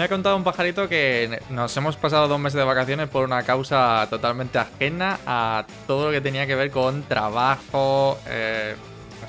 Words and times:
Me 0.00 0.04
ha 0.04 0.08
contado 0.08 0.34
un 0.34 0.44
pajarito 0.44 0.88
que 0.88 1.42
nos 1.50 1.76
hemos 1.76 1.94
pasado 1.98 2.26
dos 2.26 2.40
meses 2.40 2.56
de 2.56 2.64
vacaciones 2.64 3.06
por 3.10 3.22
una 3.22 3.42
causa 3.42 4.06
totalmente 4.08 4.58
ajena 4.58 5.20
a 5.26 5.66
todo 5.86 6.06
lo 6.06 6.10
que 6.10 6.22
tenía 6.22 6.46
que 6.46 6.54
ver 6.54 6.70
con 6.70 7.02
trabajo, 7.02 8.18
eh, 8.26 8.76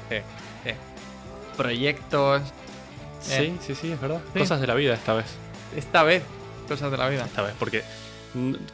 sé, 0.08 0.24
eh, 0.64 0.76
proyectos. 1.58 2.42
Sí, 3.20 3.34
Eh, 3.34 3.58
sí, 3.60 3.76
sí, 3.76 3.92
es 3.92 4.00
verdad. 4.00 4.22
Sí. 4.32 4.40
Cosas 4.40 4.62
de 4.62 4.68
la 4.68 4.76
vida 4.76 4.94
esta 4.94 5.14
vez. 5.14 5.26
Esta 5.76 6.04
vez, 6.04 6.24
cosas 6.70 6.90
de 6.90 6.98
la 6.98 7.10
vida. 7.10 7.26
Esta 7.26 7.42
vez, 7.42 7.54
porque 7.60 7.84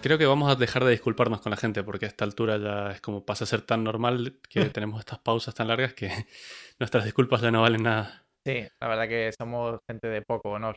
creo 0.04 0.20
que 0.20 0.28
vamos 0.28 0.52
a 0.52 0.56
dejar 0.56 0.84
de 0.86 0.92
disculparnos 0.92 1.42
con 1.42 1.50
la 1.50 1.58
gente, 1.58 1.82
porque 1.84 2.06
a 2.06 2.10
esta 2.10 2.26
altura 2.26 2.58
ya 2.58 2.92
es 2.92 3.02
como 3.02 3.26
pasa 3.26 3.46
a 3.46 3.48
ser 3.48 3.64
tan 3.64 3.84
normal 3.84 4.38
que 4.48 4.66
tenemos 4.70 5.00
estas 5.00 5.18
pausas 5.18 5.56
tan 5.56 5.68
largas 5.68 5.96
que 5.96 6.12
nuestras 6.80 7.06
disculpas 7.06 7.42
ya 7.42 7.50
no 7.50 7.64
valen 7.64 7.82
nada. 7.82 8.28
Sí, 8.46 8.68
la 8.80 8.88
verdad 8.88 9.08
que 9.08 9.34
somos 9.36 9.80
gente 9.90 10.08
de 10.08 10.22
poco 10.22 10.52
honor. 10.52 10.76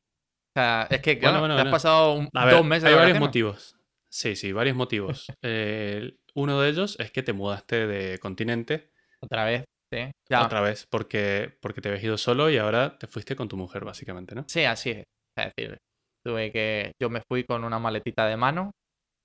O 0.56 0.60
sea, 0.60 0.86
es 0.90 1.00
que 1.00 1.18
claro, 1.18 1.38
bueno, 1.40 1.56
te 1.56 1.62
has 1.62 1.68
pasado 1.68 2.14
un- 2.14 2.28
A 2.34 2.44
ver, 2.46 2.54
dos 2.56 2.64
meses 2.64 2.84
hay 2.84 2.90
de 2.90 2.96
varios 2.96 3.18
vacaciones. 3.18 3.28
motivos. 3.28 3.76
Sí, 4.12 4.34
sí, 4.36 4.52
varios 4.52 4.76
motivos. 4.76 5.26
Eh, 5.42 6.16
uno 6.34 6.60
de 6.60 6.68
ellos 6.70 6.96
es 6.98 7.10
que 7.12 7.22
te 7.22 7.32
mudaste 7.32 7.86
de 7.86 8.18
continente 8.18 8.90
Otra 9.22 9.44
vez, 9.44 9.64
sí. 9.92 10.10
Ya. 10.28 10.44
otra 10.44 10.60
vez 10.60 10.86
porque, 10.90 11.56
porque 11.60 11.80
te 11.80 11.88
habías 11.88 12.04
ido 12.04 12.16
solo 12.18 12.50
y 12.50 12.56
ahora 12.58 12.98
te 12.98 13.06
fuiste 13.06 13.36
con 13.36 13.48
tu 13.48 13.56
mujer, 13.56 13.84
básicamente, 13.84 14.34
¿no? 14.34 14.44
Sí, 14.48 14.64
así 14.64 14.90
es. 14.90 15.04
Es 15.36 15.52
decir, 15.56 15.76
tuve 16.24 16.50
que. 16.52 16.92
Yo 17.00 17.10
me 17.10 17.22
fui 17.28 17.44
con 17.44 17.64
una 17.64 17.78
maletita 17.78 18.26
de 18.26 18.36
mano 18.36 18.70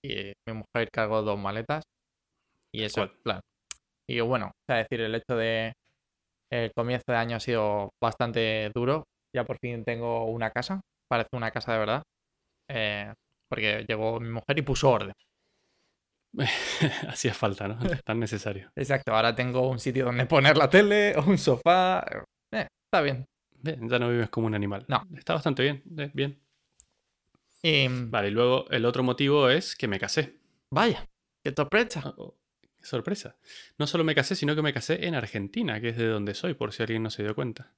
y 0.04 0.34
mi 0.48 0.54
mujer 0.54 0.90
cargó 0.94 1.22
dos 1.24 1.40
maletas. 1.40 1.84
Y 2.74 2.84
eso, 2.84 3.02
cual. 3.02 3.14
claro. 3.24 3.40
Y 4.08 4.20
bueno, 4.20 4.52
es 4.70 4.78
decir, 4.78 5.02
el 5.02 5.16
hecho 5.16 5.36
de. 5.36 5.74
El 6.52 6.71
comienzo 6.76 7.04
de 7.08 7.16
año 7.18 7.38
ha 7.38 7.40
sido 7.40 7.90
bastante 8.02 8.70
duro. 8.76 9.04
Ya 9.36 9.44
por 9.44 9.58
fin 9.60 9.84
tengo 9.84 10.26
una 10.26 10.52
casa. 10.52 10.82
Parece 11.08 11.30
una 11.36 11.52
casa 11.52 11.74
de 11.74 11.80
verdad. 11.80 12.04
Eh, 12.70 13.14
porque 13.50 13.86
llegó 13.88 14.20
mi 14.20 14.30
mujer 14.30 14.58
y 14.58 14.62
puso 14.64 14.90
orden. 14.90 15.14
Hacía 17.08 17.34
falta, 17.34 17.68
¿no? 17.68 17.78
Tan 18.06 18.20
necesario. 18.20 18.70
Exacto, 18.76 19.14
ahora 19.14 19.36
tengo 19.36 19.70
un 19.70 19.80
sitio 19.80 20.06
donde 20.06 20.26
poner 20.26 20.58
la 20.58 20.70
tele, 20.70 21.16
un 21.26 21.38
sofá. 21.38 22.06
Eh, 22.52 22.68
está 22.86 23.02
bien. 23.02 23.26
Bien, 23.52 23.88
ya 23.90 24.00
no 24.00 24.10
vives 24.10 24.30
como 24.30 24.48
un 24.48 24.56
animal. 24.56 24.86
No. 24.88 25.04
Está 25.18 25.34
bastante 25.34 25.64
bien, 25.64 25.84
eh, 25.98 26.12
bien. 26.14 26.40
Y 27.64 27.88
Vale, 27.88 28.28
y 28.28 28.32
luego 28.32 28.70
el 28.70 28.86
otro 28.86 29.02
motivo 29.02 29.50
es 29.50 29.76
que 29.76 29.88
me 29.88 30.00
casé. 30.00 30.36
vaya, 30.70 31.08
qué 31.44 31.52
sorpresa. 31.56 32.02
Oh, 32.18 32.24
oh, 32.24 32.38
qué 32.78 32.86
sorpresa. 32.86 33.38
No 33.80 33.88
solo 33.88 34.04
me 34.04 34.14
casé, 34.14 34.36
sino 34.36 34.56
que 34.56 34.62
me 34.62 34.74
casé 34.74 35.08
en 35.08 35.16
Argentina, 35.16 35.82
que 35.82 35.90
es 35.90 35.98
de 35.98 36.08
donde 36.08 36.36
soy, 36.36 36.54
por 36.54 36.74
si 36.74 36.84
alguien 36.84 37.02
no 37.02 37.10
se 37.10 37.24
dio 37.24 37.34
cuenta. 37.34 37.72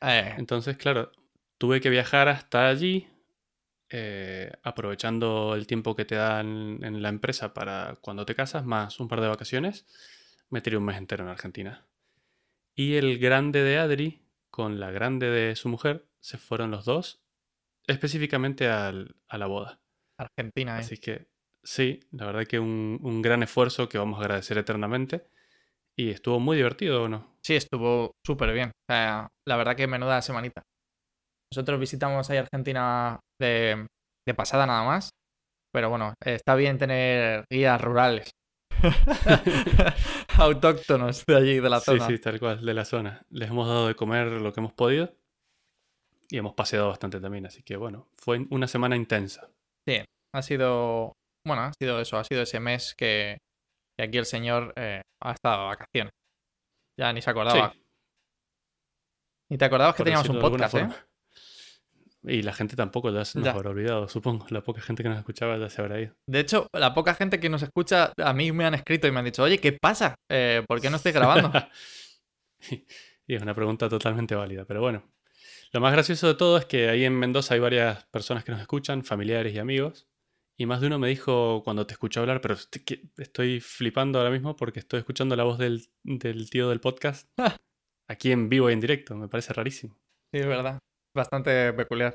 Eh, 0.00 0.34
Entonces, 0.38 0.76
claro, 0.76 1.12
tuve 1.58 1.80
que 1.80 1.90
viajar 1.90 2.28
hasta 2.28 2.68
allí, 2.68 3.08
eh, 3.90 4.52
aprovechando 4.62 5.54
el 5.54 5.66
tiempo 5.66 5.94
que 5.94 6.04
te 6.04 6.14
dan 6.14 6.82
en 6.82 7.02
la 7.02 7.08
empresa 7.08 7.52
para 7.54 7.98
cuando 8.00 8.24
te 8.26 8.34
casas, 8.34 8.64
más 8.64 9.00
un 9.00 9.08
par 9.08 9.20
de 9.20 9.28
vacaciones, 9.28 9.86
me 10.50 10.60
tiré 10.60 10.76
un 10.76 10.84
mes 10.84 10.96
entero 10.96 11.24
en 11.24 11.30
Argentina. 11.30 11.86
Y 12.74 12.94
el 12.94 13.18
grande 13.18 13.62
de 13.62 13.78
Adri, 13.78 14.22
con 14.50 14.80
la 14.80 14.90
grande 14.90 15.28
de 15.28 15.56
su 15.56 15.68
mujer, 15.68 16.06
se 16.20 16.38
fueron 16.38 16.70
los 16.70 16.84
dos 16.84 17.22
específicamente 17.86 18.68
al- 18.68 19.16
a 19.28 19.38
la 19.38 19.46
boda. 19.46 19.80
Argentina, 20.18 20.76
eh. 20.76 20.80
Así 20.80 20.96
que 20.98 21.26
sí, 21.62 22.00
la 22.12 22.26
verdad 22.26 22.46
que 22.46 22.58
un, 22.58 22.98
un 23.02 23.22
gran 23.22 23.42
esfuerzo 23.42 23.88
que 23.88 23.98
vamos 23.98 24.18
a 24.18 24.22
agradecer 24.22 24.56
eternamente. 24.58 25.26
Y 25.94 26.10
estuvo 26.10 26.40
muy 26.40 26.56
divertido, 26.56 27.02
¿o 27.04 27.08
no? 27.08 27.36
Sí, 27.42 27.54
estuvo 27.54 28.12
súper 28.24 28.52
bien. 28.54 28.70
O 28.70 28.92
sea, 28.92 29.28
la 29.46 29.56
verdad 29.56 29.76
que 29.76 29.86
menuda 29.86 30.22
semanita. 30.22 30.62
Nosotros 31.52 31.78
visitamos 31.78 32.30
ahí 32.30 32.38
Argentina 32.38 33.20
de, 33.38 33.86
de 34.26 34.34
pasada 34.34 34.64
nada 34.66 34.84
más. 34.84 35.10
Pero 35.70 35.90
bueno, 35.90 36.14
está 36.24 36.54
bien 36.54 36.78
tener 36.78 37.44
guías 37.52 37.78
rurales. 37.78 38.30
Autóctonos 40.38 41.26
de 41.26 41.36
allí, 41.36 41.60
de 41.60 41.68
la 41.68 41.80
Sí, 41.80 41.84
zona. 41.84 42.06
sí, 42.06 42.18
tal 42.18 42.40
cual, 42.40 42.64
de 42.64 42.72
la 42.72 42.86
zona. 42.86 43.22
Les 43.28 43.50
hemos 43.50 43.68
dado 43.68 43.86
de 43.86 43.94
comer 43.94 44.28
lo 44.28 44.50
que 44.54 44.60
hemos 44.60 44.72
podido 44.72 45.14
y 46.30 46.38
hemos 46.38 46.54
paseado 46.54 46.88
bastante 46.88 47.20
también, 47.20 47.44
así 47.44 47.62
que 47.62 47.76
bueno, 47.76 48.08
fue 48.16 48.46
una 48.50 48.66
semana 48.66 48.96
intensa. 48.96 49.50
Ha 50.34 50.40
sido, 50.40 51.12
bueno, 51.46 51.64
ha 51.64 51.72
sido 51.78 52.00
eso, 52.00 52.16
ha 52.16 52.24
sido 52.24 52.40
ese 52.40 52.60
mes 52.60 52.94
que, 52.96 53.36
que 53.98 54.04
aquí 54.06 54.16
el 54.16 54.24
señor 54.24 54.72
eh, 54.76 55.02
ha 55.22 55.32
estado 55.32 55.64
de 55.64 55.68
vacaciones. 55.68 56.12
Ya 56.98 57.12
ni 57.12 57.20
se 57.20 57.28
acordaba. 57.28 57.72
Sí, 57.74 57.82
Ni 59.50 59.58
te 59.58 59.66
acordabas 59.66 59.94
que 59.94 59.98
por 59.98 60.04
teníamos 60.06 60.28
un 60.30 60.40
podcast, 60.40 60.74
¿eh? 60.76 60.88
Y 62.24 62.42
la 62.42 62.52
gente 62.52 62.76
tampoco 62.76 63.10
ya 63.10 63.24
se 63.24 63.38
nos 63.38 63.46
Ya. 63.46 63.52
habrá 63.52 63.70
olvidado, 63.70 64.08
supongo. 64.08 64.46
La 64.50 64.62
poca 64.62 64.80
gente 64.80 65.02
que 65.02 65.08
nos 65.08 65.18
escuchaba 65.18 65.56
ya 65.58 65.68
se 65.68 65.80
habrá 65.82 66.00
ido. 66.00 66.14
De 66.28 66.38
hecho, 66.40 66.68
la 66.72 66.94
poca 66.94 67.14
gente 67.14 67.40
que 67.40 67.48
nos 67.48 67.62
escucha, 67.62 68.12
a 68.16 68.32
mí 68.32 68.52
me 68.52 68.64
han 68.64 68.74
escrito 68.74 69.08
y 69.08 69.10
me 69.10 69.18
han 69.18 69.24
dicho, 69.24 69.42
oye, 69.42 69.58
¿qué 69.58 69.72
pasa? 69.72 70.14
Eh, 70.30 70.62
¿Por 70.68 70.80
qué 70.80 70.88
no 70.88 70.96
estoy 70.96 71.10
grabando? 71.12 71.50
y 73.26 73.34
es 73.34 73.42
una 73.42 73.54
pregunta 73.54 73.88
totalmente 73.88 74.34
válida, 74.34 74.64
pero 74.64 74.80
bueno. 74.80 75.02
Lo 75.72 75.80
más 75.80 75.92
gracioso 75.92 76.28
de 76.28 76.34
todo 76.34 76.58
es 76.58 76.66
que 76.66 76.88
ahí 76.90 77.04
en 77.04 77.18
Mendoza 77.18 77.54
hay 77.54 77.60
varias 77.60 78.04
personas 78.06 78.44
que 78.44 78.52
nos 78.52 78.60
escuchan, 78.60 79.04
familiares 79.04 79.54
y 79.54 79.58
amigos. 79.58 80.06
Y 80.58 80.66
más 80.66 80.80
de 80.80 80.88
uno 80.88 80.98
me 80.98 81.08
dijo 81.08 81.62
cuando 81.64 81.86
te 81.86 81.94
escucho 81.94 82.20
hablar, 82.20 82.40
pero 82.42 82.54
est- 82.54 82.76
que- 82.84 83.08
estoy 83.16 83.58
flipando 83.60 84.18
ahora 84.18 84.30
mismo 84.30 84.54
porque 84.54 84.80
estoy 84.80 84.98
escuchando 85.00 85.34
la 85.34 85.44
voz 85.44 85.58
del, 85.58 85.88
del 86.04 86.50
tío 86.50 86.68
del 86.68 86.78
podcast 86.80 87.26
aquí 88.08 88.30
en 88.32 88.48
vivo 88.50 88.68
y 88.70 88.74
en 88.74 88.80
directo. 88.80 89.16
Me 89.16 89.28
parece 89.28 89.54
rarísimo. 89.54 89.98
Sí, 90.30 90.38
es 90.40 90.46
verdad. 90.46 90.78
Bastante 91.14 91.72
peculiar. 91.74 92.14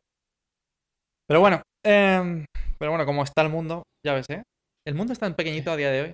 Pero 1.27 1.39
bueno, 1.41 1.61
em, 1.83 2.45
pero 2.79 2.91
bueno, 2.91 3.05
como 3.05 3.23
está 3.23 3.41
el 3.41 3.49
mundo, 3.49 3.83
ya 4.05 4.13
ves, 4.13 4.29
¿eh? 4.29 4.43
El 4.85 4.95
mundo 4.95 5.13
es 5.13 5.19
tan 5.19 5.35
pequeñito 5.35 5.71
a 5.71 5.75
día 5.75 5.91
de 5.91 6.01
hoy. 6.01 6.13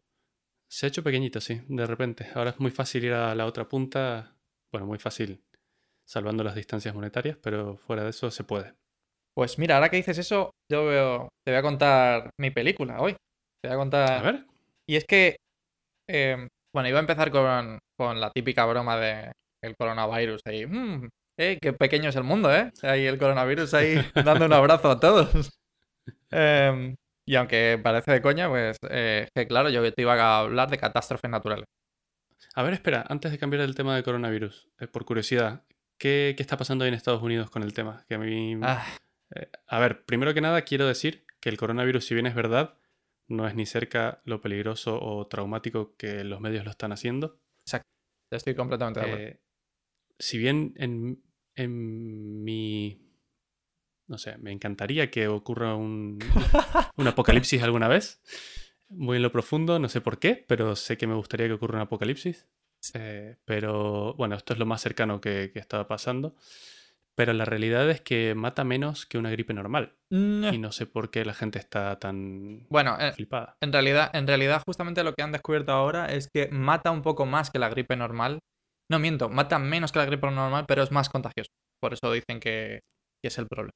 Se 0.72 0.86
ha 0.86 0.90
hecho 0.90 1.04
pequeñito, 1.04 1.40
sí, 1.40 1.62
de 1.68 1.86
repente. 1.86 2.28
Ahora 2.34 2.50
es 2.52 2.60
muy 2.60 2.72
fácil 2.72 3.06
ir 3.06 3.14
a 3.14 3.36
la 3.36 3.46
otra 3.46 3.68
punta. 3.70 4.36
Bueno, 4.72 4.88
muy 4.88 4.98
fácil, 4.98 5.44
salvando 6.08 6.44
las 6.44 6.56
distancias 6.56 6.96
monetarias, 6.96 7.38
pero 7.42 7.78
fuera 7.78 8.04
de 8.04 8.10
eso 8.10 8.32
se 8.32 8.44
puede. 8.44 8.74
Pues 9.36 9.60
mira, 9.60 9.76
ahora 9.76 9.90
que 9.90 9.98
dices 9.98 10.18
eso, 10.18 10.52
yo 10.72 10.86
veo, 10.86 11.30
te 11.46 11.52
voy 11.52 11.60
a 11.60 11.64
contar 11.64 12.30
mi 12.40 12.50
película 12.52 13.00
hoy. 13.00 13.14
Te 13.62 13.70
voy 13.70 13.76
a 13.76 13.78
contar. 13.80 14.12
A 14.12 14.22
ver, 14.24 14.46
Y 14.90 14.96
es 14.96 15.06
que, 15.06 15.36
em, 16.10 16.48
bueno, 16.74 16.90
iba 16.90 17.00
a 17.00 17.02
empezar 17.02 17.32
con, 17.32 17.80
con 17.98 18.20
la 18.20 18.32
típica 18.32 18.66
broma 18.66 18.98
de 18.98 19.32
el 19.64 19.76
coronavirus 19.78 20.42
ahí. 20.46 20.66
"Mm, 20.66 21.08
eh, 21.38 21.58
qué 21.62 21.74
pequeño 21.74 22.10
es 22.10 22.16
el 22.16 22.24
mundo, 22.24 22.54
¿eh? 22.54 22.72
Ahí 22.82 23.06
el 23.06 23.18
coronavirus 23.18 23.74
ahí 23.74 23.96
dando 24.26 24.46
un 24.46 24.54
abrazo 24.54 24.92
a 24.92 25.00
todos. 25.00 25.52
Em, 26.32 26.96
y 27.26 27.36
aunque 27.36 27.80
parece 27.82 28.12
de 28.12 28.22
coña, 28.22 28.50
pues 28.50 28.78
eh, 28.90 29.28
que 29.34 29.48
claro, 29.48 29.70
yo 29.70 29.94
te 29.94 30.02
iba 30.02 30.14
a 30.14 30.40
hablar 30.40 30.70
de 30.70 30.78
catástrofes 30.78 31.30
naturales. 31.30 31.66
A 32.56 32.64
ver, 32.64 32.74
espera, 32.74 33.06
antes 33.08 33.32
de 33.32 33.40
cambiar 33.40 33.64
el 33.64 33.76
tema 33.76 33.96
del 33.96 34.04
coronavirus, 34.04 34.70
eh, 34.80 34.88
por 34.88 35.06
curiosidad, 35.06 35.64
¿qué, 35.98 36.34
qué 36.36 36.44
está 36.44 36.58
pasando 36.58 36.84
ahí 36.84 36.90
en 36.90 36.96
Estados 36.96 37.22
Unidos 37.22 37.50
con 37.50 37.64
el 37.64 37.74
tema? 37.74 38.06
Que 38.08 38.16
a 38.16 38.20
mí... 38.20 38.58
Ah, 38.62 38.86
eh, 39.36 39.50
a 39.68 39.80
ver, 39.80 40.06
primero 40.06 40.34
que 40.34 40.42
nada 40.42 40.62
quiero 40.64 40.88
decir 40.88 41.26
que 41.40 41.50
el 41.50 41.58
coronavirus, 41.58 42.06
si 42.06 42.14
bien 42.14 42.28
es 42.28 42.36
verdad, 42.36 42.78
no 43.28 43.48
es 43.48 43.56
ni 43.56 43.66
cerca 43.66 44.22
lo 44.26 44.42
peligroso 44.42 45.00
o 45.02 45.26
traumático 45.28 45.96
que 45.98 46.24
los 46.24 46.42
medios 46.42 46.66
lo 46.66 46.72
están 46.72 46.92
haciendo. 46.92 47.40
estoy 48.30 48.56
completamente 48.56 49.00
de 49.00 49.06
acuerdo. 49.06 49.40
Si 50.20 50.38
bien 50.38 50.74
en, 50.78 51.23
en 51.56 52.44
mi... 52.44 53.00
No 54.08 54.18
sé, 54.18 54.38
me 54.38 54.52
encantaría 54.52 55.10
que 55.10 55.28
ocurra 55.28 55.76
un, 55.76 56.20
un 56.98 57.08
apocalipsis 57.08 57.64
alguna 57.64 57.88
vez, 57.88 58.22
muy 58.90 59.18
en 59.18 59.24
lo 59.24 59.32
profundo, 59.32 59.80
no 59.80 59.88
sé 59.90 60.02
por 60.02 60.20
qué, 60.20 60.44
pero 60.48 60.76
sé 60.76 60.98
que 60.98 61.08
me 61.08 61.16
gustaría 61.16 61.48
que 61.48 61.54
ocurra 61.54 61.76
un 61.78 61.82
apocalipsis. 61.84 62.48
Eh, 62.94 63.38
pero 63.46 64.14
bueno, 64.16 64.36
esto 64.36 64.54
es 64.54 64.60
lo 64.60 64.66
más 64.66 64.82
cercano 64.82 65.22
que, 65.22 65.52
que 65.54 65.60
estaba 65.60 65.88
pasando. 65.88 66.36
Pero 67.16 67.32
la 67.32 67.46
realidad 67.46 67.90
es 67.92 68.02
que 68.02 68.34
mata 68.36 68.64
menos 68.64 69.06
que 69.06 69.20
una 69.20 69.30
gripe 69.30 69.54
normal. 69.54 69.94
Mm, 70.10 70.46
Y 70.52 70.58
no 70.58 70.72
sé 70.72 70.88
por 70.88 71.12
qué 71.12 71.24
la 71.24 71.36
gente 71.36 71.60
está 71.60 71.98
tan 72.00 72.66
Bueno, 72.70 72.98
eh, 73.00 73.14
flipada. 73.14 73.56
en 73.62 73.72
realidad, 73.72 74.10
en 74.14 74.28
realidad, 74.28 74.64
justamente 74.66 75.04
lo 75.04 75.14
que 75.14 75.22
han 75.22 75.32
descubierto 75.32 75.72
ahora 75.72 76.08
es 76.08 76.28
que 76.28 76.50
mata 76.52 76.90
un 76.92 77.04
poco 77.04 77.26
más 77.28 77.52
que 77.52 77.60
la 77.60 77.70
gripe 77.70 77.96
normal. 77.96 78.40
No 78.92 79.00
miento, 79.00 79.30
mata 79.30 79.60
menos 79.60 79.92
que 79.92 80.00
la 80.00 80.06
gripe 80.06 80.30
normal, 80.30 80.66
pero 80.68 80.84
es 80.84 80.92
más 80.92 81.10
contagioso. 81.10 81.50
Por 81.82 81.94
eso 81.94 82.12
dicen 82.12 82.40
que, 82.40 82.80
que 83.22 83.28
es 83.28 83.38
el 83.38 83.48
problema. 83.48 83.72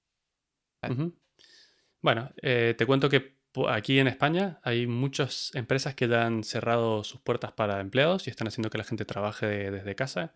Bueno, 2.01 2.31
eh, 2.41 2.75
te 2.77 2.85
cuento 2.85 3.09
que 3.09 3.37
aquí 3.67 3.99
en 3.99 4.07
España 4.07 4.59
hay 4.63 4.85
muchas 4.87 5.51
empresas 5.55 5.95
que 5.95 6.07
ya 6.07 6.25
han 6.25 6.43
cerrado 6.43 7.03
sus 7.03 7.19
puertas 7.21 7.51
para 7.53 7.79
empleados 7.81 8.27
y 8.27 8.29
están 8.29 8.47
haciendo 8.47 8.69
que 8.69 8.77
la 8.77 8.83
gente 8.83 9.05
trabaje 9.05 9.45
de- 9.47 9.71
desde 9.71 9.95
casa. 9.95 10.35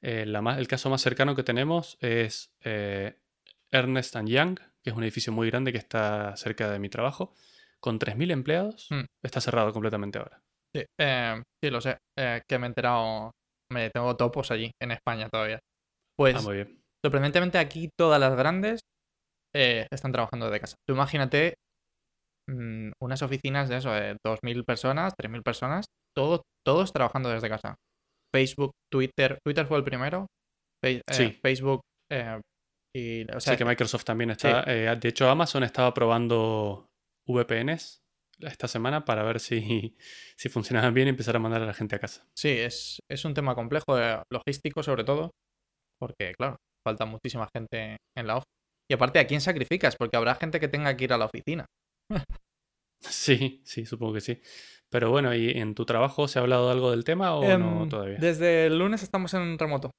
Eh, 0.00 0.26
la 0.26 0.42
más- 0.42 0.58
el 0.58 0.68
caso 0.68 0.90
más 0.90 1.00
cercano 1.02 1.34
que 1.34 1.42
tenemos 1.42 1.96
es 2.00 2.52
eh, 2.64 3.18
Ernest 3.70 4.16
and 4.16 4.28
Young, 4.28 4.58
que 4.82 4.90
es 4.90 4.96
un 4.96 5.02
edificio 5.02 5.32
muy 5.32 5.50
grande 5.50 5.72
que 5.72 5.78
está 5.78 6.36
cerca 6.36 6.70
de 6.70 6.78
mi 6.78 6.88
trabajo, 6.88 7.34
con 7.80 7.98
3.000 7.98 8.30
empleados. 8.30 8.86
Hmm. 8.90 9.04
Está 9.24 9.40
cerrado 9.40 9.72
completamente 9.72 10.18
ahora. 10.18 10.40
Sí, 10.74 10.84
eh, 11.00 11.42
sí, 11.62 11.70
lo 11.70 11.80
sé. 11.80 11.98
que 12.16 12.58
me 12.58 12.66
he 12.66 12.68
enterado. 12.68 13.32
Me 13.72 13.90
tengo 13.90 14.14
topos 14.16 14.50
allí, 14.50 14.70
en 14.80 14.90
España 14.92 15.28
todavía. 15.30 15.58
Pues, 16.18 16.36
Ah, 16.36 16.42
muy 16.42 16.54
bien. 16.56 16.80
sorprendentemente 17.04 17.58
aquí 17.58 17.88
todas 17.98 18.20
las 18.20 18.36
grandes 18.36 18.80
eh, 19.54 19.86
están 19.92 20.12
trabajando 20.12 20.46
desde 20.46 20.60
casa. 20.60 20.76
Tú 20.86 20.94
imagínate 20.94 21.54
mm, 22.48 22.92
unas 23.02 23.22
oficinas 23.22 23.68
de 23.68 23.76
eso, 23.78 23.90
de 23.92 24.16
2.000 24.24 24.64
personas, 24.64 25.12
3.000 25.16 25.42
personas, 25.42 25.86
todo, 26.16 26.42
todos 26.66 26.92
trabajando 26.92 27.28
desde 27.30 27.48
casa. 27.48 27.74
Facebook, 28.34 28.72
Twitter, 28.90 29.38
Twitter 29.44 29.66
fue 29.66 29.78
el 29.78 29.84
primero. 29.84 30.26
Fe- 30.84 30.96
eh, 31.08 31.12
Sí. 31.12 31.30
Facebook 31.42 31.80
eh, 32.10 32.40
y, 32.96 33.22
o 33.34 33.40
sea, 33.40 33.54
sí, 33.54 33.58
que 33.58 33.64
Microsoft 33.64 34.04
también 34.04 34.30
está. 34.30 34.64
eh, 34.66 34.94
de 35.00 35.08
hecho, 35.08 35.28
Amazon 35.28 35.62
estaba 35.64 35.94
probando 35.94 36.86
VPNs 37.28 37.98
esta 38.42 38.68
semana 38.68 39.04
para 39.04 39.22
ver 39.22 39.40
si, 39.40 39.96
si 40.36 40.48
funcionaban 40.48 40.94
bien 40.94 41.06
y 41.08 41.10
empezar 41.10 41.36
a 41.36 41.38
mandar 41.40 41.62
a 41.62 41.66
la 41.66 41.74
gente 41.74 41.96
a 41.96 41.98
casa. 41.98 42.24
Sí, 42.36 42.48
es, 42.50 42.98
es 43.10 43.24
un 43.24 43.34
tema 43.34 43.54
complejo, 43.54 43.96
logístico 44.30 44.82
sobre 44.82 45.04
todo, 45.04 45.30
porque 46.00 46.32
claro, 46.36 46.56
falta 46.86 47.04
muchísima 47.06 47.48
gente 47.54 47.96
en 48.16 48.26
la 48.26 48.34
oficina. 48.36 48.46
Y 48.90 48.94
aparte, 48.94 49.20
¿a 49.20 49.26
quién 49.26 49.40
sacrificas? 49.40 49.96
Porque 49.96 50.16
habrá 50.16 50.34
gente 50.34 50.60
que 50.60 50.68
tenga 50.68 50.94
que 50.96 51.04
ir 51.04 51.12
a 51.12 51.18
la 51.18 51.26
oficina. 51.26 51.66
Sí, 53.04 53.60
sí, 53.64 53.84
supongo 53.84 54.14
que 54.14 54.20
sí. 54.20 54.40
Pero 54.88 55.10
bueno, 55.10 55.34
¿y 55.34 55.50
en 55.50 55.74
tu 55.74 55.84
trabajo 55.84 56.28
se 56.28 56.38
ha 56.38 56.42
hablado 56.42 56.70
algo 56.70 56.92
del 56.92 57.02
tema 57.02 57.34
o 57.34 57.42
no 57.58 57.82
Em, 57.82 57.88
todavía? 57.88 58.16
Desde 58.20 58.66
el 58.66 58.78
lunes 58.78 59.02
estamos 59.02 59.34
en 59.34 59.58
remoto, 59.58 59.90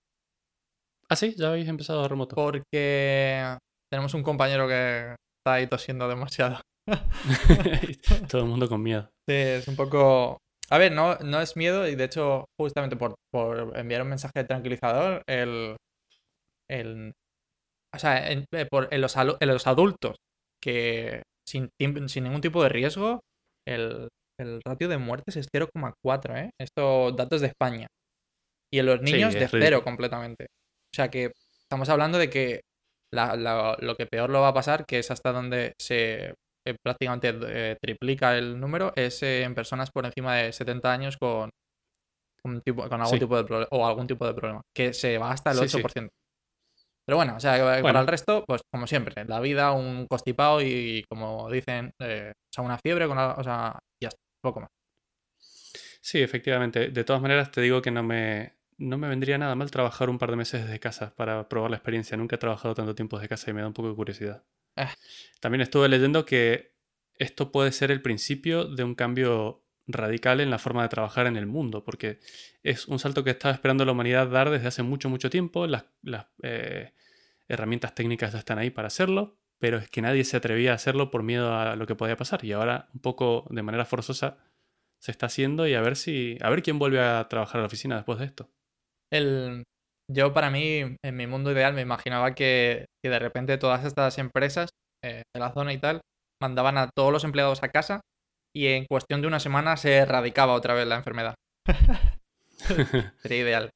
Ah, 1.10 1.18
sí, 1.18 1.36
ya 1.38 1.50
habéis 1.50 1.68
empezado 1.68 2.08
remoto. 2.08 2.36
porque 2.36 3.58
tenemos 3.92 4.14
un 4.14 4.24
compañero 4.24 4.68
que 4.70 5.16
está 5.40 5.56
ahí 5.56 5.68
tosiendo 5.68 6.08
demasiado. 6.08 6.62
Todo 8.30 8.42
el 8.42 8.48
mundo 8.48 8.68
con 8.70 8.82
miedo. 8.82 9.10
Sí, 9.28 9.36
es 9.36 9.68
un 9.68 9.76
poco... 9.76 10.38
A 10.70 10.78
ver, 10.78 10.92
no, 10.92 11.16
no 11.20 11.40
es 11.42 11.56
miedo 11.56 11.88
y 11.88 11.96
de 11.96 12.06
hecho, 12.06 12.46
justamente 12.60 12.96
por, 12.96 13.16
por 13.32 13.78
enviar 13.78 14.02
un 14.02 14.10
mensaje 14.10 14.44
tranquilizador, 14.44 15.22
el... 15.28 15.76
el 16.70 17.14
o 17.96 18.00
sea, 18.00 18.32
en, 18.32 18.46
eh, 18.54 18.68
por, 18.70 18.90
en, 18.94 19.02
los, 19.02 19.16
en 19.18 19.48
los 19.50 19.68
adultos 19.68 20.18
que 20.62 21.24
sin, 21.48 21.70
sin 22.08 22.24
ningún 22.26 22.42
tipo 22.42 22.64
de 22.64 22.70
riesgo, 22.70 23.22
el, 23.68 24.10
el 24.40 24.62
ratio 24.66 24.88
de 24.90 24.98
muertes 24.98 25.38
es 25.38 25.48
0,4, 25.54 26.38
¿eh? 26.38 26.52
Esto, 26.60 27.12
datos 27.12 27.42
de 27.42 27.48
España. 27.48 27.88
Y 28.72 28.80
en 28.80 28.88
los 28.88 29.02
Sí, 29.06 29.14
niños 29.14 29.34
de 29.36 29.48
cero 29.48 29.84
completamente. 29.84 30.46
O 30.46 30.96
sea 30.96 31.10
que 31.10 31.32
estamos 31.64 31.90
hablando 31.90 32.18
de 32.18 32.30
que 32.30 32.62
la- 33.14 33.36
la- 33.36 33.78
lo 33.80 33.96
que 33.96 34.08
peor 34.08 34.30
lo 34.30 34.42
va 34.42 34.50
a 34.50 34.54
pasar, 34.54 34.86
que 34.86 35.00
es 35.00 35.12
hasta 35.12 35.32
donde 35.32 35.74
se 35.80 36.34
eh, 36.66 36.76
prácticamente 36.84 37.34
eh, 37.48 37.78
triplica 37.82 38.38
el 38.38 38.60
número, 38.60 38.94
es 38.96 39.22
eh, 39.24 39.44
en 39.44 39.56
personas 39.56 39.92
por 39.92 40.06
encima 40.06 40.36
de 40.36 40.52
70 40.54 40.92
años 40.92 41.18
con, 41.18 41.50
un 42.46 42.62
tipo, 42.62 42.88
con 42.90 43.02
algún 43.02 43.18
Sí. 43.18 43.20
tipo 43.20 43.38
de 43.38 43.44
problema 43.46 43.68
o 43.72 43.86
algún 43.88 44.08
tipo 44.08 44.26
de 44.28 44.34
problema, 44.34 44.62
que 44.76 44.94
se 44.94 45.18
va 45.18 45.32
hasta 45.32 45.52
el 45.52 45.58
Sí, 45.58 45.68
sí. 45.70 45.78
Pues 45.82 45.94
8%. 45.94 46.12
Pero 47.06 47.18
bueno, 47.18 47.36
o 47.36 47.40
sea, 47.40 47.82
para 47.82 48.00
el 48.00 48.08
resto, 48.08 48.46
pues 48.48 48.62
como 48.72 48.88
siempre, 48.88 49.26
la 49.26 49.42
vida, 49.42 49.74
un 49.74 50.08
constipado 50.08 50.62
y, 50.62 51.04
como 51.10 51.50
dicen, 51.50 51.92
eh, 52.00 52.32
o 52.36 52.54
sea, 52.54 52.64
una 52.64 52.78
fiebre, 52.78 53.08
con 53.08 53.18
algo- 53.18 53.42
o 53.42 53.44
sea, 53.44 53.78
ya 54.02 54.08
está, 54.10 54.22
poco 54.42 54.62
más. 54.62 54.70
Sí, 56.02 56.22
efectivamente. 56.22 56.90
De 56.90 57.04
todas 57.04 57.22
maneras, 57.22 57.52
te 57.52 57.62
digo 57.62 57.82
que 57.82 57.92
no 57.92 58.04
me, 58.04 58.54
no 58.78 58.98
me 58.98 59.08
vendría 59.08 59.38
nada 59.38 59.56
mal 59.56 59.72
trabajar 59.72 60.10
un 60.10 60.18
par 60.20 60.30
de 60.30 60.36
meses 60.38 60.64
desde 60.64 60.80
casa 60.80 61.14
para 61.16 61.48
probar 61.50 61.72
la 61.72 61.78
experiencia. 61.78 62.18
Nunca 62.18 62.36
he 62.36 62.40
trabajado 62.40 62.76
tanto 62.76 62.96
tiempo 62.96 63.18
desde 63.18 63.30
casa 63.30 63.50
y 63.52 63.54
me 63.54 63.62
da 63.62 63.68
un 63.68 63.74
poco 63.74 63.90
de 63.90 63.96
curiosidad. 63.96 64.44
Ah. 64.76 64.94
También 65.40 65.62
estuve 65.62 65.90
leyendo 65.90 66.26
que 66.26 66.74
esto 67.18 67.52
puede 67.52 67.72
ser 67.72 67.92
el 67.92 68.02
principio 68.02 68.66
de 68.66 68.84
un 68.84 68.96
cambio 68.96 69.64
radical 69.86 70.40
en 70.40 70.50
la 70.50 70.60
forma 70.60 70.84
de 70.84 70.90
trabajar 70.90 71.28
en 71.28 71.36
el 71.36 71.46
mundo, 71.46 71.84
porque 71.84 72.20
es 72.64 72.88
un 72.88 73.00
salto 73.00 73.24
que 73.24 73.32
estaba 73.32 73.54
esperando 73.54 73.86
la 73.86 73.92
humanidad 73.92 74.28
dar 74.30 74.50
desde 74.50 74.68
hace 74.68 74.84
mucho, 74.84 75.10
mucho 75.10 75.30
tiempo. 75.30 75.68
Las, 75.68 75.86
las, 76.02 76.28
eh, 76.42 76.94
herramientas 77.48 77.96
técnicas 77.96 78.34
ya 78.34 78.40
están 78.40 78.58
ahí 78.60 78.70
para 78.70 78.88
hacerlo, 78.88 79.38
pero 79.60 79.78
es 79.78 79.90
que 79.90 80.02
nadie 80.02 80.24
se 80.24 80.38
atrevía 80.38 80.72
a 80.72 80.76
hacerlo 80.76 81.12
por 81.12 81.24
miedo 81.24 81.56
a 81.56 81.76
lo 81.76 81.86
que 81.86 81.96
podía 81.96 82.18
pasar. 82.18 82.44
Y 82.44 82.52
ahora, 82.52 82.90
un 82.94 83.02
poco 83.02 83.48
de 83.50 83.64
manera 83.64 83.86
forzosa, 83.86 84.38
se 85.00 85.12
está 85.12 85.28
haciendo 85.28 85.68
y 85.68 85.74
a 85.74 85.82
ver 85.82 85.96
si. 85.96 86.38
a 86.42 86.50
ver 86.50 86.64
quién 86.64 86.80
vuelve 86.80 87.02
a 87.02 87.28
trabajar 87.30 87.60
a 87.60 87.64
la 87.64 87.68
oficina 87.68 87.96
después 87.96 88.20
de 88.20 88.26
esto. 88.26 88.50
El, 89.10 89.64
yo 90.14 90.34
para 90.34 90.50
mí, 90.50 90.98
en 91.04 91.16
mi 91.16 91.28
mundo 91.28 91.52
ideal, 91.52 91.74
me 91.74 91.82
imaginaba 91.82 92.36
que, 92.36 92.86
que 93.04 93.10
de 93.10 93.20
repente 93.20 93.58
todas 93.58 93.86
estas 93.86 94.18
empresas 94.18 94.70
eh, 95.04 95.24
de 95.34 95.40
la 95.40 95.52
zona 95.52 95.74
y 95.74 95.78
tal 95.78 96.02
mandaban 96.42 96.78
a 96.78 96.90
todos 96.96 97.12
los 97.12 97.24
empleados 97.24 97.64
a 97.64 97.70
casa 97.70 98.02
y 98.56 98.68
en 98.68 98.86
cuestión 98.86 99.22
de 99.22 99.28
una 99.28 99.40
semana 99.40 99.78
se 99.78 99.96
erradicaba 99.96 100.54
otra 100.54 100.74
vez 100.74 100.88
la 100.88 100.96
enfermedad. 100.96 101.36
Sería 103.22 103.40
ideal. 103.40 103.70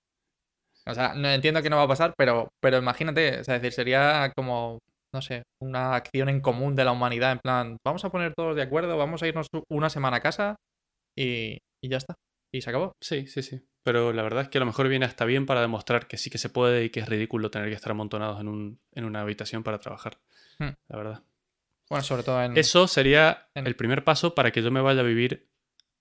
O 0.87 0.93
sea, 0.93 1.13
no 1.15 1.29
entiendo 1.29 1.61
que 1.61 1.69
no 1.69 1.77
va 1.77 1.83
a 1.83 1.87
pasar, 1.87 2.13
pero, 2.17 2.49
pero 2.61 2.77
imagínate, 2.77 3.39
o 3.39 3.43
sea, 3.43 3.55
decir, 3.55 3.73
sería 3.73 4.31
como, 4.35 4.79
no 5.13 5.21
sé, 5.21 5.43
una 5.61 5.95
acción 5.95 6.29
en 6.29 6.39
común 6.39 6.75
de 6.75 6.85
la 6.85 6.93
humanidad, 6.93 7.33
en 7.33 7.39
plan, 7.39 7.77
vamos 7.85 8.05
a 8.05 8.09
poner 8.09 8.33
todos 8.33 8.55
de 8.55 8.61
acuerdo, 8.61 8.97
vamos 8.97 9.21
a 9.21 9.27
irnos 9.27 9.47
una 9.69 9.89
semana 9.89 10.17
a 10.17 10.21
casa 10.21 10.55
y, 11.17 11.57
y 11.83 11.89
ya 11.89 11.97
está. 11.97 12.15
Y 12.53 12.61
se 12.61 12.69
acabó. 12.69 12.93
Sí, 13.03 13.27
sí, 13.27 13.43
sí. 13.43 13.61
Pero 13.87 14.11
la 14.11 14.21
verdad 14.21 14.41
es 14.43 14.49
que 14.49 14.57
a 14.57 14.59
lo 14.59 14.65
mejor 14.65 14.89
viene 14.89 15.05
hasta 15.05 15.23
bien 15.23 15.45
para 15.45 15.61
demostrar 15.61 16.07
que 16.09 16.17
sí 16.17 16.29
que 16.29 16.37
se 16.37 16.49
puede 16.49 16.83
y 16.83 16.89
que 16.89 16.99
es 16.99 17.07
ridículo 17.07 17.49
tener 17.49 17.69
que 17.69 17.75
estar 17.75 17.91
amontonados 17.91 18.41
en, 18.41 18.49
un, 18.49 18.81
en 18.93 19.05
una 19.05 19.21
habitación 19.21 19.63
para 19.63 19.79
trabajar. 19.79 20.17
Hmm. 20.59 20.71
La 20.89 20.97
verdad. 20.97 21.23
Bueno, 21.89 22.03
sobre 22.03 22.23
todo 22.23 22.43
en... 22.43 22.57
Eso 22.57 22.85
sería 22.89 23.47
en- 23.55 23.65
el 23.65 23.77
primer 23.77 24.03
paso 24.03 24.35
para 24.35 24.51
que 24.51 24.61
yo 24.61 24.71
me 24.71 24.81
vaya 24.81 24.99
a 24.99 25.03
vivir 25.03 25.47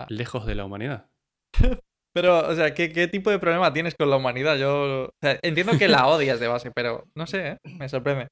Ah. 0.01 0.07
lejos 0.09 0.45
de 0.47 0.57
la 0.57 0.65
humanidad. 0.65 1.07
Pero, 2.13 2.49
o 2.49 2.55
sea, 2.57 2.75
¿qué, 2.75 2.93
qué 2.93 3.07
tipo 3.07 3.31
de 3.31 3.39
problema 3.39 3.73
tienes 3.73 3.95
con 3.95 4.11
la 4.11 4.17
humanidad? 4.17 4.57
Yo 4.57 5.05
o 5.05 5.11
sea, 5.23 5.39
entiendo 5.43 5.79
que 5.79 5.87
la 5.87 6.07
odias 6.09 6.41
de 6.41 6.49
base, 6.49 6.73
pero 6.75 7.05
no 7.15 7.27
sé, 7.29 7.49
¿eh? 7.51 7.57
Me 7.79 7.89
sorprende. 7.89 8.27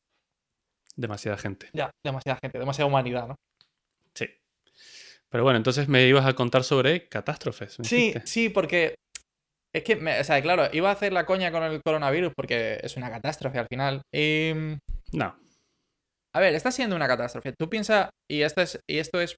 Demasiada 0.97 1.39
gente. 1.39 1.69
Ya, 1.73 1.91
demasiada 2.05 2.39
gente, 2.43 2.59
demasiada 2.59 2.87
humanidad, 2.89 3.29
¿no? 3.29 3.37
Sí. 4.15 4.27
Pero 5.29 5.45
bueno, 5.45 5.57
entonces 5.59 5.89
me 5.89 6.07
ibas 6.07 6.27
a 6.27 6.33
contar 6.35 6.65
sobre 6.65 7.09
catástrofes. 7.09 7.77
Sí, 7.83 7.97
dijiste. 7.97 8.27
sí, 8.27 8.49
porque 8.49 8.95
es 9.75 9.83
que, 9.85 9.97
me- 9.97 10.21
o 10.21 10.25
sea, 10.25 10.41
claro, 10.43 10.69
iba 10.73 10.89
a 10.89 10.93
hacer 10.93 11.13
la 11.13 11.27
coña 11.27 11.51
con 11.51 11.63
el 11.63 11.81
coronavirus 11.85 12.33
porque 12.37 12.79
es 12.83 12.97
una 12.97 13.11
catástrofe 13.11 13.59
al 13.59 13.67
final. 13.69 14.03
Y, 14.15 14.53
No. 15.13 15.37
a 16.35 16.41
ver, 16.41 16.55
está 16.55 16.71
siendo 16.71 16.97
una 16.97 17.09
catástrofe. 17.09 17.53
Tú 17.59 17.69
piensas, 17.69 18.11
y 18.31 18.43
esto 18.43 18.61
es, 18.63 18.79
y 18.89 18.99
esto 18.99 19.21
es 19.21 19.37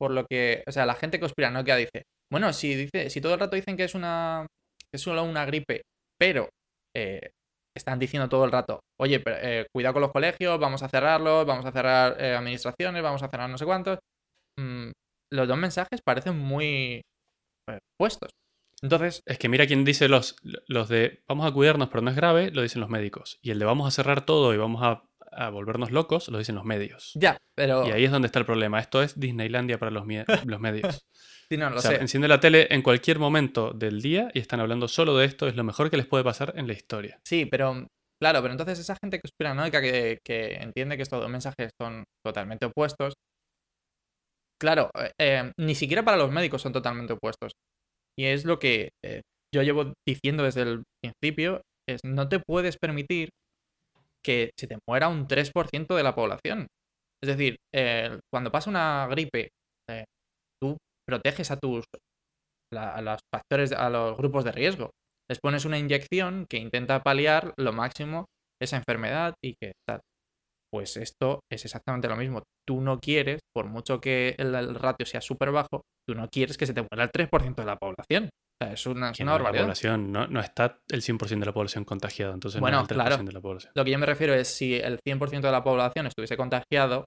por 0.00 0.10
lo 0.10 0.26
que, 0.26 0.64
o 0.66 0.72
sea, 0.72 0.84
la 0.86 0.94
gente 0.94 1.20
conspiranoica 1.20 1.76
dice, 1.76 2.02
bueno, 2.32 2.52
si 2.52 2.74
dice, 2.74 3.08
si 3.10 3.20
todo 3.20 3.34
el 3.34 3.40
rato 3.40 3.56
dicen 3.56 3.76
que 3.76 3.84
es 3.84 3.94
una, 3.94 4.46
que 4.90 4.96
es 4.96 5.00
solo 5.02 5.22
una 5.22 5.44
gripe, 5.44 5.82
pero 6.20 6.48
eh, 6.96 7.30
están 7.76 7.98
diciendo 7.98 8.28
todo 8.28 8.44
el 8.44 8.52
rato, 8.52 8.80
oye, 9.00 9.20
pero, 9.20 9.36
eh, 9.40 9.66
cuidado 9.74 9.94
con 9.94 10.02
los 10.02 10.12
colegios, 10.12 10.58
vamos 10.58 10.82
a 10.82 10.88
cerrarlos, 10.88 11.46
vamos 11.46 11.64
a 11.66 11.72
cerrar 11.72 12.16
eh, 12.20 12.34
administraciones, 12.34 13.02
vamos 13.02 13.22
a 13.22 13.28
cerrar 13.28 13.48
no 13.48 13.58
sé 13.58 13.64
cuántos. 13.64 13.98
Mm, 14.58 14.90
los 15.32 15.48
dos 15.48 15.56
mensajes 15.56 16.00
parecen 16.04 16.36
muy 16.38 17.02
puestos. 17.98 18.30
Entonces, 18.82 19.22
Es 19.26 19.38
que 19.38 19.48
mira 19.48 19.66
quién 19.66 19.84
dice 19.84 20.08
los, 20.08 20.36
los 20.42 20.88
de 20.88 21.22
vamos 21.28 21.46
a 21.46 21.52
cuidarnos 21.52 21.88
pero 21.88 22.02
no 22.02 22.10
es 22.10 22.16
grave, 22.16 22.50
lo 22.50 22.62
dicen 22.62 22.80
los 22.80 22.90
médicos. 22.90 23.38
Y 23.42 23.50
el 23.50 23.58
de 23.58 23.64
vamos 23.64 23.86
a 23.86 23.90
cerrar 23.90 24.26
todo 24.26 24.52
y 24.52 24.56
vamos 24.56 24.82
a, 24.82 25.04
a 25.32 25.50
volvernos 25.50 25.90
locos, 25.90 26.28
lo 26.28 26.38
dicen 26.38 26.54
los 26.54 26.64
medios. 26.64 27.12
ya, 27.14 27.36
pero... 27.54 27.86
Y 27.86 27.90
ahí 27.90 28.04
es 28.04 28.10
donde 28.10 28.26
está 28.26 28.38
el 28.38 28.46
problema. 28.46 28.78
Esto 28.80 29.02
es 29.02 29.18
Disneylandia 29.18 29.78
para 29.78 29.90
los, 29.90 30.04
medios. 30.04 30.26
Sí, 31.48 31.58
no, 31.58 31.68
lo 31.68 31.76
o 31.76 31.80
sea, 31.80 31.90
sé. 31.90 31.96
enciende 32.00 32.28
la 32.28 32.40
tele 32.40 32.66
en 32.70 32.80
cualquier 32.80 33.18
momento 33.18 33.72
del 33.72 34.00
día 34.00 34.30
y 34.32 34.38
están 34.38 34.60
hablando 34.60 34.88
solo 34.88 35.18
de 35.18 35.26
esto. 35.26 35.46
Es 35.46 35.54
lo 35.54 35.64
mejor 35.64 35.90
que 35.90 35.98
les 35.98 36.06
puede 36.06 36.24
pasar 36.24 36.54
en 36.56 36.66
la 36.66 36.72
historia. 36.72 37.20
Sí, 37.26 37.44
pero 37.44 37.86
claro, 38.18 38.40
pero 38.40 38.52
entonces 38.52 38.78
esa 38.78 38.96
gente 39.02 39.20
conspiranoica 39.20 39.82
que, 39.82 40.18
que 40.24 40.54
entiende 40.54 40.96
que 40.96 41.02
estos 41.02 41.20
dos 41.20 41.28
mensajes 41.28 41.70
son 41.78 42.04
totalmente 42.24 42.64
opuestos, 42.64 43.12
claro, 44.58 44.90
eh, 44.94 45.12
eh, 45.18 45.52
ni 45.58 45.74
siquiera 45.74 46.02
para 46.04 46.16
los 46.16 46.30
médicos 46.30 46.62
son 46.62 46.72
totalmente 46.72 47.12
opuestos. 47.12 47.52
Y 48.18 48.26
es 48.26 48.44
lo 48.44 48.58
que 48.58 48.90
eh, 49.04 49.22
yo 49.54 49.62
llevo 49.62 49.92
diciendo 50.06 50.44
desde 50.44 50.62
el 50.62 50.82
principio, 51.02 51.62
es 51.88 52.00
no 52.04 52.28
te 52.28 52.40
puedes 52.40 52.76
permitir 52.76 53.30
que 54.24 54.50
se 54.58 54.66
te 54.66 54.78
muera 54.88 55.08
un 55.08 55.26
3% 55.26 55.96
de 55.96 56.02
la 56.02 56.14
población. 56.14 56.68
Es 57.22 57.28
decir, 57.28 57.56
cuando 58.32 58.50
pasa 58.50 58.70
una 58.70 59.06
gripe, 59.08 59.50
eh, 59.90 60.04
tú 60.60 60.76
proteges 61.06 61.50
a 61.50 61.56
tus 61.56 61.84
a 62.74 63.02
los 63.02 63.20
factores, 63.32 63.72
a 63.72 63.90
los 63.90 64.16
grupos 64.16 64.44
de 64.44 64.52
riesgo. 64.52 64.90
Les 65.30 65.38
pones 65.40 65.64
una 65.64 65.78
inyección 65.78 66.46
que 66.48 66.56
intenta 66.56 67.02
paliar 67.02 67.52
lo 67.58 67.72
máximo 67.72 68.26
esa 68.60 68.76
enfermedad 68.76 69.34
y 69.44 69.54
que 69.60 69.72
tal. 69.86 70.00
Pues 70.72 70.96
esto 70.96 71.40
es 71.52 71.64
exactamente 71.64 72.08
lo 72.08 72.16
mismo. 72.16 72.42
Tú 72.66 72.80
no 72.80 72.98
quieres, 72.98 73.40
por 73.54 73.66
mucho 73.66 74.00
que 74.00 74.34
el, 74.38 74.74
ratio 74.74 75.04
sea 75.04 75.20
súper 75.20 75.50
bajo, 75.52 75.82
tú 76.08 76.14
no 76.14 76.28
quieres 76.28 76.56
que 76.56 76.66
se 76.66 76.72
te 76.72 76.80
muera 76.80 77.04
el 77.04 77.10
3% 77.10 77.62
de 77.62 77.66
la 77.66 77.76
población. 77.76 78.24
O 78.24 78.64
sea, 78.64 78.72
es 78.72 78.86
una, 78.86 79.10
es 79.10 79.20
una 79.20 79.32
no, 79.32 79.44
la 79.44 79.52
población, 79.52 80.10
no, 80.10 80.26
no 80.26 80.40
está 80.40 80.78
el 80.88 81.02
100% 81.02 81.40
de 81.40 81.46
la 81.46 81.52
población 81.52 81.84
contagiada, 81.84 82.32
entonces 82.32 82.60
Bueno, 82.60 82.78
no 82.78 82.84
es 82.84 82.90
el 82.90 82.96
3% 82.96 83.08
claro. 83.08 83.26
de 83.26 83.32
la 83.32 83.40
población. 83.40 83.72
Lo 83.76 83.84
que 83.84 83.90
yo 83.90 83.98
me 83.98 84.06
refiero 84.06 84.34
es 84.34 84.48
si 84.48 84.76
el 84.76 84.98
100% 85.06 85.48
de 85.48 85.52
la 85.52 85.62
población 85.62 86.06
estuviese 86.06 86.36
contagiado, 86.36 87.04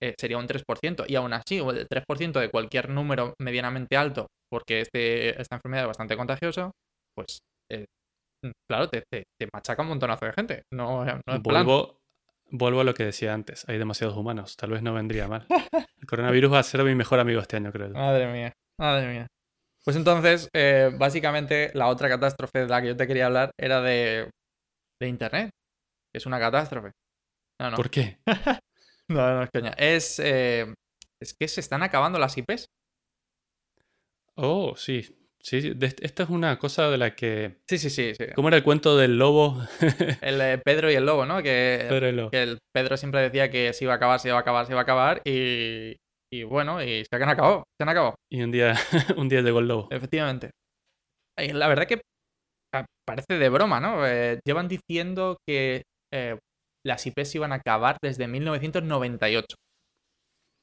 eh, 0.00 0.14
sería 0.18 0.38
un 0.38 0.46
3%. 0.46 1.04
Y 1.08 1.16
aún 1.16 1.32
así, 1.32 1.58
o 1.58 1.70
el 1.70 1.86
3% 1.88 2.38
de 2.38 2.50
cualquier 2.50 2.88
número 2.88 3.34
medianamente 3.40 3.96
alto, 3.96 4.26
porque 4.50 4.80
este, 4.80 5.40
esta 5.40 5.56
enfermedad 5.56 5.84
es 5.84 5.88
bastante 5.88 6.16
contagiosa, 6.16 6.70
pues 7.16 7.40
eh, 7.70 7.84
claro, 8.70 8.88
te, 8.88 9.02
te- 9.10 9.24
te 9.40 9.48
machaca 9.52 9.82
un 9.82 9.88
montonazo 9.88 10.26
de 10.26 10.32
gente. 10.32 10.62
No, 10.72 11.04
no 11.04 11.10
es 11.34 11.40
plan. 11.42 11.66
Vuelvo, 12.54 12.82
a 12.82 12.84
lo 12.84 12.92
que 12.92 13.04
decía 13.04 13.32
antes. 13.32 13.66
Hay 13.66 13.78
demasiados 13.78 14.14
humanos. 14.14 14.56
Tal 14.58 14.70
vez 14.70 14.82
no 14.82 14.92
vendría 14.92 15.26
mal. 15.26 15.46
El 16.00 16.06
coronavirus 16.06 16.52
va 16.52 16.58
a 16.58 16.62
ser 16.62 16.84
mi 16.84 16.94
mejor 16.94 17.18
amigo 17.18 17.40
este 17.40 17.56
año, 17.56 17.72
creo. 17.72 17.88
Madre 17.90 18.30
mía, 18.30 18.52
madre 18.78 19.08
mía. 19.08 19.26
Pues 19.82 19.96
entonces, 19.96 20.50
eh, 20.52 20.90
básicamente, 20.96 21.70
la 21.72 21.88
otra 21.88 22.10
catástrofe 22.10 22.60
de 22.60 22.68
la 22.68 22.82
que 22.82 22.88
yo 22.88 22.96
te 22.96 23.06
quería 23.06 23.26
hablar 23.26 23.52
era 23.58 23.80
de, 23.80 24.30
de 25.00 25.08
Internet. 25.08 25.50
Que 26.12 26.18
es 26.18 26.26
una 26.26 26.38
catástrofe. 26.38 26.92
No, 27.58 27.70
no. 27.70 27.76
¿Por 27.76 27.88
qué? 27.88 28.18
no, 29.08 29.34
no 29.34 29.42
es 29.44 29.50
coña. 29.50 29.70
Es, 29.78 30.18
eh, 30.18 30.74
es 31.20 31.34
que 31.34 31.48
se 31.48 31.60
están 31.60 31.82
acabando 31.82 32.18
las 32.18 32.36
IPs. 32.36 32.66
Oh, 34.36 34.76
sí. 34.76 35.21
Sí, 35.44 35.72
esta 35.80 36.22
es 36.22 36.28
una 36.28 36.58
cosa 36.58 36.88
de 36.88 36.98
la 36.98 37.16
que... 37.16 37.56
Sí, 37.68 37.76
sí, 37.78 37.90
sí. 37.90 38.14
sí. 38.14 38.26
¿Cómo 38.36 38.48
era 38.48 38.56
el 38.56 38.62
cuento 38.62 38.96
del 38.96 39.18
lobo? 39.18 39.58
El 40.22 40.40
eh, 40.40 40.58
Pedro 40.64 40.88
y 40.90 40.94
el 40.94 41.04
lobo, 41.04 41.26
¿no? 41.26 41.42
Que, 41.42 41.86
Pedro 41.88 42.06
el 42.06 42.16
lobo. 42.16 42.30
que 42.30 42.42
el 42.42 42.58
Pedro 42.72 42.96
siempre 42.96 43.20
decía 43.22 43.50
que 43.50 43.72
se 43.72 43.84
iba 43.84 43.92
a 43.92 43.96
acabar, 43.96 44.20
se 44.20 44.28
iba 44.28 44.36
a 44.36 44.40
acabar, 44.40 44.66
se 44.66 44.72
iba 44.72 44.80
a 44.80 44.84
acabar. 44.84 45.20
Y, 45.24 45.96
y 46.32 46.44
bueno, 46.44 46.82
y 46.82 47.04
se 47.04 47.16
han 47.16 47.28
acabado. 47.28 47.64
Se 47.78 47.82
han 47.82 47.88
acabado. 47.88 48.14
Y 48.30 48.42
un 48.42 48.52
día, 48.52 48.74
un 49.16 49.28
día 49.28 49.42
llegó 49.42 49.58
el 49.58 49.68
lobo. 49.68 49.88
Efectivamente. 49.90 50.50
Eh, 51.38 51.52
La 51.52 51.68
verdad 51.68 51.86
que 51.86 52.00
ah, 52.74 52.86
parece 53.04 53.38
de 53.38 53.48
broma, 53.48 53.80
¿no? 53.80 54.06
Eh, 54.06 54.38
llevan 54.46 54.68
diciendo 54.68 55.38
que 55.46 55.82
eh, 56.12 56.38
las 56.86 57.06
IPs 57.06 57.34
iban 57.34 57.52
a 57.52 57.56
acabar 57.56 57.96
desde 58.02 58.28
1998. 58.28 59.56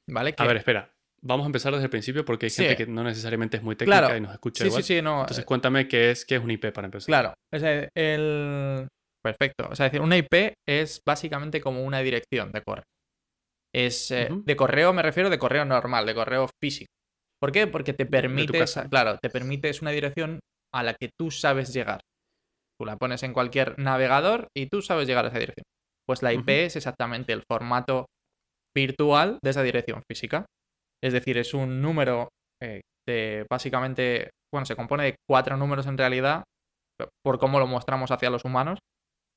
¿Vale? 0.10 0.34
A 0.38 0.48
ver, 0.48 0.58
espera. 0.58 0.92
Vamos 1.22 1.44
a 1.44 1.48
empezar 1.48 1.72
desde 1.74 1.86
el 1.86 1.90
principio 1.90 2.24
porque 2.26 2.46
hay 2.48 2.50
Sí. 2.50 2.64
gente 2.64 2.86
que 2.86 2.92
no 2.92 3.04
necesariamente 3.04 3.58
es 3.58 3.64
muy 3.64 3.76
técnica 3.76 4.00
Claro. 4.00 4.18
y 4.18 4.22
nos 4.22 4.34
escucha 4.34 4.64
sí, 4.64 4.68
igual. 4.68 4.84
sí, 4.84 4.96
sí, 4.96 5.02
no. 5.02 5.22
Entonces 5.22 5.46
cuéntame 5.46 5.88
qué 5.88 6.12
es, 6.12 6.26
qué 6.26 6.36
es 6.36 6.44
un 6.44 6.52
IP 6.52 6.72
para 6.72 6.86
empezar. 6.86 7.08
Claro, 7.08 7.34
o 7.54 7.60
sea, 7.60 7.90
el... 7.96 8.88
Perfecto. 9.24 9.68
O 9.70 9.76
sea, 9.76 9.88
es 9.88 9.92
decir, 9.92 10.02
una 10.02 10.16
IP 10.18 10.54
es 10.68 11.02
básicamente 11.06 11.60
como 11.60 11.84
una 11.84 12.00
dirección 12.00 12.52
de 12.54 12.62
correo. 12.62 12.86
Es 13.76 14.10
eh, 14.12 14.30
de 14.32 14.56
correo, 14.56 14.94
me 14.94 15.02
refiero 15.02 15.30
de 15.30 15.38
correo 15.38 15.66
normal, 15.66 16.06
de 16.06 16.16
correo 16.16 16.48
físico. 16.64 16.88
¿Por 17.42 17.52
qué? 17.52 17.68
Porque 17.68 17.94
te 17.94 18.06
permite, 18.06 18.64
claro, 18.90 19.18
te 19.22 19.30
permite 19.30 19.70
es 19.70 19.82
una 19.82 19.92
dirección 19.92 20.40
a 20.74 20.84
la 20.84 20.94
que 20.94 21.10
tú 21.20 21.32
sabes 21.32 21.74
llegar. 21.74 22.00
Tú 22.80 22.86
la 22.86 22.96
pones 22.96 23.22
en 23.24 23.34
cualquier 23.34 23.78
navegador 23.78 24.48
y 24.56 24.68
tú 24.68 24.82
sabes 24.82 25.06
llegar 25.08 25.26
a 25.26 25.28
esa 25.28 25.40
dirección. 25.40 25.64
Pues 26.08 26.24
la 26.24 26.34
IP 26.34 26.50
es 26.66 26.76
exactamente 26.78 27.34
el 27.34 27.44
formato 27.50 28.06
virtual 28.76 29.38
de 29.44 29.50
esa 29.50 29.64
dirección 29.64 30.02
física. 30.10 30.46
Es 31.04 31.14
decir, 31.14 31.38
es 31.38 31.54
un 31.54 31.82
número 31.82 32.30
eh, 32.62 32.82
de 33.08 33.46
básicamente, 33.50 34.30
bueno, 34.54 34.66
se 34.66 34.76
compone 34.76 35.04
de 35.04 35.16
cuatro 35.30 35.58
números 35.58 35.88
en 35.88 35.98
realidad, 35.98 36.44
por 37.26 37.40
cómo 37.40 37.60
lo 37.60 37.68
mostramos 37.68 38.12
hacia 38.12 38.30
los 38.30 38.44
humanos, 38.44 38.80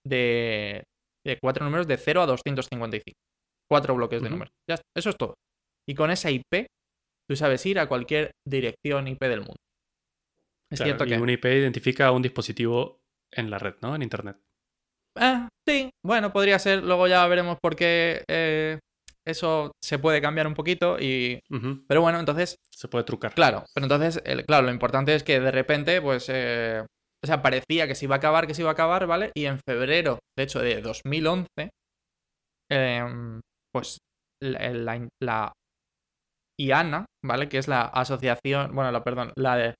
de, 0.07 0.83
de 1.25 1.39
cuatro 1.41 1.65
números 1.65 1.87
de 1.87 1.97
0 1.97 2.23
a 2.23 2.27
255. 2.27 3.15
Cuatro 3.71 3.95
bloques 3.95 4.21
de 4.21 4.29
números. 4.31 4.53
Ya 4.69 4.75
está, 4.75 4.85
eso 4.97 5.11
es 5.11 5.17
todo. 5.17 5.35
Y 5.89 5.95
con 5.95 6.11
esa 6.11 6.31
IP, 6.31 6.67
tú 7.29 7.37
sabes 7.37 7.65
ir 7.67 7.79
a 7.79 7.89
cualquier 7.89 8.33
dirección 8.47 9.09
IP 9.09 9.21
del 9.23 9.41
mundo. 9.41 9.57
Es 10.71 10.81
Claro, 10.81 10.97
cierto 10.97 11.07
que... 11.07 11.23
un 11.23 11.31
IP 11.31 11.45
identifica 11.47 12.11
un 12.11 12.23
dispositivo 12.23 12.99
en 13.33 13.51
la 13.51 13.59
red, 13.59 13.77
¿no? 13.81 13.95
En 13.95 14.03
Internet. 14.03 14.37
Ah, 15.19 15.49
sí, 15.67 15.91
bueno, 16.05 16.33
podría 16.33 16.59
ser. 16.59 16.83
Luego 16.83 17.07
ya 17.07 17.27
veremos 17.29 17.59
por 17.63 17.77
qué 17.77 18.25
eh, 18.29 18.79
eso 19.27 19.73
se 19.83 19.99
puede 19.99 20.21
cambiar 20.21 20.47
un 20.47 20.55
poquito. 20.55 20.99
Y... 20.99 21.41
Pero 21.89 22.01
bueno, 22.03 22.19
entonces 22.21 22.57
Se 22.71 22.89
puede 22.89 23.05
trucar. 23.05 23.35
Claro, 23.35 23.65
pero 23.75 23.85
entonces, 23.87 24.23
el- 24.25 24.45
claro, 24.45 24.67
lo 24.67 24.73
importante 24.73 25.15
es 25.15 25.23
que 25.23 25.41
de 25.41 25.51
repente, 25.51 26.01
pues, 26.03 26.27
eh, 26.29 26.83
o 27.25 27.27
sea, 27.27 27.41
parecía 27.43 27.87
que 27.87 27.95
se 27.95 28.07
iba 28.07 28.17
a 28.17 28.19
acabar, 28.19 28.47
que 28.47 28.55
se 28.55 28.63
iba 28.63 28.71
a 28.71 28.75
acabar, 28.75 29.07
¿vale? 29.07 29.31
Y 29.37 29.45
en 29.47 29.59
febrero, 29.67 30.19
de 30.37 30.43
hecho, 30.45 30.59
de 30.61 30.81
2011, 30.81 31.71
em, 32.71 33.41
pues, 33.73 33.99
la, 34.43 34.71
la- 34.71 35.09
la 35.23 35.53
IANA, 36.61 37.07
¿vale? 37.25 37.49
Que 37.49 37.59
es 37.59 37.69
la 37.69 37.83
asociación, 37.83 38.75
bueno, 38.75 38.91
la, 38.93 39.05
perdón, 39.05 39.33
la 39.37 39.57
de 39.57 39.75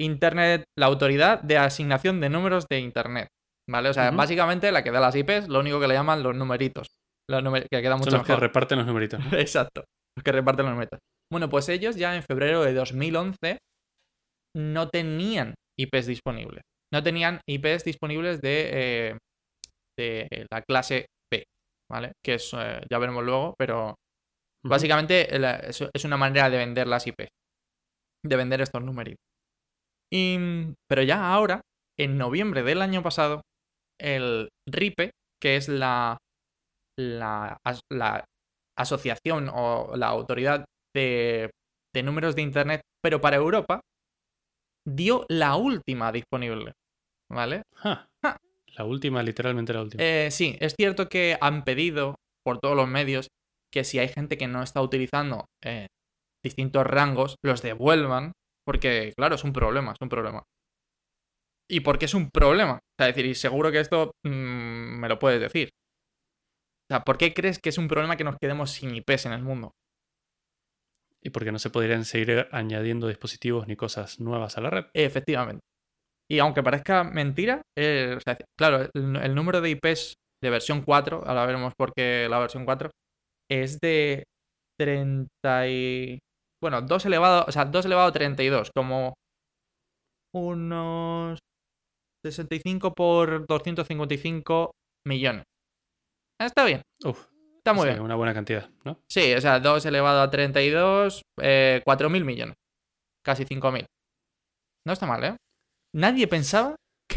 Internet, 0.00 0.64
la 0.78 0.86
autoridad 0.86 1.42
de 1.42 1.58
asignación 1.58 2.20
de 2.20 2.30
números 2.30 2.66
de 2.70 2.78
Internet, 2.80 3.28
¿vale? 3.68 3.90
O 3.90 3.92
sea, 3.94 4.10
básicamente 4.16 4.72
la 4.72 4.82
que 4.82 4.90
da 4.90 5.00
las 5.00 5.14
IPs, 5.14 5.48
lo 5.48 5.60
único 5.60 5.78
que 5.80 5.88
le 5.88 5.94
llaman 5.94 6.22
los 6.22 6.34
numeritos, 6.34 6.86
los 7.30 7.42
numer- 7.42 7.66
que 7.70 7.82
queda 7.82 7.96
mucho 7.96 8.10
Son 8.10 8.18
los 8.20 8.26
que 8.26 8.36
reparten 8.36 8.78
los 8.78 8.86
numeritos. 8.86 9.20
Exacto, 9.32 9.84
los 10.16 10.24
que 10.24 10.32
reparten 10.32 10.66
los 10.66 10.76
metas. 10.76 11.00
Bueno, 11.32 11.48
pues 11.48 11.68
ellos 11.68 11.96
ya 11.96 12.14
en 12.16 12.22
febrero 12.22 12.62
de 12.62 12.74
2011 12.74 13.58
no 14.56 14.88
tenían 14.88 15.54
IPs 15.78 16.06
disponibles. 16.06 16.62
No 16.92 17.02
tenían 17.02 17.40
IPs 17.48 17.84
disponibles 17.84 18.40
de, 18.40 18.70
eh, 18.72 19.18
de 19.98 20.46
la 20.50 20.62
clase 20.62 21.06
B, 21.32 21.44
¿vale? 21.90 22.12
Que 22.24 22.34
es, 22.34 22.52
eh, 22.54 22.80
ya 22.90 22.98
veremos 22.98 23.24
luego, 23.24 23.54
pero 23.56 23.94
básicamente 24.66 25.28
es 25.32 26.04
una 26.04 26.16
manera 26.16 26.50
de 26.50 26.58
vender 26.58 26.88
las 26.88 27.06
IPs, 27.06 27.28
de 28.26 28.36
vender 28.36 28.60
estos 28.60 28.82
numeritos. 28.82 29.22
Y, 30.12 30.36
pero 30.90 31.02
ya 31.04 31.32
ahora, 31.32 31.60
en 31.96 32.18
noviembre 32.18 32.64
del 32.64 32.82
año 32.82 33.04
pasado, 33.04 33.42
el 34.00 34.48
RIPE, 34.68 35.12
que 35.40 35.54
es 35.54 35.68
la, 35.68 36.18
la, 37.00 37.58
as- 37.64 37.82
la 37.90 38.24
asociación 38.78 39.50
o 39.52 39.96
la 39.96 40.08
autoridad 40.08 40.64
de, 40.94 41.50
de 41.94 42.02
números 42.02 42.34
de 42.36 42.42
Internet, 42.42 42.80
pero 43.02 43.20
para 43.20 43.36
Europa, 43.36 43.80
dio 44.86 45.24
la 45.28 45.56
última 45.56 46.12
disponible. 46.12 46.72
¿Vale? 47.32 47.62
Ja. 47.76 48.08
Ja. 48.24 48.36
La 48.76 48.84
última, 48.84 49.22
literalmente 49.22 49.72
la 49.72 49.82
última. 49.82 50.02
Eh, 50.02 50.30
sí, 50.30 50.56
es 50.60 50.74
cierto 50.76 51.08
que 51.08 51.36
han 51.40 51.64
pedido 51.64 52.16
por 52.44 52.58
todos 52.58 52.76
los 52.76 52.88
medios 52.88 53.28
que 53.72 53.84
si 53.84 53.98
hay 53.98 54.08
gente 54.08 54.36
que 54.36 54.48
no 54.48 54.62
está 54.62 54.82
utilizando 54.82 55.44
eh, 55.64 55.86
distintos 56.44 56.84
rangos, 56.84 57.36
los 57.44 57.62
devuelvan, 57.62 58.32
porque, 58.66 59.12
claro, 59.16 59.36
es 59.36 59.44
un 59.44 59.52
problema, 59.52 59.92
es 59.92 59.98
un 60.00 60.08
problema. 60.08 60.42
¿Y 61.70 61.80
por 61.80 61.98
qué 61.98 62.06
es 62.06 62.14
un 62.14 62.30
problema? 62.30 62.74
O 62.74 62.94
sea, 62.98 63.06
decir, 63.06 63.26
y 63.26 63.34
seguro 63.34 63.70
que 63.70 63.78
esto 63.80 64.10
mm, 64.26 64.98
me 65.00 65.08
lo 65.08 65.18
puedes 65.20 65.40
decir. 65.40 65.70
O 66.90 66.92
sea, 66.92 67.04
¿por 67.04 67.18
qué 67.18 67.32
crees 67.32 67.60
que 67.60 67.68
es 67.68 67.78
un 67.78 67.86
problema 67.86 68.16
que 68.16 68.24
nos 68.24 68.36
quedemos 68.36 68.72
sin 68.72 68.92
IPs 68.92 69.26
en 69.26 69.32
el 69.32 69.42
mundo? 69.42 69.70
Y 71.22 71.30
porque 71.30 71.52
no 71.52 71.60
se 71.60 71.70
podrían 71.70 72.04
seguir 72.04 72.48
añadiendo 72.50 73.06
dispositivos 73.06 73.68
ni 73.68 73.76
cosas 73.76 74.18
nuevas 74.18 74.58
a 74.58 74.60
la 74.60 74.70
red. 74.70 74.86
Efectivamente. 74.94 75.60
Y 76.28 76.40
aunque 76.40 76.64
parezca 76.64 77.04
mentira, 77.04 77.62
eh, 77.78 78.14
o 78.16 78.20
sea, 78.20 78.36
claro, 78.58 78.88
el, 78.92 79.16
el 79.16 79.34
número 79.36 79.60
de 79.60 79.70
IPs 79.70 80.14
de 80.42 80.50
versión 80.50 80.82
4, 80.82 81.22
ahora 81.24 81.46
veremos 81.46 81.74
por 81.78 81.92
qué 81.94 82.26
la 82.28 82.40
versión 82.40 82.64
4, 82.64 82.90
es 83.48 83.78
de 83.80 84.24
30 84.76 85.68
y... 85.68 86.18
Bueno, 86.60 86.82
2 86.82 87.06
elevado, 87.06 87.44
o 87.46 87.52
sea, 87.52 87.66
2 87.66 87.86
elevado 87.86 88.08
a 88.08 88.12
32, 88.12 88.70
como 88.74 89.14
unos 90.34 91.38
65 92.24 92.94
por 92.94 93.46
255 93.46 94.72
millones. 95.06 95.44
Ah, 96.40 96.46
Está 96.46 96.64
bien, 96.64 96.80
Uf, 97.04 97.26
está 97.58 97.74
muy 97.74 97.82
sí, 97.82 97.90
bien. 97.90 98.00
una 98.02 98.14
buena 98.14 98.32
cantidad, 98.32 98.70
¿no? 98.84 98.98
Sí, 99.10 99.34
o 99.34 99.40
sea, 99.40 99.60
2 99.60 99.84
elevado 99.84 100.22
a 100.22 100.30
32, 100.30 101.22
eh, 101.42 101.82
4.000 101.84 102.24
millones. 102.24 102.54
Casi 103.22 103.44
5.000. 103.44 103.84
No 104.86 104.92
está 104.94 105.06
mal, 105.06 105.22
¿eh? 105.22 105.36
Nadie 105.94 106.26
pensaba 106.28 106.76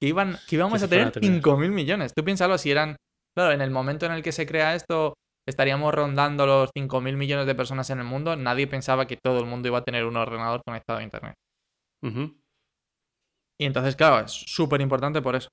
que, 0.00 0.06
iban, 0.06 0.36
que 0.46 0.56
íbamos 0.56 0.82
a 0.82 0.88
tener 0.88 1.10
tener. 1.10 1.40
5.000 1.42 1.70
millones. 1.70 2.12
Tú 2.14 2.22
piénsalo, 2.22 2.58
si 2.58 2.70
eran... 2.70 2.96
Claro, 3.34 3.52
en 3.52 3.62
el 3.62 3.70
momento 3.70 4.04
en 4.06 4.12
el 4.12 4.22
que 4.22 4.30
se 4.32 4.46
crea 4.46 4.74
esto, 4.74 5.14
estaríamos 5.48 5.94
rondando 5.94 6.46
los 6.46 6.70
5.000 6.76 7.16
millones 7.16 7.46
de 7.46 7.54
personas 7.54 7.88
en 7.90 7.98
el 8.00 8.04
mundo. 8.04 8.36
Nadie 8.36 8.66
pensaba 8.66 9.06
que 9.06 9.16
todo 9.16 9.40
el 9.40 9.46
mundo 9.46 9.68
iba 9.68 9.78
a 9.78 9.84
tener 9.84 10.04
un 10.04 10.16
ordenador 10.16 10.60
conectado 10.64 10.98
a 10.98 11.02
Internet. 11.02 11.34
Y 13.58 13.64
entonces, 13.64 13.96
claro, 13.96 14.24
es 14.26 14.32
súper 14.32 14.82
importante 14.82 15.22
por 15.22 15.34
eso. 15.34 15.48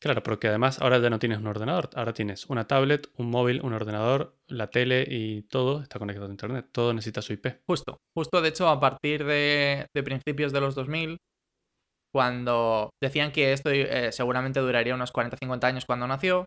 Claro, 0.00 0.22
porque 0.22 0.48
además 0.48 0.80
ahora 0.80 0.98
ya 0.98 1.08
no 1.08 1.18
tienes 1.18 1.38
un 1.38 1.46
ordenador, 1.46 1.88
ahora 1.94 2.12
tienes 2.12 2.46
una 2.46 2.66
tablet, 2.66 3.08
un 3.16 3.30
móvil, 3.30 3.62
un 3.62 3.72
ordenador, 3.72 4.36
la 4.48 4.68
tele 4.68 5.06
y 5.08 5.42
todo 5.42 5.80
está 5.82 5.98
conectado 5.98 6.26
a 6.26 6.30
Internet. 6.30 6.68
Todo 6.72 6.92
necesita 6.92 7.22
su 7.22 7.32
IP. 7.32 7.62
Justo, 7.66 7.96
justo 8.14 8.42
de 8.42 8.50
hecho 8.50 8.68
a 8.68 8.80
partir 8.80 9.24
de, 9.24 9.86
principios 10.04 10.52
de 10.52 10.60
los 10.60 10.74
2000, 10.74 11.16
cuando 12.12 12.90
decían 13.02 13.32
que 13.32 13.52
esto 13.52 13.70
eh, 13.70 14.12
seguramente 14.12 14.60
duraría 14.60 14.94
unos 14.94 15.12
40-50 15.12 15.64
años 15.64 15.84
cuando 15.86 16.06
nació, 16.06 16.44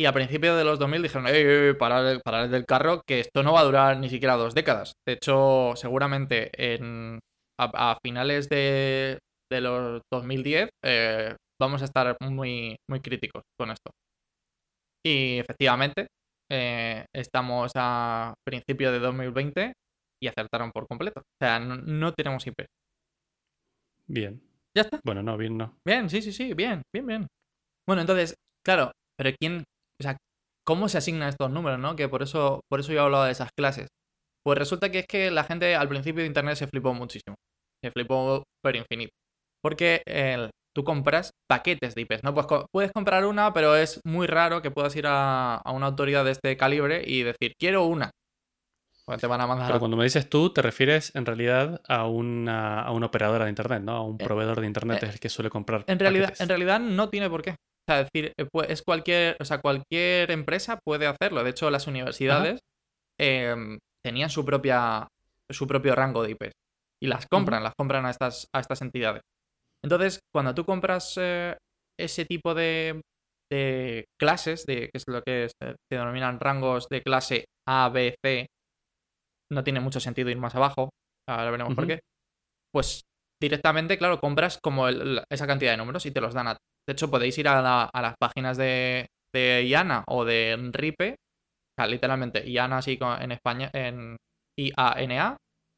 y 0.00 0.06
a 0.06 0.12
principios 0.12 0.56
de 0.56 0.64
los 0.64 0.78
2000 0.78 1.02
dijeron, 1.02 1.26
¡eh, 1.28 1.74
parad, 1.74 2.20
parad 2.24 2.48
del 2.48 2.66
carro, 2.66 3.02
que 3.06 3.20
esto 3.20 3.42
no 3.42 3.52
va 3.52 3.60
a 3.60 3.64
durar 3.64 3.98
ni 3.98 4.08
siquiera 4.08 4.36
dos 4.36 4.54
décadas! 4.54 4.92
De 5.06 5.14
hecho, 5.14 5.72
seguramente 5.74 6.50
en, 6.74 7.18
a, 7.58 7.98
finales 8.04 8.48
de, 8.48 9.18
de 9.50 9.60
los 9.60 10.02
2010 10.12 10.70
eh, 10.84 11.34
vamos 11.60 11.82
a 11.82 11.84
estar 11.84 12.16
muy, 12.20 12.76
muy 12.88 13.00
críticos 13.00 13.42
con 13.58 13.70
esto. 13.70 13.90
Y 15.04 15.38
efectivamente, 15.38 16.08
eh, 16.50 17.04
estamos 17.14 17.72
a 17.76 18.34
principios 18.44 18.92
de 18.92 18.98
2020 18.98 19.72
y 20.22 20.26
acertaron 20.26 20.70
por 20.72 20.86
completo. 20.86 21.20
O 21.20 21.44
sea, 21.44 21.60
no, 21.60 21.76
no 21.76 22.12
tenemos 22.12 22.46
IP. 22.46 22.66
Bien. 24.08 24.42
Ya 24.76 24.82
está. 24.82 25.00
Bueno, 25.04 25.22
no, 25.22 25.36
bien 25.36 25.56
no. 25.56 25.78
Bien, 25.86 26.08
sí, 26.08 26.22
sí, 26.22 26.32
sí, 26.32 26.54
bien, 26.54 26.82
bien, 26.94 27.06
bien. 27.06 27.26
Bueno, 27.86 28.02
entonces, 28.02 28.34
claro, 28.64 28.92
pero 29.16 29.34
¿quién, 29.38 29.64
o 30.00 30.02
sea, 30.02 30.16
¿cómo 30.64 30.88
se 30.88 30.98
asignan 30.98 31.28
estos 31.28 31.50
números, 31.50 31.78
no? 31.78 31.96
Que 31.96 32.08
por 32.08 32.22
eso, 32.22 32.60
por 32.70 32.80
eso 32.80 32.92
yo 32.92 33.02
hablaba 33.02 33.26
de 33.26 33.32
esas 33.32 33.50
clases. 33.56 33.88
Pues 34.44 34.58
resulta 34.58 34.90
que 34.90 35.00
es 35.00 35.06
que 35.06 35.30
la 35.30 35.44
gente 35.44 35.74
al 35.74 35.88
principio 35.88 36.22
de 36.22 36.28
Internet 36.28 36.56
se 36.56 36.66
flipó 36.66 36.94
muchísimo. 36.94 37.36
Se 37.82 37.90
flipó 37.90 38.44
pero 38.62 38.78
infinito. 38.78 39.12
Porque 39.62 40.02
el, 40.06 40.50
tú 40.78 40.84
compras 40.84 41.32
paquetes 41.48 41.96
de 41.96 42.02
IPs, 42.02 42.22
¿no? 42.22 42.32
Pues 42.34 42.46
puedes 42.70 42.92
comprar 42.92 43.26
una, 43.26 43.52
pero 43.52 43.74
es 43.74 44.00
muy 44.04 44.28
raro 44.28 44.62
que 44.62 44.70
puedas 44.70 44.94
ir 44.94 45.08
a, 45.08 45.56
a 45.56 45.72
una 45.72 45.86
autoridad 45.86 46.24
de 46.24 46.30
este 46.30 46.56
calibre 46.56 47.02
y 47.04 47.24
decir, 47.24 47.56
quiero 47.58 47.82
una. 47.82 48.12
Pues 49.04 49.20
te 49.20 49.26
van 49.26 49.40
a 49.40 49.48
mandar. 49.48 49.66
Pero 49.66 49.80
cuando 49.80 49.96
me 49.96 50.04
dices 50.04 50.30
tú, 50.30 50.52
te 50.52 50.62
refieres 50.62 51.12
en 51.16 51.26
realidad 51.26 51.82
a 51.88 52.06
una, 52.06 52.80
a 52.80 52.92
una 52.92 53.06
operadora 53.06 53.46
de 53.46 53.50
internet, 53.50 53.82
¿no? 53.82 53.96
A 53.96 54.04
un 54.04 54.18
eh, 54.20 54.24
proveedor 54.24 54.60
de 54.60 54.68
internet 54.68 55.02
eh, 55.02 55.06
es 55.06 55.14
el 55.14 55.18
que 55.18 55.28
suele 55.28 55.50
comprar. 55.50 55.82
En 55.88 55.98
realidad, 55.98 56.32
en 56.38 56.48
realidad 56.48 56.78
no 56.78 57.08
tiene 57.08 57.28
por 57.28 57.42
qué. 57.42 57.50
O 57.50 57.84
sea, 57.88 58.02
es 58.02 58.08
decir, 58.12 58.32
eh, 58.36 58.46
es 58.68 58.82
cualquier, 58.82 59.36
o 59.40 59.44
sea, 59.44 59.58
cualquier 59.58 60.30
empresa 60.30 60.78
puede 60.84 61.08
hacerlo. 61.08 61.42
De 61.42 61.50
hecho, 61.50 61.72
las 61.72 61.88
universidades 61.88 62.60
em, 63.18 63.80
tenían 64.04 64.30
su 64.30 64.44
propia 64.44 65.08
su 65.50 65.66
propio 65.66 65.96
rango 65.96 66.22
de 66.22 66.30
IPs. 66.30 66.52
Y 67.00 67.08
las 67.08 67.26
compran, 67.26 67.64
las 67.64 67.74
compran 67.76 68.06
a 68.06 68.10
estas, 68.10 68.46
a 68.52 68.60
estas 68.60 68.80
entidades. 68.80 69.22
Entonces, 69.84 70.20
cuando 70.34 70.54
tú 70.54 70.64
compras 70.64 71.18
ese 71.98 72.24
tipo 72.24 72.54
de, 72.54 73.00
de 73.50 74.04
clases, 74.18 74.66
de, 74.66 74.88
que 74.88 74.90
es 74.94 75.04
lo 75.08 75.22
que 75.22 75.48
se 75.48 75.76
denominan 75.90 76.40
rangos 76.40 76.88
de 76.88 77.02
clase 77.02 77.44
A, 77.66 77.88
B, 77.88 78.14
C, 78.24 78.46
no 79.52 79.64
tiene 79.64 79.80
mucho 79.80 80.00
sentido 80.00 80.30
ir 80.30 80.38
más 80.38 80.54
abajo, 80.54 80.90
ahora 81.28 81.50
veremos 81.50 81.74
por 81.74 81.86
qué, 81.86 82.00
pues 82.72 83.02
directamente, 83.40 83.98
claro, 83.98 84.20
compras 84.20 84.58
como 84.62 84.88
esa 84.88 85.46
cantidad 85.46 85.72
de 85.72 85.76
números 85.76 86.04
y 86.06 86.10
te 86.10 86.20
los 86.20 86.34
dan 86.34 86.48
a... 86.48 86.56
De 86.86 86.92
hecho, 86.92 87.10
podéis 87.10 87.36
ir 87.38 87.48
a, 87.48 87.90
las 87.92 88.14
páginas 88.18 88.56
de, 88.56 89.06
de, 89.34 89.64
IANA 89.66 90.04
o 90.08 90.24
de 90.24 90.70
RIPE, 90.72 91.12
o 91.12 91.80
sea, 91.80 91.86
literalmente, 91.86 92.48
IANA 92.48 92.78
así 92.78 92.98
en 93.20 93.32
España, 93.32 93.70
en 93.72 94.16
IANA, 94.58 95.36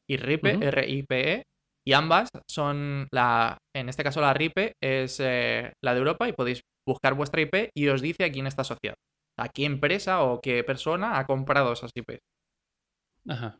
y 0.09 0.17
RIPE, 0.17 0.59
R-I-P-E, 0.61 1.43
y 1.91 1.93
ambas 1.93 2.29
son 2.49 3.09
la, 3.11 3.57
en 3.75 3.89
este 3.89 4.05
caso 4.05 4.21
la 4.21 4.33
RIPE 4.33 4.75
es 4.81 5.19
eh, 5.19 5.73
la 5.83 5.93
de 5.93 5.99
Europa 5.99 6.29
y 6.29 6.31
podéis 6.31 6.61
buscar 6.87 7.15
vuestra 7.15 7.41
IP 7.41 7.69
y 7.75 7.89
os 7.89 8.01
dice 8.01 8.23
a 8.23 8.31
quién 8.31 8.47
está 8.47 8.61
asociado. 8.61 8.95
A 9.37 9.49
qué 9.49 9.65
empresa 9.65 10.23
o 10.23 10.39
qué 10.39 10.63
persona 10.63 11.19
ha 11.19 11.25
comprado 11.25 11.73
esas 11.73 11.91
IPs. 11.93 12.19
Ajá. 13.27 13.59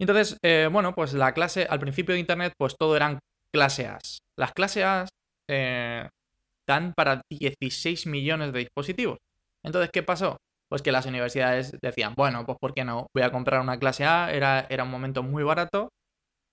Entonces, 0.00 0.38
eh, 0.42 0.70
bueno, 0.72 0.94
pues 0.94 1.12
la 1.12 1.34
clase, 1.34 1.66
al 1.68 1.78
principio 1.78 2.14
de 2.14 2.20
Internet, 2.20 2.54
pues 2.58 2.74
todo 2.74 2.96
eran 2.96 3.18
clase 3.52 3.86
A. 3.86 3.98
Las 4.38 4.54
clase 4.54 4.84
A 4.84 5.06
eh, 5.50 6.08
dan 6.66 6.94
para 6.96 7.20
16 7.30 8.06
millones 8.06 8.50
de 8.54 8.60
dispositivos. 8.60 9.18
Entonces, 9.62 9.90
¿qué 9.92 10.02
pasó? 10.02 10.38
Pues 10.70 10.80
que 10.80 10.92
las 10.92 11.04
universidades 11.04 11.76
decían, 11.82 12.14
bueno, 12.16 12.46
pues 12.46 12.56
¿por 12.58 12.72
qué 12.72 12.86
no? 12.86 13.08
Voy 13.14 13.24
a 13.24 13.30
comprar 13.30 13.60
una 13.60 13.78
clase 13.78 14.06
A, 14.06 14.32
era, 14.32 14.66
era 14.70 14.84
un 14.84 14.90
momento 14.90 15.22
muy 15.22 15.42
barato. 15.42 15.90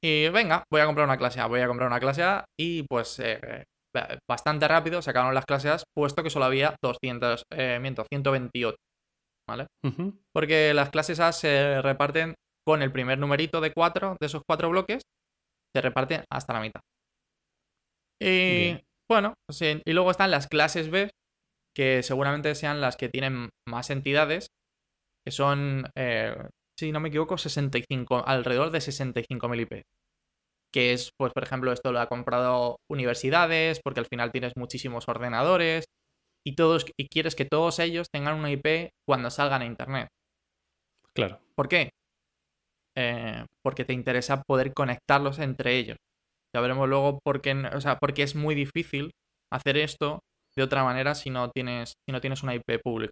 Y 0.04 0.30
venga, 0.30 0.64
voy 0.72 0.82
a 0.82 0.86
comprar 0.86 1.08
una 1.08 1.18
clase 1.18 1.40
A, 1.40 1.48
voy 1.48 1.62
a 1.62 1.68
comprar 1.68 1.88
una 1.88 2.00
clase 2.00 2.24
A. 2.24 2.46
Y 2.60 2.84
pues 2.84 3.20
eh, 3.20 3.64
bastante 4.30 4.68
rápido 4.68 5.02
sacaron 5.02 5.34
las 5.34 5.46
clases 5.46 5.84
A, 5.84 5.84
puesto 5.96 6.24
que 6.24 6.30
solo 6.30 6.46
había 6.46 6.76
200, 6.84 7.44
miento, 7.80 8.06
128. 8.12 8.76
¿Vale? 9.48 9.68
Porque 10.34 10.74
las 10.74 10.90
clases 10.90 11.20
A 11.20 11.32
se 11.32 11.82
reparten 11.82 12.34
con 12.66 12.82
el 12.82 12.92
primer 12.92 13.20
numerito 13.20 13.62
de 13.62 13.72
cuatro, 13.72 14.18
de 14.20 14.26
esos 14.26 14.42
cuatro 14.48 14.70
bloques, 14.70 15.04
se 15.76 15.82
reparten 15.82 16.24
hasta 16.32 16.54
la 16.54 16.62
mitad. 16.62 16.82
Y 18.22 18.80
bueno, 19.10 19.34
y 19.62 19.94
luego 19.94 20.10
están 20.10 20.32
las 20.32 20.48
clases 20.48 20.90
B, 20.90 21.12
que 21.76 22.02
seguramente 22.02 22.56
sean 22.56 22.82
las 22.82 22.98
que 22.98 23.10
tienen 23.10 23.50
más 23.68 23.90
entidades, 23.90 24.48
que 25.26 25.32
son, 25.32 25.86
eh, 25.96 26.36
si 26.78 26.92
no 26.92 27.00
me 27.00 27.10
equivoco, 27.10 27.38
65, 27.38 28.24
alrededor 28.26 28.72
de 28.72 28.80
65.000 28.80 29.62
IP. 29.62 29.84
Que 30.74 30.94
es, 30.94 31.12
pues, 31.18 31.32
por 31.34 31.44
ejemplo, 31.44 31.72
esto 31.72 31.92
lo 31.92 32.00
ha 32.00 32.08
comprado 32.08 32.78
universidades, 32.90 33.80
porque 33.84 34.02
al 34.02 34.08
final 34.08 34.32
tienes 34.32 34.54
muchísimos 34.58 35.08
ordenadores, 35.08 35.86
y, 36.46 36.56
todos, 36.56 36.86
y 36.98 37.08
quieres 37.08 37.36
que 37.36 37.46
todos 37.46 37.80
ellos 37.80 38.08
tengan 38.12 38.38
una 38.38 38.52
IP 38.52 38.90
cuando 39.08 39.30
salgan 39.30 39.62
a 39.62 39.66
Internet. 39.66 40.10
Claro. 41.14 41.40
¿Por 41.56 41.70
qué? 41.70 41.90
Eh, 42.98 43.46
porque 43.64 43.86
te 43.86 43.94
interesa 43.94 44.42
poder 44.44 44.74
conectarlos 44.74 45.40
entre 45.40 45.78
ellos. 45.78 45.98
Ya 46.54 46.62
veremos 46.62 46.88
luego 46.88 47.20
por 47.24 47.42
qué, 47.42 47.54
o 47.74 47.82
sea, 47.82 47.98
porque 47.98 48.24
es 48.24 48.36
muy 48.36 48.56
difícil 48.56 49.12
hacer 49.52 49.78
esto 49.78 50.20
de 50.56 50.64
otra 50.64 50.84
manera 50.84 51.16
si 51.16 51.30
no 51.30 51.50
tienes, 51.50 51.94
si 52.08 52.14
no 52.14 52.22
tienes 52.22 52.44
una 52.44 52.56
IP 52.56 52.82
pública. 52.82 53.12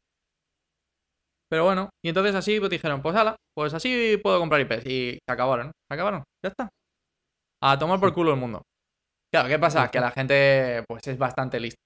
Pero 1.53 1.65
bueno, 1.65 1.91
y 2.03 2.09
entonces 2.09 2.33
así 2.33 2.59
pues 2.59 2.71
dijeron, 2.71 3.03
pues 3.03 3.15
ala, 3.15 3.35
pues 3.55 3.75
así 3.75 4.19
puedo 4.23 4.39
comprar 4.39 4.59
IPs. 4.61 4.87
Y 4.87 5.19
se 5.23 5.31
acabaron, 5.31 5.67
se 5.67 5.93
acabaron, 5.93 6.23
ya 6.43 6.49
está. 6.49 6.67
A 7.61 7.77
tomar 7.77 7.99
por 7.99 8.11
culo 8.11 8.31
el 8.31 8.39
mundo. 8.39 8.63
Claro, 9.31 9.49
¿qué 9.49 9.59
pasa? 9.59 9.91
Que 9.91 9.99
la 9.99 10.09
gente 10.09 10.83
pues 10.87 11.07
es 11.07 11.19
bastante 11.19 11.59
lista. 11.59 11.77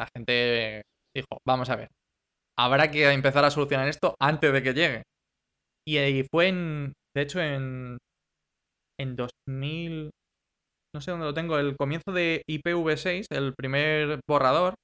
La 0.00 0.08
gente 0.16 0.82
dijo, 1.14 1.38
vamos 1.46 1.70
a 1.70 1.76
ver, 1.76 1.90
habrá 2.58 2.90
que 2.90 3.08
empezar 3.12 3.44
a 3.44 3.52
solucionar 3.52 3.86
esto 3.86 4.16
antes 4.20 4.52
de 4.52 4.62
que 4.64 4.74
llegue. 4.74 5.02
Y 5.86 6.24
fue 6.28 6.48
en, 6.48 6.92
de 7.14 7.22
hecho, 7.22 7.40
en, 7.40 7.98
en 8.98 9.14
2000, 9.14 10.10
no 10.92 11.00
sé 11.00 11.12
dónde 11.12 11.26
lo 11.26 11.34
tengo, 11.34 11.56
el 11.56 11.76
comienzo 11.76 12.10
de 12.10 12.42
IPv6, 12.50 13.26
el 13.30 13.54
primer 13.54 14.18
borrador, 14.28 14.74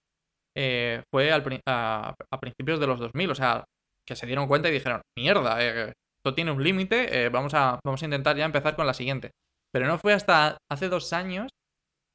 eh, 0.57 1.03
fue 1.13 1.33
al, 1.33 1.43
a, 1.67 2.15
principios 2.41 2.79
de 2.79 2.87
los 2.87 3.01
2000, 3.01 3.31
o 3.33 3.35
sea, 3.35 3.65
que 4.11 4.17
se 4.17 4.27
dieron 4.27 4.49
cuenta 4.49 4.69
y 4.69 4.73
dijeron, 4.73 5.01
mierda, 5.17 5.65
eh, 5.65 5.93
esto 5.93 6.35
tiene 6.35 6.51
un 6.51 6.65
límite, 6.65 7.23
eh, 7.25 7.29
vamos, 7.29 7.55
a, 7.55 7.79
vamos 7.85 8.03
a 8.03 8.05
intentar 8.05 8.37
ya 8.37 8.45
empezar 8.45 8.75
con 8.75 8.89
la 8.89 8.93
siguiente. 8.93 9.31
Pero 9.73 9.87
no 9.87 9.99
fue 9.99 10.15
hasta 10.15 10.59
hace 10.69 10.89
dos 10.89 11.13
años, 11.13 11.49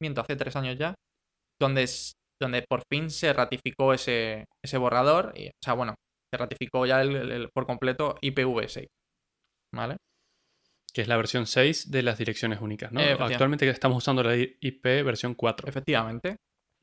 miento, 0.02 0.20
hace 0.20 0.36
tres 0.36 0.58
años 0.58 0.78
ya, 0.78 0.94
donde, 1.58 1.90
donde 2.42 2.66
por 2.70 2.84
fin 2.92 3.10
se 3.10 3.32
ratificó 3.32 3.94
ese, 3.94 4.44
ese 4.62 4.78
borrador, 4.78 5.32
y, 5.38 5.48
o 5.48 5.52
sea, 5.64 5.74
bueno, 5.74 5.96
se 6.34 6.38
ratificó 6.38 6.86
ya 6.86 7.02
el, 7.02 7.50
por 7.56 7.66
completo 7.66 8.16
IPv6. 8.22 8.88
¿vale? 9.74 9.96
Que 10.94 11.02
es 11.02 11.08
la 11.08 11.16
versión 11.16 11.48
6 11.48 11.92
de 11.92 12.04
las 12.04 12.18
direcciones 12.18 12.60
únicas, 12.60 12.92
¿no? 12.92 13.00
Actualmente 13.00 13.70
estamos 13.70 14.00
usando 14.00 14.22
la 14.22 14.36
IP 14.36 14.84
versión 14.84 15.34
4. 15.34 15.70
Efectivamente. 15.70 16.36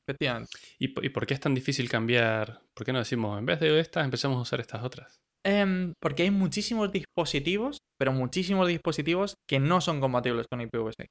Efectivamente. 0.07 0.51
¿Y, 0.79 0.89
por 0.89 1.27
qué 1.27 1.35
es 1.35 1.41
tan 1.41 1.55
difícil 1.55 1.89
cambiar? 1.89 2.63
¿Por 2.75 2.85
qué 2.85 2.93
no 2.93 2.99
decimos, 2.99 3.39
en 3.39 3.47
vez 3.47 3.61
de 3.61 3.79
estas, 3.79 4.05
empezamos 4.05 4.39
a 4.39 4.43
usar 4.43 4.61
estas 4.61 4.83
otras? 4.83 5.21
Em, 5.45 5.95
porque 6.01 6.23
hay 6.25 6.31
muchísimos 6.31 6.91
dispositivos, 6.93 7.79
pero 7.99 8.13
muchísimos 8.13 8.69
dispositivos 8.69 9.35
que 9.49 9.59
no 9.59 9.81
son 9.81 10.01
compatibles 10.01 10.47
con 10.49 10.61
IPv6. 10.61 11.09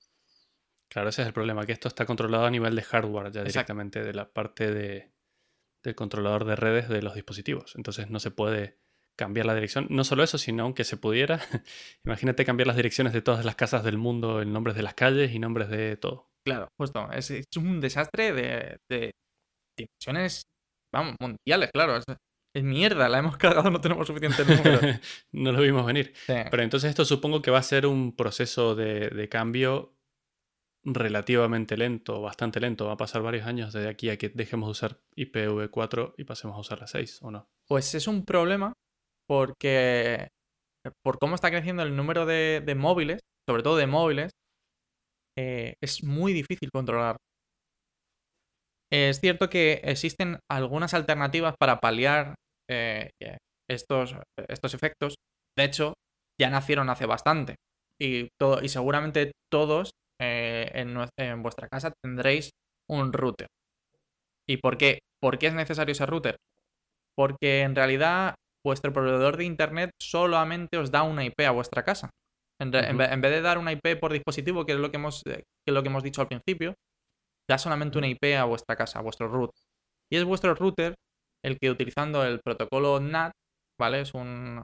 Claro, 0.90 1.10
ese 1.10 1.22
es 1.22 1.28
el 1.28 1.34
problema, 1.34 1.66
que 1.66 1.72
esto 1.72 1.88
está 1.88 2.06
controlado 2.06 2.46
a 2.46 2.52
nivel 2.52 2.76
de 2.76 2.82
hardware 2.82 3.32
ya 3.32 3.44
directamente 3.44 4.04
de 4.04 4.14
la 4.14 4.30
parte 4.30 4.72
de, 4.72 5.14
del 5.84 5.96
controlador 5.96 6.46
de 6.46 6.56
redes 6.58 6.90
de 6.90 7.02
los 7.02 7.16
dispositivos. 7.16 7.74
Entonces 7.76 8.10
no 8.10 8.20
se 8.20 8.32
puede 8.32 8.78
cambiar 9.18 9.46
la 9.46 9.56
dirección. 9.56 9.88
No 9.90 10.04
solo 10.04 10.24
eso, 10.24 10.38
sino 10.38 10.64
aunque 10.64 10.84
se 10.84 10.98
pudiera, 10.98 11.40
imagínate 12.06 12.46
cambiar 12.46 12.68
las 12.68 12.76
direcciones 12.76 13.14
de 13.14 13.22
todas 13.22 13.46
las 13.46 13.56
casas 13.56 13.84
del 13.84 13.98
mundo, 13.98 14.42
en 14.42 14.54
nombres 14.54 14.76
de 14.76 14.84
las 14.84 14.94
calles 14.94 15.34
y 15.34 15.40
nombres 15.40 15.70
de 15.70 15.98
todo. 15.98 16.30
Claro, 16.46 16.70
justo. 16.80 17.12
Es, 17.12 17.30
es 17.32 17.46
un 17.58 17.80
desastre 17.80 18.34
de, 18.34 18.78
de, 18.90 19.12
dimensiones, 19.78 20.44
vamos, 20.94 21.16
mundiales, 21.20 21.70
claro. 21.72 21.98
Es, 21.98 22.64
mierda, 22.64 23.08
la 23.10 23.20
hemos 23.20 23.38
cargado, 23.38 23.70
no 23.70 23.80
tenemos 23.80 24.08
suficiente 24.08 24.44
número. 24.44 24.80
no 25.34 25.52
lo 25.52 25.62
vimos 25.62 25.86
venir. 25.86 26.14
Pero 26.28 26.64
entonces 26.64 26.90
esto 26.90 27.06
supongo 27.06 27.42
que 27.42 27.52
va 27.52 27.60
a 27.60 27.64
ser 27.64 27.86
un 27.86 28.16
proceso 28.16 28.76
de, 28.76 29.10
de 29.10 29.30
cambio 29.30 29.96
relativamente 30.84 31.78
lento, 31.78 32.22
bastante 32.22 32.60
lento. 32.60 32.88
Va 32.88 32.94
a 32.94 32.98
pasar 32.98 33.22
varios 33.22 33.46
años 33.46 33.72
desde 33.72 33.90
aquí 33.90 34.10
a 34.10 34.18
que 34.18 34.30
dejemos 34.30 34.68
de 34.68 34.72
usar 34.72 35.02
IPv4 35.16 36.16
y 36.18 36.24
pasemos 36.24 36.58
a 36.58 36.60
usar 36.60 36.80
la 36.80 36.88
6, 36.88 37.20
¿o 37.22 37.32
no? 37.32 37.48
Pues 37.68 37.94
es 37.96 38.08
un 38.08 38.26
problema 38.26 38.74
porque 39.32 40.28
por 41.06 41.18
cómo 41.18 41.36
está 41.36 41.50
creciendo 41.50 41.84
el 41.84 41.96
número 41.96 42.26
de, 42.26 42.76
móviles, 42.78 43.22
sobre 43.48 43.64
todo 43.64 43.78
de 43.78 43.88
móviles, 43.88 44.32
eh, 45.38 45.76
es 45.82 46.04
muy 46.04 46.34
difícil 46.34 46.70
controlar. 46.70 47.16
Es 48.92 49.22
cierto 49.22 49.50
que 49.50 49.80
existen 49.86 50.40
algunas 50.50 50.94
alternativas 50.94 51.56
para 51.58 51.80
paliar 51.80 52.36
eh, 52.70 53.12
estos, 53.70 54.18
estos 54.50 54.74
efectos. 54.74 55.16
De 55.58 55.64
hecho, 55.64 55.94
ya 56.38 56.50
nacieron 56.50 56.90
hace 56.90 57.06
bastante. 57.06 57.56
Y, 57.98 58.28
todo, 58.38 58.62
y 58.62 58.68
seguramente 58.68 59.32
todos 59.50 59.92
eh, 60.20 60.70
en, 60.74 60.98
en, 61.18 61.42
vuestra 61.42 61.70
casa 61.70 61.94
tendréis 62.04 62.50
un 62.90 63.14
router. 63.14 63.48
¿Y 64.46 64.58
por 64.58 64.78
qué? 64.78 65.00
¿Por 65.22 65.40
qué 65.40 65.48
es 65.48 65.54
necesario 65.54 65.94
ese 65.94 66.06
router? 66.06 66.36
Porque 67.16 67.62
en 67.62 67.76
realidad 67.76 68.36
vuestro 68.66 68.94
proveedor 68.94 69.38
de 69.38 69.46
internet 69.46 69.92
solamente 70.02 70.78
os 70.78 70.92
da 70.92 71.04
una 71.04 71.26
IP 71.26 71.42
a 71.42 71.52
vuestra 71.52 71.84
casa. 71.84 72.10
En, 72.60 72.70
vez 72.72 73.32
de 73.32 73.42
dar 73.42 73.58
una 73.58 73.72
IP 73.72 74.00
por 74.00 74.14
dispositivo, 74.14 74.66
que 74.66 74.74
es 74.74 74.78
lo 74.78 74.92
que 74.92 74.98
hemos, 74.98 75.24
eh, 75.26 75.44
que 75.66 75.72
es 75.72 75.74
lo 75.74 75.82
que 75.82 75.90
hemos 75.90 76.04
dicho 76.04 76.22
al 76.22 76.28
principio, 76.28 76.76
da 77.50 77.58
solamente 77.58 77.98
una 77.98 78.08
IP 78.08 78.36
a 78.38 78.46
vuestra 78.46 78.76
casa, 78.76 79.00
a 79.00 79.02
vuestro 79.02 79.28
root. 79.28 79.50
Y 80.12 80.18
es 80.18 80.24
vuestro 80.24 80.54
router 80.54 80.94
el 81.44 81.58
que 81.58 81.72
utilizando 81.72 82.24
el 82.24 82.40
protocolo 82.40 83.00
NAT, 83.00 83.32
¿vale? 83.80 84.02
Es 84.02 84.14
un, 84.14 84.62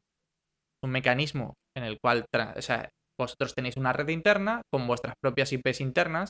un 0.84 0.92
mecanismo 0.92 1.56
en 1.76 1.84
el 1.84 1.98
cual, 2.00 2.26
o 2.56 2.62
sea, 2.62 2.90
vosotros 3.20 3.56
tenéis 3.56 3.78
una 3.78 3.94
red 3.94 4.10
interna 4.10 4.62
con 4.72 4.86
vuestras 4.86 5.16
propias 5.20 5.52
IPs 5.52 5.82
internas, 5.82 6.30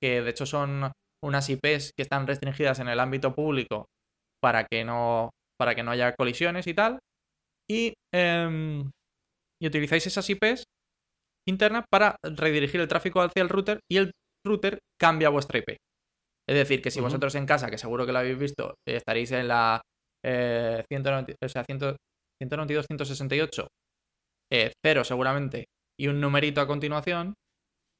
que 0.00 0.22
de 0.22 0.30
hecho 0.30 0.46
son 0.46 0.92
unas 1.24 1.48
IPs 1.48 1.92
que 1.96 2.02
están 2.02 2.26
restringidas 2.26 2.78
en 2.78 2.88
el 2.88 3.00
ámbito 3.00 3.34
público 3.34 3.86
para 4.40 4.64
que 4.64 4.84
no, 4.84 5.30
para 5.58 5.74
que 5.74 5.82
no 5.82 5.90
haya 5.90 6.14
colisiones 6.14 6.66
y 6.66 6.74
tal. 6.74 6.98
Y, 7.70 7.94
em, 8.12 8.90
y 9.60 9.66
utilizáis 9.66 10.06
esas 10.06 10.28
IPs 10.28 10.64
internas 11.48 11.84
para 11.90 12.16
redirigir 12.22 12.80
el 12.80 12.88
tráfico 12.88 13.20
hacia 13.20 13.42
el 13.42 13.48
router 13.48 13.80
y 13.90 13.96
el 13.98 14.12
router 14.46 14.78
cambia 15.00 15.28
vuestra 15.28 15.58
IP. 15.58 15.76
Es 16.48 16.56
decir, 16.56 16.82
que 16.82 16.90
si 16.90 17.00
vosotros 17.00 17.34
en 17.34 17.46
casa, 17.46 17.70
que 17.70 17.78
seguro 17.78 18.04
que 18.04 18.12
lo 18.12 18.18
habéis 18.18 18.38
visto, 18.38 18.74
estaréis 18.86 19.30
en 19.32 19.48
la 19.48 19.80
eh, 20.24 20.82
190, 20.88 21.34
o 21.44 21.48
sea, 21.48 21.64
192, 21.64 22.86
168, 22.86 23.68
eh, 24.52 24.72
seguramente, 25.04 25.66
y 25.98 26.08
un 26.08 26.20
numerito 26.20 26.60
a 26.60 26.66
continuación, 26.66 27.34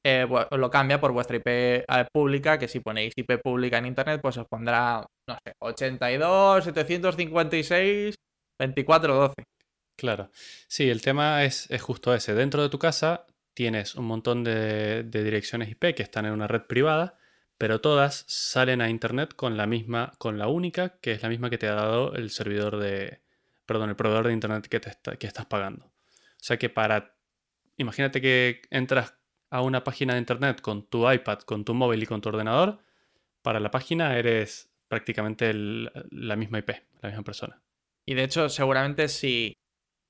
eh, 0.05 0.27
lo 0.51 0.69
cambia 0.69 0.99
por 0.99 1.13
vuestra 1.13 1.37
IP 1.37 1.47
eh, 1.47 1.85
pública, 2.11 2.59
que 2.59 2.67
si 2.67 2.81
ponéis 2.81 3.13
IP 3.15 3.41
pública 3.41 3.77
en 3.77 3.85
internet, 3.85 4.19
pues 4.21 4.37
os 4.37 4.47
pondrá, 4.47 5.05
no 5.27 5.37
sé, 5.43 5.53
82, 5.59 6.65
756, 6.65 8.15
24, 8.59 9.15
12. 9.15 9.33
Claro. 9.95 10.29
Sí, 10.67 10.89
el 10.89 11.01
tema 11.01 11.43
es, 11.45 11.69
justo 11.79 12.13
ese. 12.13 12.33
Dentro 12.33 12.61
de 12.61 12.69
tu 12.69 12.79
casa 12.79 13.25
tienes 13.53 13.95
un 13.95 14.05
montón 14.05 14.43
de, 14.43 15.03
direcciones 15.03 15.69
IP 15.69 15.95
que 15.95 16.03
están 16.03 16.25
en 16.25 16.33
una 16.33 16.47
red 16.47 16.63
privada, 16.63 17.17
pero 17.57 17.79
todas 17.79 18.25
salen 18.27 18.81
a 18.81 18.89
internet 18.89 19.33
con 19.35 19.55
la 19.55 19.67
misma, 19.67 20.11
con 20.17 20.37
la 20.37 20.47
única, 20.47 20.97
que 20.99 21.13
es 21.13 21.23
la 21.23 21.29
misma 21.29 21.49
que 21.49 21.57
te 21.57 21.67
ha 21.67 21.75
dado 21.75 22.13
el 22.15 22.29
servidor 22.31 22.77
de, 22.77 23.21
perdón, 23.65 23.89
el 23.89 23.95
proveedor 23.95 24.27
de 24.27 24.33
internet 24.33 24.67
que, 24.67 24.79
te 24.79 25.17
que 25.17 25.27
estás 25.27 25.45
pagando. 25.45 25.85
O 25.85 26.45
sea 26.45 26.57
que 26.57 26.69
para, 26.69 27.15
imagínate 27.77 28.19
que 28.19 28.63
entras 28.69 29.13
a 29.53 29.61
una 29.61 29.83
página 29.83 30.13
de 30.13 30.19
internet 30.19 30.61
con 30.61 30.87
tu 30.87 31.09
iPad, 31.09 31.39
con 31.41 31.63
tu 31.63 31.75
móvil 31.75 32.01
y 32.01 32.07
con 32.07 32.21
tu 32.21 32.29
ordenador, 32.29 32.79
para 33.43 33.59
la 33.59 33.69
página 33.69 34.17
eres 34.17 34.71
prácticamente 34.89 35.53
la 35.53 36.35
misma 36.35 36.59
IP, 36.59 36.71
la 37.01 37.09
misma 37.09 37.23
persona. 37.23 37.61
Y 38.07 38.15
de 38.15 38.23
hecho, 38.23 38.49
seguramente 38.49 39.07
si 39.07 39.53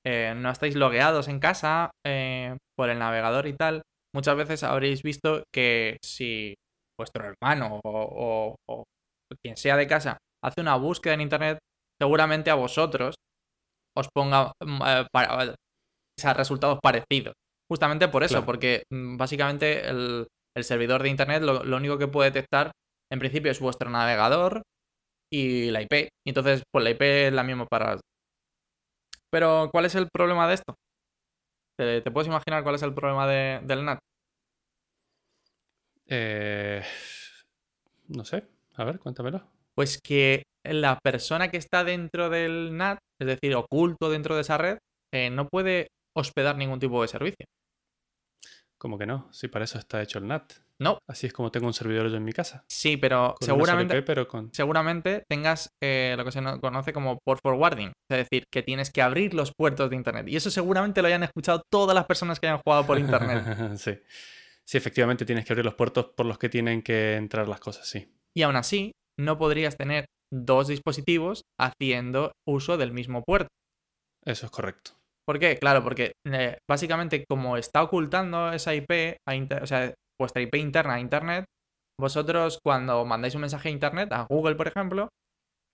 eh, 0.06 0.32
no 0.34 0.50
estáis 0.50 0.76
logueados 0.76 1.28
en 1.28 1.40
casa 1.40 1.90
eh, 2.06 2.56
por 2.74 2.88
el 2.88 2.98
navegador 2.98 3.46
y 3.46 3.52
tal, 3.52 3.82
muchas 4.14 4.34
veces 4.34 4.62
habréis 4.62 5.02
visto 5.02 5.44
que 5.52 5.98
si 6.02 6.54
vuestro 6.98 7.26
hermano 7.26 7.80
o, 7.84 8.56
quien 9.42 9.56
sea 9.56 9.76
de 9.76 9.86
casa 9.86 10.16
hace 10.42 10.62
una 10.62 10.76
búsqueda 10.76 11.14
en 11.14 11.20
internet, 11.20 11.58
seguramente 12.00 12.50
a 12.50 12.54
vosotros 12.54 13.14
os 13.94 14.08
ponga 14.14 14.52
mm, 14.64 14.82
eh, 14.86 16.34
resultados 16.34 16.78
parecidos. 16.82 17.34
Justamente 17.70 18.08
por 18.08 18.24
eso, 18.24 18.44
porque 18.44 18.84
mm, 18.90 19.16
básicamente 19.16 19.88
el, 19.88 20.26
servidor 20.60 21.02
de 21.02 21.08
Internet 21.08 21.42
lo, 21.42 21.76
único 21.76 21.98
que 21.98 22.08
puede 22.08 22.30
detectar 22.30 22.70
en 23.10 23.18
principio 23.18 23.50
es 23.50 23.60
vuestro 23.60 23.90
navegador 23.90 24.62
y 25.32 25.70
la 25.70 25.82
IP. 25.82 26.08
Y 26.24 26.30
entonces, 26.30 26.62
pues 26.70 26.84
la 26.84 26.90
IP 26.90 27.02
es 27.02 27.32
la 27.32 27.42
misma 27.42 27.66
para... 27.66 27.98
Pero, 29.30 29.68
¿cuál 29.72 29.86
es 29.86 29.94
el 29.94 30.08
problema 30.12 30.46
de 30.46 30.54
esto? 30.54 30.74
¿Te, 31.76 32.02
puedes 32.12 32.28
imaginar 32.28 32.62
cuál 32.62 32.76
es 32.76 32.82
el 32.82 32.94
problema 32.94 33.26
de, 33.26 33.60
del 33.64 33.84
NAT? 33.84 33.98
Eh, 36.06 36.82
no 38.08 38.24
sé. 38.24 38.46
A 38.76 38.84
ver, 38.84 39.00
cuéntamelo. 39.00 39.42
Pues 39.74 40.00
que 40.00 40.44
la 40.64 40.98
persona 41.02 41.50
que 41.50 41.56
está 41.56 41.82
dentro 41.82 42.30
del 42.30 42.76
NAT, 42.76 42.98
es 43.20 43.26
decir, 43.26 43.54
oculto 43.56 44.10
dentro 44.10 44.36
de 44.36 44.42
esa 44.42 44.58
red, 44.58 44.78
eh, 45.12 45.30
no 45.30 45.48
puede 45.48 45.88
hospedar 46.16 46.56
ningún 46.56 46.80
tipo 46.80 47.00
de 47.02 47.08
servicio. 47.08 47.46
¿Cómo 48.78 48.98
que 48.98 49.06
no? 49.06 49.28
Si 49.32 49.48
para 49.48 49.64
eso 49.64 49.78
está 49.78 50.02
hecho 50.02 50.18
el 50.18 50.26
NAT. 50.26 50.52
No. 50.80 50.98
Así 51.08 51.26
es 51.26 51.32
como 51.32 51.50
tengo 51.50 51.66
un 51.66 51.72
servidor 51.72 52.10
yo 52.10 52.16
en 52.16 52.24
mi 52.24 52.32
casa. 52.32 52.64
Sí, 52.68 52.96
pero 52.96 53.34
seguramente, 53.40 54.02
pero 54.02 54.26
con... 54.26 54.52
seguramente 54.52 55.22
tengas 55.30 55.70
eh, 55.82 56.14
lo 56.18 56.24
que 56.24 56.32
se 56.32 56.42
conoce 56.60 56.92
como 56.92 57.18
port 57.24 57.40
forwarding. 57.42 57.92
Es 58.10 58.18
decir, 58.18 58.44
que 58.52 58.62
tienes 58.62 58.90
que 58.90 59.00
abrir 59.00 59.32
los 59.32 59.52
puertos 59.56 59.88
de 59.88 59.96
Internet. 59.96 60.28
Y 60.28 60.36
eso 60.36 60.50
seguramente 60.50 61.00
lo 61.00 61.08
hayan 61.08 61.22
escuchado 61.22 61.62
todas 61.70 61.94
las 61.94 62.06
personas 62.06 62.40
que 62.40 62.48
hayan 62.48 62.60
jugado 62.64 62.84
por 62.86 62.98
Internet. 62.98 63.44
sí. 63.76 63.98
Sí, 64.66 64.78
efectivamente 64.78 65.24
tienes 65.24 65.44
que 65.44 65.52
abrir 65.52 65.64
los 65.64 65.74
puertos 65.74 66.06
por 66.16 66.26
los 66.26 66.38
que 66.38 66.48
tienen 66.48 66.82
que 66.82 67.16
entrar 67.16 67.48
las 67.48 67.60
cosas, 67.60 67.86
sí. 67.86 68.12
Y 68.36 68.42
aún 68.42 68.56
así, 68.56 68.92
no 69.18 69.38
podrías 69.38 69.76
tener 69.76 70.06
dos 70.32 70.68
dispositivos 70.68 71.42
haciendo 71.60 72.32
uso 72.46 72.76
del 72.76 72.92
mismo 72.92 73.22
puerto. 73.22 73.48
Eso 74.24 74.46
es 74.46 74.52
correcto. 74.52 74.92
¿Por 75.26 75.38
qué? 75.38 75.56
Claro, 75.56 75.82
porque 75.82 76.12
eh, 76.26 76.58
básicamente 76.68 77.24
como 77.28 77.56
está 77.56 77.82
ocultando 77.82 78.52
esa 78.52 78.74
IP, 78.74 79.16
o 79.62 79.66
sea, 79.66 79.94
vuestra 80.20 80.42
IP 80.42 80.56
interna 80.56 80.94
a 80.94 81.00
Internet, 81.00 81.46
vosotros 81.98 82.58
cuando 82.62 83.04
mandáis 83.04 83.34
un 83.34 83.42
mensaje 83.42 83.68
a 83.68 83.72
Internet, 83.72 84.12
a 84.12 84.26
Google 84.28 84.56
por 84.56 84.68
ejemplo, 84.68 85.08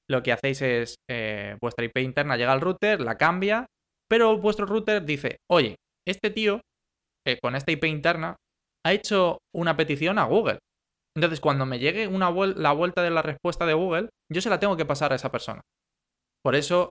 lo 0.09 0.23
que 0.23 0.33
hacéis 0.33 0.63
es, 0.63 0.95
eh, 1.09 1.57
vuestra 1.61 1.85
IP 1.85 1.99
interna 1.99 2.37
llega 2.37 2.53
al 2.53 2.61
router, 2.61 3.01
la 3.01 3.17
cambia, 3.17 3.67
pero 4.09 4.39
vuestro 4.39 4.67
router 4.67 5.05
dice, 5.05 5.39
oye, 5.51 5.77
este 6.07 6.31
tío, 6.31 6.61
eh, 7.27 7.39
con 7.41 7.55
esta 7.55 7.73
IP 7.73 7.85
interna, 7.85 8.37
ha 8.85 8.93
hecho 8.93 9.39
una 9.55 9.77
petición 9.77 10.19
a 10.19 10.25
Google. 10.25 10.59
Entonces, 11.17 11.41
cuando 11.41 11.67
me 11.67 11.79
llegue 11.79 12.09
la 12.09 12.73
vuelta 12.73 13.03
de 13.03 13.11
la 13.11 13.23
respuesta 13.23 13.67
de 13.67 13.75
Google, 13.75 14.09
yo 14.33 14.41
se 14.41 14.51
la 14.51 14.61
tengo 14.61 14.77
que 14.77 14.85
pasar 14.85 15.13
a 15.13 15.17
esa 15.17 15.31
persona. 15.31 15.61
Por 16.43 16.55
eso 16.55 16.91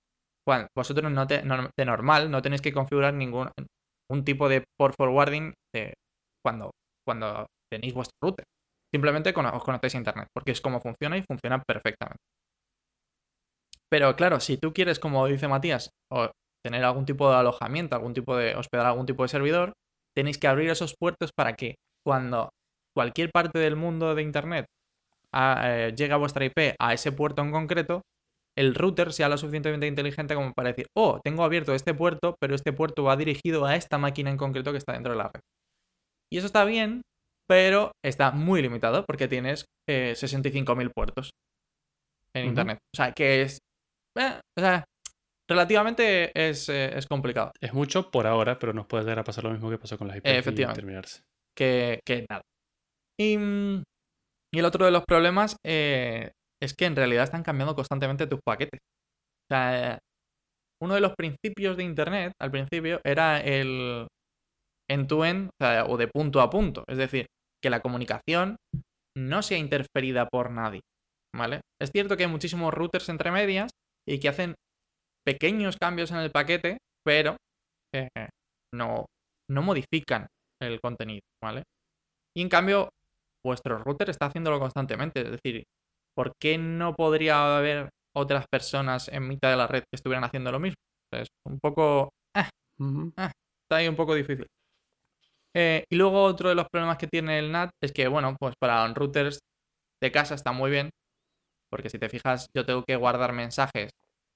vosotros 0.76 1.12
no 1.12 1.26
de 1.26 1.86
normal 1.86 2.32
no 2.32 2.42
tenéis 2.42 2.62
que 2.62 2.74
configurar 2.74 3.14
ningún 3.14 3.50
un 4.12 4.26
tipo 4.26 4.50
de 4.50 4.64
port 4.78 4.96
forwarding 4.98 5.54
cuando, 6.44 6.72
cuando 7.06 7.46
tenéis 7.72 7.94
vuestro 7.94 8.18
router. 8.22 8.46
Simplemente 8.94 9.34
os 9.36 9.64
conectáis 9.64 9.96
a 9.96 10.00
internet, 10.00 10.28
porque 10.34 10.52
es 10.52 10.62
como 10.62 10.80
funciona 10.80 11.18
y 11.18 11.24
funciona 11.24 11.62
perfectamente. 11.62 12.18
Pero 13.92 14.16
claro, 14.16 14.40
si 14.40 14.58
tú 14.58 14.74
quieres, 14.74 15.00
como 15.00 15.26
dice 15.28 15.48
Matías, 15.48 15.90
tener 16.64 16.84
algún 16.84 17.06
tipo 17.06 17.30
de 17.30 17.38
alojamiento, 17.38 17.96
algún 17.96 18.14
tipo 18.14 18.36
de 18.36 18.56
hospedar 18.56 18.86
algún 18.88 19.06
tipo 19.06 19.24
de 19.24 19.30
servidor, 19.30 19.74
tenéis 20.16 20.38
que 20.38 20.48
abrir 20.48 20.70
esos 20.70 20.96
puertos 21.00 21.32
para 21.36 21.54
que 21.54 21.76
cuando 22.06 22.50
cualquier 22.96 23.32
parte 23.32 23.60
del 23.60 23.76
mundo 23.76 24.16
de 24.16 24.24
internet 24.24 24.66
ah, 25.34 25.62
eh, 25.66 25.94
llegue 25.96 26.14
a 26.14 26.18
vuestra 26.18 26.46
IP 26.46 26.76
a 26.80 26.94
ese 26.94 27.12
puerto 27.12 27.42
en 27.42 27.52
concreto, 27.52 28.02
el 28.60 28.76
router 28.76 29.14
sea 29.14 29.30
lo 29.30 29.38
suficientemente 29.38 29.88
inteligente 29.88 30.36
como 30.36 30.52
para 30.54 30.70
decir, 30.70 30.88
oh, 30.98 31.22
tengo 31.24 31.46
abierto 31.46 31.74
este 31.74 31.94
puerto, 31.94 32.36
pero 32.42 32.56
este 32.56 32.74
puerto 32.74 33.04
va 33.04 33.16
dirigido 33.16 33.66
a 33.66 33.78
esta 33.78 33.98
máquina 33.98 34.30
en 34.30 34.38
concreto 34.38 34.72
que 34.74 34.78
está 34.78 34.94
dentro 34.94 35.14
de 35.14 35.18
la 35.18 35.32
red. 35.34 35.40
Y 36.30 36.40
eso 36.40 36.48
está 36.48 36.66
bien, 36.66 37.02
pero 37.48 37.94
está 38.04 38.32
muy 38.32 38.62
limitado 38.62 39.06
porque 39.06 39.30
tienes 39.30 39.64
65.000 39.90 40.86
eh, 40.86 40.90
puertos 40.94 41.30
en 42.36 42.48
Internet. 42.48 42.80
O 42.94 42.98
sea, 42.98 43.14
que 43.14 43.44
es... 43.44 43.60
Eh, 44.18 44.42
o 44.58 44.62
sea, 44.62 44.84
relativamente 45.50 46.32
eh, 46.36 46.50
es, 46.50 47.08
complicado. 47.08 47.54
Es 47.62 47.74
mucho 47.74 48.12
por 48.12 48.28
ahora, 48.28 48.60
pero 48.60 48.74
nos 48.74 48.88
puede 48.88 49.06
llegar 49.06 49.20
a 49.20 49.24
pasar 49.24 49.46
lo 49.46 49.52
mismo 49.52 49.70
que 49.70 49.78
pasó 49.78 49.98
con 49.98 50.10
las 50.10 50.18
IP 50.18 50.26
Efectivamente. 50.26 50.82
terminarse. 50.82 51.22
Que, 51.58 52.02
que 52.06 52.26
nada. 52.30 52.42
Y, 53.18 53.38
mm, 53.38 53.84
y, 54.54 54.60
el 54.60 54.66
otro 54.66 54.84
de 54.84 54.92
los 54.92 55.06
problemas 55.06 55.56
es 56.62 56.74
que 56.74 56.86
en 56.86 56.96
realidad 56.96 57.24
están 57.24 57.44
cambiando 57.44 57.76
constantemente 57.76 58.28
tus 58.28 58.40
paquetes. 58.46 58.80
O 59.50 59.54
sea, 59.54 60.00
uno 60.82 60.96
de 60.96 61.02
los 61.02 61.14
principios 61.16 61.78
de 61.78 61.84
Internet 61.84 62.34
al 62.40 62.52
principio 62.52 63.02
era 63.04 63.42
el 63.42 64.08
end-to-end 64.90 65.50
o, 65.88 65.98
de 65.98 66.08
punto 66.08 66.42
a 66.42 66.50
punto. 66.50 66.84
Es 66.88 66.98
decir, 66.98 67.28
que 67.62 67.70
la 67.70 67.82
comunicación 67.82 68.58
no 69.18 69.42
sea 69.42 69.58
interferida 69.58 70.28
por 70.28 70.52
nadie. 70.52 70.82
¿Vale? 71.36 71.62
Es 71.80 71.92
cierto 71.92 72.18
que 72.18 72.24
hay 72.24 72.30
muchísimos 72.30 72.74
routers 72.74 73.10
entre 73.10 73.32
medias 73.32 73.70
y 74.08 74.20
que 74.20 74.30
hacen 74.30 74.56
pequeños 75.26 75.78
cambios 75.78 76.10
en 76.12 76.18
el 76.18 76.32
paquete, 76.32 76.80
pero 77.06 77.38
eh, 77.94 78.10
no, 78.74 79.06
no 79.52 79.62
modifican 79.62 80.28
el 80.62 80.80
contenido, 80.82 81.22
¿vale? 81.44 81.64
Y 82.36 82.42
en 82.42 82.50
cambio, 82.50 82.90
vuestro 83.46 83.78
router 83.78 84.10
está 84.10 84.26
haciéndolo 84.28 84.60
constantemente. 84.60 85.22
Es 85.22 85.32
decir, 85.32 85.64
¿por 86.16 86.32
qué 86.42 86.58
no 86.58 86.96
podría 86.96 87.58
haber 87.58 87.90
otras 88.16 88.46
personas 88.52 89.08
en 89.10 89.28
mitad 89.28 89.52
de 89.52 89.58
la 89.58 89.68
red 89.68 89.82
que 89.82 89.96
estuvieran 89.96 90.24
haciendo 90.24 90.52
lo 90.52 90.60
mismo? 90.60 90.76
Es 91.14 91.28
un 91.48 91.60
poco... 91.60 92.10
Ah, 92.36 92.50
ah, 93.18 93.32
está 93.64 93.78
ahí 93.78 93.88
un 93.88 93.96
poco 93.96 94.16
difícil. 94.16 94.46
Eh, 95.56 95.84
y 95.90 95.96
luego 95.96 96.24
otro 96.24 96.50
de 96.50 96.56
los 96.56 96.68
problemas 96.72 96.98
que 96.98 97.08
tiene 97.08 97.40
el 97.40 97.52
NAT 97.52 97.72
es 97.84 97.92
que, 97.92 98.08
bueno, 98.08 98.36
pues 98.40 98.54
para 98.60 98.88
routers 98.94 99.40
de 100.02 100.12
casa 100.12 100.36
está 100.36 100.52
muy 100.52 100.70
bien, 100.70 100.90
porque 101.72 101.90
si 101.90 102.00
te 102.00 102.10
fijas, 102.10 102.48
yo 102.56 102.66
tengo 102.66 102.84
que 102.84 102.96
guardar 102.96 103.34
mensajes 103.34 103.90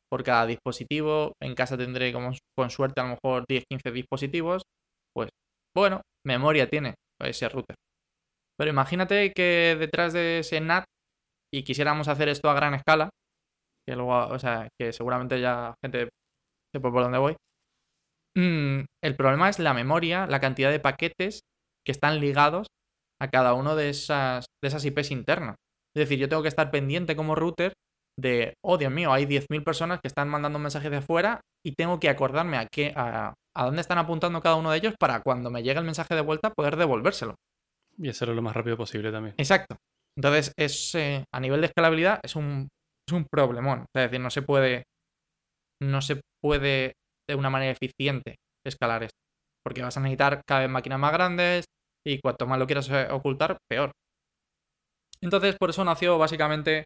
por 0.09 0.23
cada 0.23 0.45
dispositivo. 0.45 1.33
En 1.41 1.55
casa 1.55 1.77
tendré 1.77 2.13
como 2.13 2.31
con 2.55 2.69
suerte 2.69 3.01
a 3.01 3.05
lo 3.05 3.09
mejor 3.11 3.45
10-15 3.49 3.91
dispositivos. 3.91 4.63
Pues 5.13 5.29
bueno, 5.75 6.01
memoria 6.25 6.69
tiene 6.69 6.95
ese 7.19 7.49
router. 7.49 7.75
Pero 8.57 8.69
imagínate 8.69 9.31
que 9.33 9.75
detrás 9.79 10.13
de 10.13 10.39
ese 10.39 10.61
NAT 10.61 10.85
y 11.53 11.63
quisiéramos 11.63 12.07
hacer 12.07 12.29
esto 12.29 12.49
a 12.49 12.55
gran 12.55 12.73
escala, 12.73 13.09
que 13.87 13.95
luego, 13.95 14.27
o 14.27 14.39
sea, 14.39 14.69
que 14.79 14.91
seguramente 14.91 15.39
ya 15.39 15.75
gente 15.83 16.09
sepa 16.73 16.91
por 16.91 17.03
dónde 17.03 17.19
voy. 17.19 17.35
Mm, 18.35 18.85
el 19.03 19.15
problema 19.15 19.49
es 19.49 19.59
la 19.59 19.75
memoria, 19.75 20.25
la 20.25 20.39
cantidad 20.39 20.71
de 20.71 20.79
paquetes 20.79 21.41
que 21.85 21.91
están 21.91 22.19
ligados 22.19 22.67
a 23.21 23.27
cada 23.27 23.53
uno 23.53 23.75
de 23.75 23.89
esas, 23.89 24.45
de 24.63 24.67
esas 24.67 24.83
IPs 24.83 25.11
internas. 25.11 25.55
Es 25.95 26.01
decir, 26.01 26.17
yo 26.17 26.27
tengo 26.27 26.41
que 26.41 26.47
estar 26.47 26.71
pendiente 26.71 27.15
como 27.15 27.35
router 27.35 27.73
de, 28.19 28.55
oh 28.65 28.77
Dios 28.77 28.91
mío, 28.91 29.13
hay 29.13 29.25
10.000 29.25 29.63
personas 29.63 29.99
que 30.01 30.07
están 30.07 30.29
mandando 30.29 30.57
mensajes 30.57 30.89
de 30.89 30.97
afuera 30.97 31.41
y 31.63 31.73
tengo 31.73 31.99
que 31.99 32.09
acordarme 32.09 32.57
a, 32.57 32.67
qué, 32.71 32.93
a, 32.95 33.33
a 33.55 33.65
dónde 33.65 33.81
están 33.81 33.99
apuntando 33.99 34.41
cada 34.41 34.55
uno 34.55 34.71
de 34.71 34.77
ellos 34.77 34.95
para 34.99 35.21
cuando 35.21 35.51
me 35.51 35.61
llegue 35.61 35.79
el 35.79 35.85
mensaje 35.85 36.15
de 36.15 36.21
vuelta 36.21 36.51
poder 36.51 36.77
devolvérselo. 36.77 37.35
Y 37.97 38.09
hacerlo 38.09 38.33
lo 38.33 38.41
más 38.41 38.55
rápido 38.55 38.75
posible 38.75 39.11
también. 39.11 39.35
Exacto. 39.37 39.77
Entonces, 40.17 40.53
es, 40.57 40.95
a 41.33 41.39
nivel 41.39 41.61
de 41.61 41.67
escalabilidad 41.67 42.19
es 42.23 42.35
un, 42.35 42.69
es 43.07 43.13
un 43.13 43.25
problemón. 43.25 43.85
Es 43.95 44.03
decir, 44.03 44.19
no 44.19 44.29
se 44.29 44.41
puede. 44.41 44.83
No 45.81 46.01
se 46.01 46.21
puede 46.41 46.93
de 47.27 47.35
una 47.35 47.49
manera 47.49 47.71
eficiente 47.71 48.35
escalar 48.65 49.03
esto. 49.03 49.17
Porque 49.65 49.81
vas 49.81 49.97
a 49.97 50.01
necesitar 50.01 50.41
cada 50.47 50.61
vez 50.61 50.69
máquinas 50.69 50.99
más 50.99 51.13
grandes 51.13 51.65
y 52.05 52.19
cuanto 52.19 52.45
más 52.47 52.59
lo 52.59 52.65
quieras 52.65 52.89
eh, 52.89 53.07
ocultar, 53.11 53.57
peor. 53.69 53.91
Entonces, 55.21 55.55
por 55.57 55.69
eso 55.69 55.83
nació 55.85 56.17
básicamente 56.17 56.85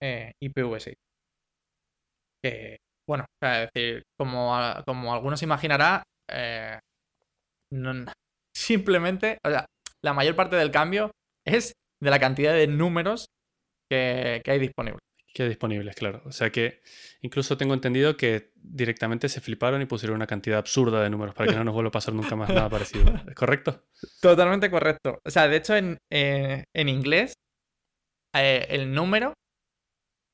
eh, 0.00 0.32
IPv6. 0.42 0.94
Que, 2.42 2.78
bueno, 3.08 3.24
es 3.42 3.70
decir, 3.72 4.02
como, 4.18 4.56
como 4.86 5.14
algunos 5.14 5.42
imaginará, 5.42 6.02
eh, 6.30 6.78
simplemente, 8.56 9.38
o 9.44 9.50
sea, 9.50 9.66
la 10.04 10.12
mayor 10.14 10.36
parte 10.36 10.56
del 10.56 10.70
cambio 10.70 11.10
es 11.46 11.72
de 12.02 12.10
la 12.10 12.18
cantidad 12.18 12.52
de 12.52 12.66
números 12.66 13.26
que, 13.90 14.40
que 14.44 14.50
hay 14.50 14.58
disponibles. 14.58 15.00
Que 15.32 15.44
hay 15.44 15.48
disponibles, 15.48 15.94
claro. 15.94 16.22
O 16.26 16.32
sea 16.32 16.50
que 16.50 16.82
incluso 17.22 17.56
tengo 17.56 17.74
entendido 17.74 18.16
que 18.16 18.52
directamente 18.54 19.28
se 19.28 19.40
fliparon 19.40 19.80
y 19.80 19.86
pusieron 19.86 20.16
una 20.16 20.26
cantidad 20.26 20.58
absurda 20.58 21.02
de 21.02 21.08
números 21.08 21.34
para 21.34 21.50
que 21.50 21.56
no 21.56 21.64
nos 21.64 21.74
vuelva 21.74 21.88
a 21.88 21.92
pasar 21.92 22.12
nunca 22.12 22.36
más 22.36 22.50
nada 22.50 22.68
parecido. 22.68 23.04
¿Es 23.28 23.34
correcto? 23.34 23.84
Totalmente 24.20 24.70
correcto. 24.70 25.18
O 25.24 25.30
sea, 25.30 25.48
de 25.48 25.56
hecho, 25.56 25.76
en, 25.76 25.96
eh, 26.12 26.64
en 26.74 26.88
inglés, 26.88 27.34
eh, 28.34 28.66
el 28.68 28.92
número 28.92 29.32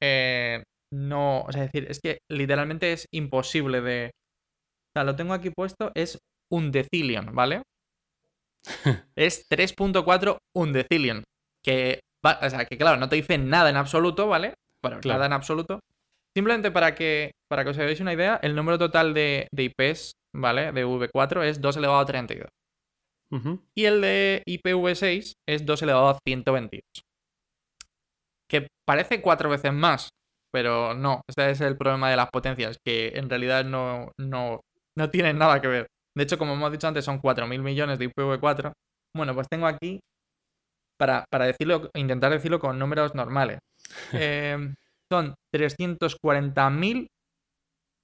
eh, 0.02 0.62
no. 0.92 1.42
O 1.42 1.52
sea, 1.52 1.64
es 1.64 1.72
decir, 1.72 1.90
es 1.90 2.00
que 2.00 2.18
literalmente 2.30 2.92
es 2.92 3.06
imposible 3.12 3.80
de. 3.80 4.06
O 4.06 4.92
sea, 4.96 5.04
lo 5.04 5.16
tengo 5.16 5.34
aquí 5.34 5.50
puesto, 5.50 5.92
es 5.94 6.18
un 6.50 6.72
decillion, 6.72 7.34
¿vale? 7.34 7.62
es 9.16 9.48
3.4 9.48 10.38
un 10.56 10.72
Que, 11.62 12.00
o 12.22 12.50
sea, 12.50 12.64
que 12.64 12.78
claro, 12.78 12.98
no 12.98 13.08
te 13.08 13.16
dice 13.16 13.38
nada 13.38 13.70
en 13.70 13.76
absoluto, 13.76 14.28
¿vale? 14.28 14.54
Bueno, 14.82 15.00
nada 15.04 15.26
en 15.26 15.32
absoluto. 15.32 15.80
Simplemente 16.34 16.70
para 16.70 16.94
que, 16.94 17.32
para 17.48 17.64
que 17.64 17.70
os 17.70 17.78
hagáis 17.78 18.00
una 18.00 18.12
idea, 18.12 18.38
el 18.42 18.54
número 18.54 18.78
total 18.78 19.12
de, 19.14 19.48
de 19.50 19.64
IPs, 19.64 20.12
¿vale? 20.34 20.72
De 20.72 20.86
V4 20.86 21.44
es 21.44 21.60
2 21.60 21.76
elevado 21.76 22.00
a 22.00 22.06
32. 22.06 22.48
Y 23.74 23.84
el 23.84 24.00
de 24.00 24.42
IPv6 24.46 25.34
es 25.46 25.66
2 25.66 25.82
elevado 25.82 26.08
a 26.08 26.18
128. 26.24 27.02
Que 28.48 28.68
parece 28.86 29.20
cuatro 29.20 29.50
veces 29.50 29.72
más, 29.72 30.08
pero 30.50 30.94
no. 30.94 31.20
Este 31.28 31.50
es 31.50 31.60
el 31.60 31.76
problema 31.76 32.08
de 32.08 32.16
las 32.16 32.30
potencias, 32.30 32.78
que 32.84 33.12
en 33.14 33.28
realidad 33.28 33.64
no, 33.64 34.12
no, 34.18 34.60
no 34.96 35.10
tienen 35.10 35.36
nada 35.36 35.60
que 35.60 35.68
ver. 35.68 35.86
De 36.16 36.24
hecho, 36.24 36.38
como 36.38 36.54
hemos 36.54 36.72
dicho 36.72 36.88
antes, 36.88 37.04
son 37.04 37.20
4.000 37.20 37.60
millones 37.60 37.98
de 37.98 38.10
IPv4. 38.10 38.72
Bueno, 39.14 39.34
pues 39.34 39.46
tengo 39.48 39.66
aquí, 39.66 40.00
para, 40.98 41.24
para 41.30 41.46
decirlo, 41.46 41.90
intentar 41.94 42.32
decirlo 42.32 42.58
con 42.58 42.78
números 42.78 43.14
normales. 43.14 43.58
Eh, 44.12 44.74
son 45.10 45.34
340.000 45.54 47.06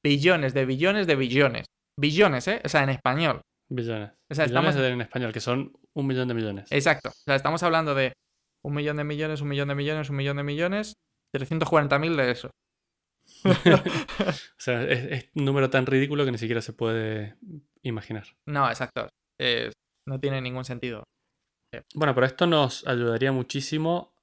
billones 0.02 0.54
de 0.54 0.64
billones 0.64 1.06
de 1.06 1.16
billones. 1.16 1.66
Billones, 2.00 2.48
¿eh? 2.48 2.62
O 2.64 2.68
sea, 2.68 2.82
en 2.84 2.88
español. 2.88 3.42
Billones. 3.68 4.12
O 4.30 4.34
sea, 4.34 4.46
billones 4.46 4.70
estamos... 4.70 4.92
en 4.92 5.00
español, 5.02 5.32
que 5.32 5.40
son 5.40 5.72
un 5.94 6.06
millón 6.06 6.28
de 6.28 6.34
millones. 6.34 6.66
Exacto. 6.70 7.10
O 7.10 7.22
sea, 7.26 7.34
estamos 7.34 7.62
hablando 7.62 7.94
de 7.94 8.14
un 8.64 8.74
millón 8.74 8.96
de 8.96 9.04
millones, 9.04 9.42
un 9.42 9.48
millón 9.48 9.68
de 9.68 9.74
millones, 9.74 10.08
un 10.08 10.16
millón 10.16 10.38
de 10.38 10.42
millones, 10.42 10.94
340.000 11.36 12.16
de 12.16 12.30
eso. 12.30 12.50
o 13.44 14.60
sea, 14.60 14.84
es, 14.84 15.28
un 15.34 15.44
número 15.44 15.68
tan 15.68 15.84
ridículo 15.84 16.24
que 16.24 16.32
ni 16.32 16.38
siquiera 16.38 16.62
se 16.62 16.72
puede 16.72 17.36
imaginar. 17.82 18.24
No, 18.46 18.68
exacto. 18.68 19.08
no 20.06 20.20
tiene 20.20 20.40
ningún 20.40 20.64
sentido. 20.64 21.04
Bueno, 21.94 22.14
pero 22.14 22.26
esto 22.26 22.46
nos 22.46 22.86
ayudaría 22.86 23.32
muchísimo 23.32 24.14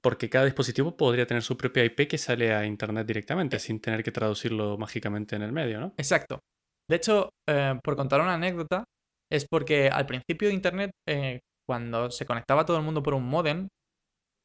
porque 0.00 0.30
cada 0.30 0.44
dispositivo 0.44 0.96
podría 0.96 1.26
tener 1.26 1.42
su 1.42 1.56
propia 1.56 1.84
IP 1.84 2.08
que 2.08 2.18
sale 2.18 2.54
a 2.54 2.64
Internet 2.64 3.06
directamente, 3.06 3.56
eh. 3.56 3.60
sin 3.60 3.80
tener 3.80 4.02
que 4.02 4.12
traducirlo 4.12 4.78
mágicamente 4.78 5.36
en 5.36 5.42
el 5.42 5.52
medio, 5.52 5.80
¿no? 5.80 5.94
Exacto. 5.96 6.40
De 6.88 6.96
hecho, 6.96 7.30
eh, 7.48 7.78
por 7.82 7.96
contar 7.96 8.20
una 8.20 8.34
anécdota, 8.34 8.84
es 9.30 9.46
porque 9.50 9.88
al 9.88 10.06
principio 10.06 10.48
de 10.48 10.54
Internet, 10.54 10.90
eh, 11.06 11.40
cuando 11.68 12.10
se 12.10 12.24
conectaba 12.24 12.64
todo 12.64 12.78
el 12.78 12.84
mundo 12.84 13.02
por 13.02 13.14
un 13.14 13.28
modem, 13.28 13.68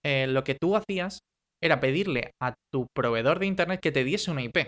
lo 0.06 0.44
que 0.44 0.56
tú 0.56 0.76
hacías 0.76 1.20
era 1.64 1.80
pedirle 1.80 2.32
a 2.42 2.54
tu 2.70 2.88
proveedor 2.94 3.40
de 3.40 3.46
Internet 3.46 3.80
que 3.82 3.94
te 3.94 4.04
diese 4.04 4.32
una 4.32 4.44
IP. 4.44 4.68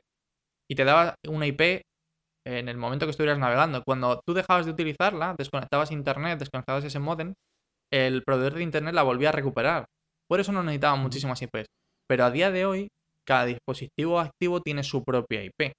Y 0.70 0.76
te 0.76 0.86
daba 0.86 1.16
una 1.28 1.46
IP 1.46 1.82
en 2.46 2.70
el 2.70 2.78
momento 2.78 3.06
que 3.06 3.12
estuvieras 3.12 3.40
navegando. 3.40 3.84
Cuando 3.84 4.22
tú 4.26 4.34
dejabas 4.34 4.66
de 4.66 4.72
utilizarla, 4.72 5.36
desconectabas 5.38 5.92
Internet, 5.92 6.40
desconectabas 6.40 6.84
ese 6.84 7.00
modem, 7.00 7.34
el 7.92 8.24
proveedor 8.24 8.56
de 8.56 8.64
Internet 8.64 8.94
la 8.94 9.04
volvía 9.04 9.30
a 9.30 9.32
recuperar. 9.32 9.86
Por 10.30 10.40
eso 10.40 10.52
no 10.52 10.64
necesitaban 10.64 11.02
muchísimas 11.02 11.42
IPs. 11.42 11.68
Pero 12.08 12.26
a 12.26 12.32
día 12.32 12.52
de 12.52 12.66
hoy, 12.66 12.88
cada 13.26 13.46
dispositivo 13.46 14.20
activo 14.20 14.62
tiene 14.62 14.84
su 14.84 15.04
propia 15.04 15.44
IP. 15.44 15.74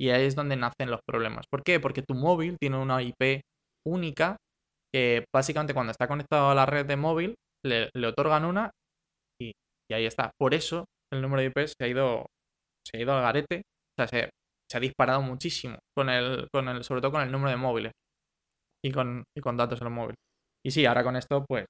Y 0.00 0.10
ahí 0.10 0.24
es 0.24 0.34
donde 0.34 0.56
nacen 0.56 0.90
los 0.90 1.00
problemas. 1.06 1.46
¿Por 1.50 1.62
qué? 1.62 1.80
Porque 1.80 2.02
tu 2.02 2.14
móvil 2.14 2.56
tiene 2.58 2.78
una 2.78 3.02
IP 3.02 3.42
única 3.86 4.36
que 4.92 5.24
básicamente 5.34 5.74
cuando 5.74 5.92
está 5.92 6.06
conectado 6.06 6.50
a 6.50 6.54
la 6.54 6.66
red 6.66 6.86
de 6.86 6.96
móvil 6.96 7.34
le, 7.64 7.90
otorgan 8.06 8.44
una 8.44 8.70
y, 9.40 9.52
ahí 9.92 10.06
está. 10.06 10.32
Por 10.38 10.54
eso 10.54 10.84
el 11.12 11.22
número 11.22 11.40
de 11.40 11.46
IP 11.46 11.68
se 11.68 11.84
ha 11.84 11.88
ido, 11.88 12.26
se 12.86 12.98
ha 12.98 13.00
ido 13.00 13.14
al 13.14 13.22
garete. 13.22 13.62
O 13.98 14.06
sea, 14.06 14.08
se, 14.08 14.30
ha 14.76 14.80
disparado 14.80 15.22
muchísimo 15.22 15.78
con 15.94 16.08
el, 16.08 16.48
con 16.52 16.68
el, 16.68 16.84
sobre 16.84 17.00
todo 17.00 17.12
con 17.12 17.22
el 17.22 17.32
número 17.32 17.50
de 17.50 17.56
móviles 17.56 17.92
y 18.84 18.90
con, 18.90 19.24
y 19.36 19.40
con 19.40 19.56
datos 19.56 19.80
en 19.80 19.84
los 19.86 19.94
móviles. 19.94 20.16
Y 20.64 20.70
sí, 20.70 20.86
ahora 20.86 21.02
con 21.02 21.16
esto, 21.16 21.44
pues, 21.46 21.64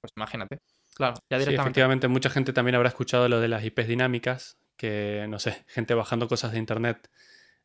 pues 0.00 0.12
imagínate. 0.16 0.58
Claro, 0.94 1.14
ya 1.30 1.38
directamente. 1.38 1.62
Sí, 1.62 1.62
efectivamente, 1.62 2.08
mucha 2.08 2.30
gente 2.30 2.52
también 2.52 2.74
habrá 2.74 2.88
escuchado 2.88 3.28
lo 3.28 3.40
de 3.40 3.48
las 3.48 3.64
IPs 3.64 3.88
dinámicas, 3.88 4.56
que 4.76 5.26
no 5.28 5.38
sé, 5.38 5.64
gente 5.68 5.94
bajando 5.94 6.28
cosas 6.28 6.52
de 6.52 6.58
internet 6.58 7.10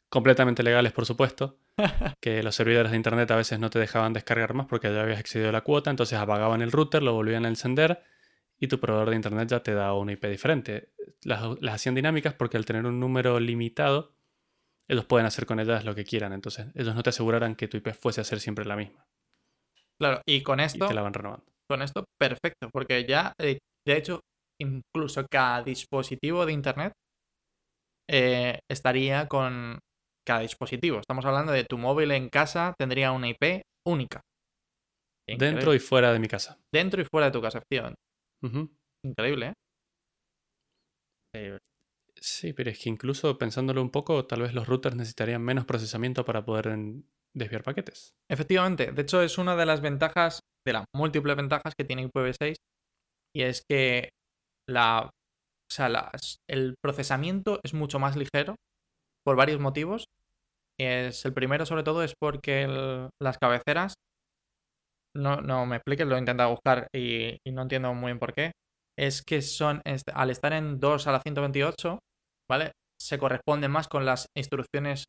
completamente 0.10 0.64
legales, 0.64 0.92
por 0.92 1.06
supuesto, 1.06 1.58
que 2.20 2.44
los 2.44 2.56
servidores 2.56 2.92
de 2.92 2.98
internet 2.98 3.32
a 3.32 3.38
veces 3.38 3.60
no 3.60 3.70
te 3.70 3.80
dejaban 3.80 4.12
descargar 4.12 4.54
más 4.54 4.68
porque 4.68 4.94
ya 4.94 5.02
habías 5.02 5.20
excedido 5.20 5.52
la 5.52 5.62
cuota, 5.62 5.90
entonces 5.90 6.20
apagaban 6.20 6.62
el 6.62 6.72
router, 6.72 7.02
lo 7.02 7.14
volvían 7.14 7.46
a 7.46 7.48
encender 7.48 8.04
y 8.60 8.68
tu 8.68 8.80
proveedor 8.80 9.10
de 9.10 9.16
internet 9.16 9.48
ya 9.48 9.64
te 9.64 9.74
da 9.74 9.94
una 9.94 10.12
IP 10.12 10.26
diferente. 10.26 10.90
Las, 11.24 11.42
las 11.62 11.76
hacían 11.76 11.96
dinámicas 11.96 12.34
porque 12.34 12.58
al 12.58 12.66
tener 12.66 12.86
un 12.86 13.00
número 13.00 13.40
limitado, 13.40 14.14
ellos 14.88 15.06
pueden 15.06 15.26
hacer 15.26 15.46
con 15.46 15.60
ellas 15.60 15.86
lo 15.86 15.96
que 15.96 16.04
quieran, 16.04 16.34
entonces 16.34 16.68
ellos 16.76 16.96
no 16.96 17.04
te 17.04 17.10
asegurarán 17.10 17.56
que 17.56 17.68
tu 17.68 17.78
IP 17.78 17.94
fuese 17.94 18.22
a 18.22 18.24
ser 18.24 18.40
siempre 18.40 18.66
la 18.66 18.76
misma. 18.76 19.06
Claro, 20.00 20.22
y 20.28 20.42
con 20.42 20.60
esto... 20.60 20.86
Y 20.86 20.88
te 20.88 20.94
la 20.94 21.02
van 21.02 21.14
renovando 21.14 21.46
con 21.72 21.82
esto, 21.82 22.04
perfecto, 22.20 22.70
porque 22.70 23.06
ya, 23.06 23.34
eh, 23.40 23.60
de 23.88 23.98
hecho, 23.98 24.20
incluso 24.60 25.26
cada 25.32 25.64
dispositivo 25.64 26.46
de 26.46 26.52
Internet 26.52 26.92
eh, 28.10 28.60
estaría 28.70 29.28
con 29.30 29.80
cada 30.28 30.42
dispositivo. 30.42 31.00
Estamos 31.00 31.24
hablando 31.24 31.54
de 31.54 31.64
tu 31.64 31.78
móvil 31.78 32.12
en 32.12 32.28
casa 32.28 32.74
tendría 32.78 33.14
una 33.14 33.30
IP 33.30 33.62
única. 33.88 34.20
Dentro 35.26 35.74
y 35.74 35.80
fuera 35.80 36.12
de 36.12 36.20
mi 36.20 36.28
casa. 36.28 36.58
Dentro 36.74 37.02
y 37.02 37.06
fuera 37.06 37.28
de 37.28 37.32
tu 37.32 37.42
casa, 37.42 37.60
efectivamente. 37.60 38.02
Increíble, 39.06 39.48
¿eh? 39.48 39.54
¿eh? 41.36 41.58
Sí, 42.22 42.54
pero 42.54 42.70
es 42.70 42.80
que 42.80 42.90
incluso 42.90 43.38
pensándolo 43.38 43.82
un 43.82 43.90
poco, 43.90 44.26
tal 44.28 44.42
vez 44.42 44.54
los 44.54 44.68
routers 44.68 44.96
necesitarían 44.96 45.42
menos 45.42 45.66
procesamiento 45.66 46.24
para 46.24 46.46
poder 46.46 46.78
desviar 47.34 47.64
paquetes. 47.64 48.14
Efectivamente, 48.30 48.92
de 48.92 49.02
hecho 49.02 49.24
es 49.24 49.40
una 49.40 49.56
de 49.56 49.66
las 49.66 49.82
ventajas 49.82 50.40
de 50.66 50.74
las 50.74 50.86
múltiples 50.96 51.36
ventajas 51.36 51.74
que 51.76 51.84
tiene 51.84 52.08
IPv6 52.08 52.56
y 53.36 53.42
es 53.42 53.64
que 53.68 54.10
el 56.48 56.76
procesamiento 56.84 57.60
es 57.64 57.74
mucho 57.74 57.98
más 57.98 58.16
ligero 58.16 58.56
por 59.26 59.36
varios 59.36 59.60
motivos. 59.60 60.06
Es, 60.80 61.26
el 61.26 61.34
primero 61.34 61.66
sobre 61.66 61.84
todo 61.84 62.04
es 62.04 62.14
porque 62.20 62.68
las 63.20 63.38
cabeceras, 63.40 63.96
no, 65.16 65.42
no 65.42 65.66
me 65.66 65.78
expliques, 65.78 66.08
lo 66.08 66.16
he 66.16 66.20
intentado 66.20 66.52
buscar 66.52 66.88
y, 66.94 67.38
no 67.52 67.64
entiendo 67.64 67.94
muy 67.94 68.08
bien 68.08 68.20
por 68.20 68.34
qué, 68.34 68.52
es 68.98 69.24
que 69.24 69.42
son, 69.42 69.82
al 70.14 70.30
estar 70.30 70.54
en 70.54 70.80
2 70.80 71.08
a 71.08 71.12
la 71.12 71.22
128, 71.22 72.00
¿vale? 72.52 72.72
Se 73.02 73.18
corresponde 73.18 73.68
más 73.68 73.88
con 73.88 74.06
las 74.06 74.28
instrucciones 74.38 75.06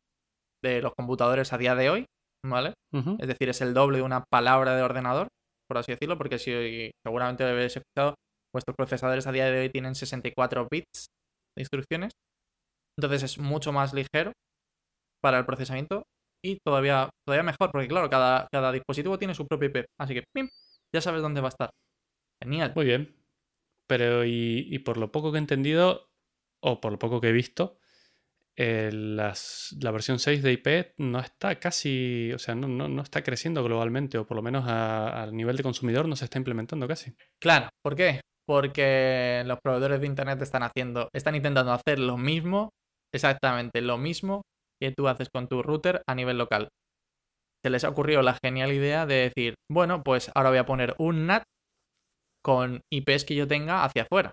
de 0.63 0.81
los 0.81 0.93
computadores 0.97 1.53
a 1.53 1.57
día 1.57 1.75
de 1.75 1.89
hoy, 1.89 2.05
¿vale? 2.45 2.73
Es 3.19 3.27
decir, 3.27 3.49
es 3.49 3.61
el 3.61 3.73
doble 3.73 3.97
de 3.97 4.03
una 4.03 4.23
palabra 4.31 4.75
de 4.75 4.81
ordenador 4.81 5.27
por 5.73 5.79
así 5.79 5.91
decirlo, 5.91 6.17
porque 6.19 6.37
si 6.37 6.91
seguramente 7.03 7.43
habéis 7.43 7.75
escuchado, 7.75 8.13
vuestros 8.53 8.75
procesadores 8.75 9.25
a 9.25 9.31
día 9.31 9.45
de 9.45 9.61
hoy 9.61 9.69
tienen 9.69 9.95
64 9.95 10.67
bits 10.69 11.07
de 11.57 11.61
instrucciones. 11.61 12.13
Entonces 12.97 13.23
es 13.23 13.39
mucho 13.39 13.71
más 13.71 13.91
ligero 13.93 14.33
para 15.21 15.39
el 15.39 15.45
procesamiento 15.45 16.03
y 16.45 16.59
todavía, 16.63 17.09
todavía 17.25 17.43
mejor, 17.43 17.71
porque 17.71 17.87
claro, 17.87 18.07
cada, 18.09 18.47
cada 18.51 18.71
dispositivo 18.71 19.17
tiene 19.17 19.33
su 19.33 19.47
propio 19.47 19.69
IP. 19.69 19.85
Así 19.99 20.13
que, 20.13 20.23
¡pim! 20.35 20.47
Ya 20.93 21.01
sabes 21.01 21.23
dónde 21.23 21.41
va 21.41 21.47
a 21.47 21.49
estar. 21.49 21.69
Genial. 22.43 22.73
Muy 22.75 22.85
bien. 22.85 23.15
Pero, 23.89 24.25
y, 24.25 24.67
y 24.69 24.79
por 24.79 24.97
lo 24.97 25.11
poco 25.11 25.31
que 25.31 25.37
he 25.37 25.41
entendido, 25.41 26.05
o 26.63 26.79
por 26.81 26.91
lo 26.93 26.99
poco 26.99 27.21
que 27.21 27.29
he 27.29 27.31
visto, 27.33 27.77
eh, 28.55 28.91
las- 28.93 29.75
la 29.81 29.91
versión 29.91 30.19
6 30.19 30.43
de 30.43 30.53
IP 30.53 30.93
no 30.97 31.19
está 31.19 31.59
casi, 31.59 32.31
o 32.33 32.39
sea, 32.39 32.55
no, 32.55 32.67
no- 32.67 32.87
no 32.87 33.01
está 33.01 33.23
creciendo 33.23 33.63
globalmente, 33.63 34.17
o 34.17 34.25
por 34.27 34.37
lo 34.37 34.43
menos 34.43 34.65
a, 34.67 35.23
a 35.23 35.27
nivel 35.31 35.57
de 35.57 35.63
consumidor 35.63 36.07
no 36.07 36.15
se 36.15 36.25
está 36.25 36.37
implementando 36.37 36.87
casi. 36.87 37.13
Claro, 37.41 37.69
¿por 37.83 37.95
qué? 37.95 38.21
Porque 38.47 39.43
los 39.45 39.59
proveedores 39.63 40.01
de 40.01 40.07
internet 40.07 40.41
están 40.41 40.63
haciendo, 40.63 41.09
están 41.13 41.35
intentando 41.35 41.71
hacer 41.71 41.97
lo 41.99 42.17
mismo, 42.17 42.69
exactamente 43.13 43.81
lo 43.81 43.97
mismo 43.97 44.43
que 44.81 44.91
tú 44.95 45.07
haces 45.07 45.29
con 45.33 45.47
tu 45.47 45.63
router 45.63 46.03
a 46.07 46.15
nivel 46.15 46.37
local. 46.37 46.69
Se 47.63 47.69
les 47.69 47.83
ha 47.85 47.89
ocurrido 47.89 48.21
la 48.21 48.37
genial 48.43 48.71
idea 48.73 49.05
de 49.05 49.31
decir, 49.31 49.55
bueno, 49.71 50.03
pues 50.03 50.29
ahora 50.35 50.49
voy 50.49 50.59
a 50.59 50.65
poner 50.65 50.95
un 50.99 51.25
NAT 51.25 51.43
con 52.43 52.81
IPs 52.91 53.25
que 53.25 53.35
yo 53.35 53.47
tenga 53.47 53.83
hacia 53.85 54.03
afuera. 54.03 54.31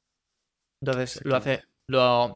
Entonces 0.83 1.21
lo 1.25 1.37
hace, 1.37 1.62
lo 1.90 2.35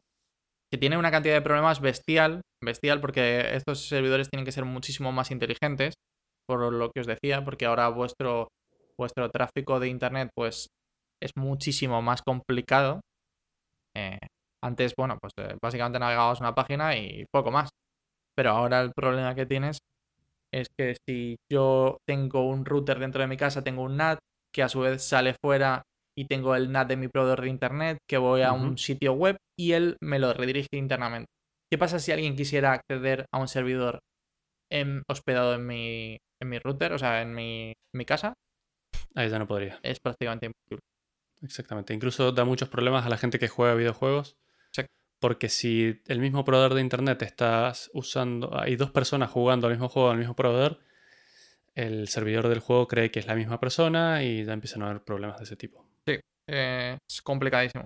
que 0.71 0.77
tiene 0.77 0.97
una 0.97 1.11
cantidad 1.11 1.35
de 1.35 1.41
problemas 1.41 1.79
bestial, 1.79 2.41
bestial, 2.63 3.01
porque 3.01 3.55
estos 3.55 3.87
servidores 3.87 4.29
tienen 4.29 4.45
que 4.45 4.51
ser 4.51 4.65
muchísimo 4.65 5.11
más 5.11 5.31
inteligentes, 5.31 5.93
por 6.47 6.71
lo 6.73 6.91
que 6.91 7.01
os 7.01 7.07
decía, 7.07 7.43
porque 7.43 7.65
ahora 7.65 7.89
vuestro, 7.89 8.49
vuestro 8.97 9.29
tráfico 9.29 9.79
de 9.79 9.87
internet, 9.87 10.29
pues 10.35 10.67
es 11.21 11.31
muchísimo 11.37 12.01
más 12.01 12.21
complicado. 12.21 13.01
Eh, 13.95 14.19
antes, 14.63 14.93
bueno, 14.97 15.17
pues 15.21 15.33
eh, 15.37 15.55
básicamente 15.61 15.99
navegabas 15.99 16.41
una 16.41 16.55
página 16.55 16.97
y 16.97 17.25
poco 17.31 17.51
más. 17.51 17.69
Pero 18.35 18.51
ahora 18.51 18.81
el 18.81 18.91
problema 18.93 19.33
que 19.33 19.45
tienes 19.45 19.77
es 20.53 20.67
que 20.77 20.95
si 21.07 21.37
yo 21.51 21.97
tengo 22.07 22.47
un 22.49 22.65
router 22.65 22.99
dentro 22.99 23.21
de 23.21 23.27
mi 23.27 23.37
casa, 23.37 23.63
tengo 23.63 23.83
un 23.83 23.97
NAT 23.97 24.19
que 24.53 24.63
a 24.63 24.69
su 24.69 24.81
vez 24.81 25.03
sale 25.03 25.35
fuera 25.41 25.83
y 26.17 26.25
tengo 26.25 26.55
el 26.55 26.71
NAT 26.71 26.87
de 26.89 26.97
mi 26.97 27.07
proveedor 27.07 27.41
de 27.41 27.49
internet, 27.49 27.97
que 28.07 28.17
voy 28.17 28.41
a 28.41 28.53
un 28.53 28.77
sitio 28.77 29.13
web 29.13 29.37
y 29.57 29.73
él 29.73 29.97
me 30.01 30.19
lo 30.19 30.33
redirige 30.33 30.69
internamente. 30.73 31.27
¿Qué 31.69 31.77
pasa 31.77 31.99
si 31.99 32.11
alguien 32.11 32.35
quisiera 32.35 32.73
acceder 32.73 33.25
a 33.33 33.39
un 33.39 33.47
servidor 33.47 33.99
em, 34.71 35.03
hospedado 35.09 35.55
en 35.55 35.65
mi, 35.65 36.17
en 36.41 36.49
mi 36.49 36.59
router, 36.59 36.93
o 36.93 36.97
sea, 36.97 37.21
en 37.21 37.33
mi, 37.33 37.69
en 37.69 37.97
mi 37.97 38.05
casa? 38.05 38.33
Ahí 39.15 39.29
ya 39.29 39.39
no 39.39 39.47
podría. 39.47 39.79
Es 39.83 39.99
prácticamente 39.99 40.45
imposible. 40.45 40.79
Exactamente. 41.41 41.93
Incluso 41.93 42.31
da 42.31 42.45
muchos 42.45 42.69
problemas 42.69 43.05
a 43.05 43.09
la 43.09 43.17
gente 43.17 43.39
que 43.39 43.47
juega 43.47 43.75
videojuegos. 43.75 44.37
Sí. 44.71 44.83
Porque 45.19 45.49
si 45.49 46.01
el 46.07 46.19
mismo 46.19 46.45
proveedor 46.45 46.73
de 46.73 46.81
internet 46.81 47.21
estás 47.21 47.89
usando, 47.93 48.57
hay 48.57 48.75
dos 48.75 48.91
personas 48.91 49.31
jugando 49.31 49.67
al 49.67 49.73
mismo 49.73 49.89
juego 49.89 50.11
al 50.11 50.17
mismo 50.17 50.35
proveedor, 50.35 50.79
el 51.73 52.07
servidor 52.07 52.47
del 52.47 52.59
juego 52.59 52.87
cree 52.87 53.11
que 53.11 53.19
es 53.19 53.27
la 53.27 53.35
misma 53.35 53.59
persona 53.59 54.23
y 54.23 54.45
ya 54.45 54.53
empiezan 54.53 54.81
a 54.81 54.89
haber 54.89 55.03
problemas 55.03 55.37
de 55.37 55.43
ese 55.43 55.55
tipo. 55.57 55.84
Eh, 56.49 56.97
es 57.09 57.21
complicadísimo. 57.21 57.85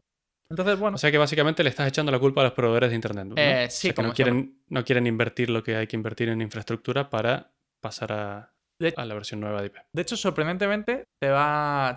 Entonces, 0.52 0.80
bueno, 0.80 0.96
O 0.96 0.98
sea 0.98 1.12
que 1.12 1.18
básicamente 1.20 1.64
le 1.64 1.70
estás 1.70 1.88
echando 1.88 2.12
la 2.12 2.18
culpa 2.20 2.42
a 2.42 2.46
los 2.46 2.54
proveedores 2.54 2.90
de 2.90 2.96
internet. 2.96 3.26
¿no? 3.26 3.36
Eh, 3.38 3.66
O 3.68 3.70
sí, 3.70 3.82
sea 3.82 3.92
que 3.92 3.96
como 3.96 4.08
no 4.10 4.14
quieren, 4.14 4.64
no 4.70 4.84
quieren 4.84 5.06
invertir 5.08 5.50
lo 5.52 5.62
que 5.64 5.76
hay 5.76 5.86
que 5.88 5.96
invertir 5.96 6.30
en 6.30 6.42
infraestructura 6.42 7.10
para 7.10 7.52
pasar 7.84 8.12
a, 8.12 8.52
De- 8.82 8.94
a 8.98 9.06
la 9.06 9.14
versión 9.14 9.40
nueva 9.42 9.62
de 9.62 9.68
IP. 9.68 9.78
de 9.96 10.02
hecho, 10.02 10.18
sorprendentemente, 10.18 11.04
te 11.22 11.30
va. 11.30 11.96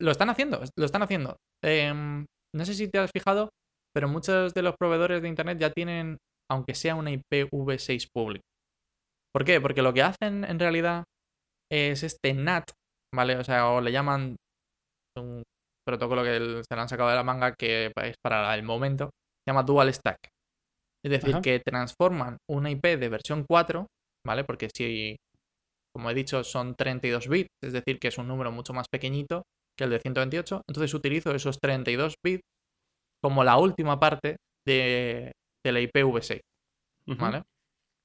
Lo 0.00 0.10
están 0.10 0.30
haciendo, 0.30 0.60
lo 0.76 0.84
están 0.84 1.02
haciendo. 1.02 1.36
Em, 1.64 2.26
no 2.54 2.64
sé 2.64 2.74
si 2.74 2.88
te 2.88 2.98
has 2.98 3.10
fijado, 3.12 3.50
pero 3.94 4.08
muchos 4.08 4.52
de 4.52 4.62
los 4.62 4.74
proveedores 4.76 5.22
de 5.22 5.28
internet 5.28 5.58
ya 5.60 5.70
tienen, 5.70 6.18
aunque 6.50 6.74
sea 6.74 6.96
una 6.96 7.12
IPv6 7.12 8.08
pública. 8.12 8.42
¿Por 9.32 9.44
qué? 9.44 9.60
Porque 9.60 9.82
lo 9.82 9.94
que 9.94 10.02
hacen 10.02 10.44
en 10.44 10.58
realidad 10.58 11.04
es 11.70 12.02
este 12.02 12.34
NAT, 12.34 12.64
¿vale? 13.14 13.36
O 13.36 13.44
sea, 13.44 13.68
o 13.68 13.80
le 13.80 13.92
llaman 13.92 14.34
un 15.16 15.42
protocolo 15.86 16.22
que 16.22 16.62
se 16.68 16.74
le 16.74 16.80
han 16.80 16.88
sacado 16.88 17.10
de 17.10 17.16
la 17.16 17.24
manga 17.24 17.54
que 17.54 17.86
es 17.86 18.14
para 18.22 18.54
el 18.54 18.62
momento, 18.62 19.06
se 19.06 19.50
llama 19.50 19.62
Dual 19.62 19.92
Stack. 19.92 20.28
Es 21.04 21.10
decir, 21.10 21.30
Ajá. 21.30 21.42
que 21.42 21.60
transforman 21.60 22.36
una 22.48 22.70
IP 22.70 22.98
de 22.98 23.08
versión 23.08 23.44
4, 23.48 23.86
¿vale? 24.26 24.44
Porque 24.44 24.68
si, 24.74 25.16
como 25.94 26.10
he 26.10 26.14
dicho, 26.14 26.44
son 26.44 26.74
32 26.74 27.28
bits, 27.28 27.48
es 27.64 27.72
decir, 27.72 27.98
que 27.98 28.08
es 28.08 28.18
un 28.18 28.28
número 28.28 28.52
mucho 28.52 28.72
más 28.72 28.86
pequeñito 28.90 29.42
que 29.78 29.84
el 29.84 29.90
de 29.90 30.00
128, 30.00 30.62
entonces 30.68 30.92
utilizo 30.94 31.34
esos 31.34 31.58
32 31.58 32.14
bits 32.24 32.42
como 33.22 33.44
la 33.44 33.56
última 33.58 33.98
parte 33.98 34.36
de, 34.66 35.32
de 35.64 35.72
la 35.72 35.80
IPv6. 35.80 36.40
Ujú. 37.08 37.18
¿Vale? 37.18 37.42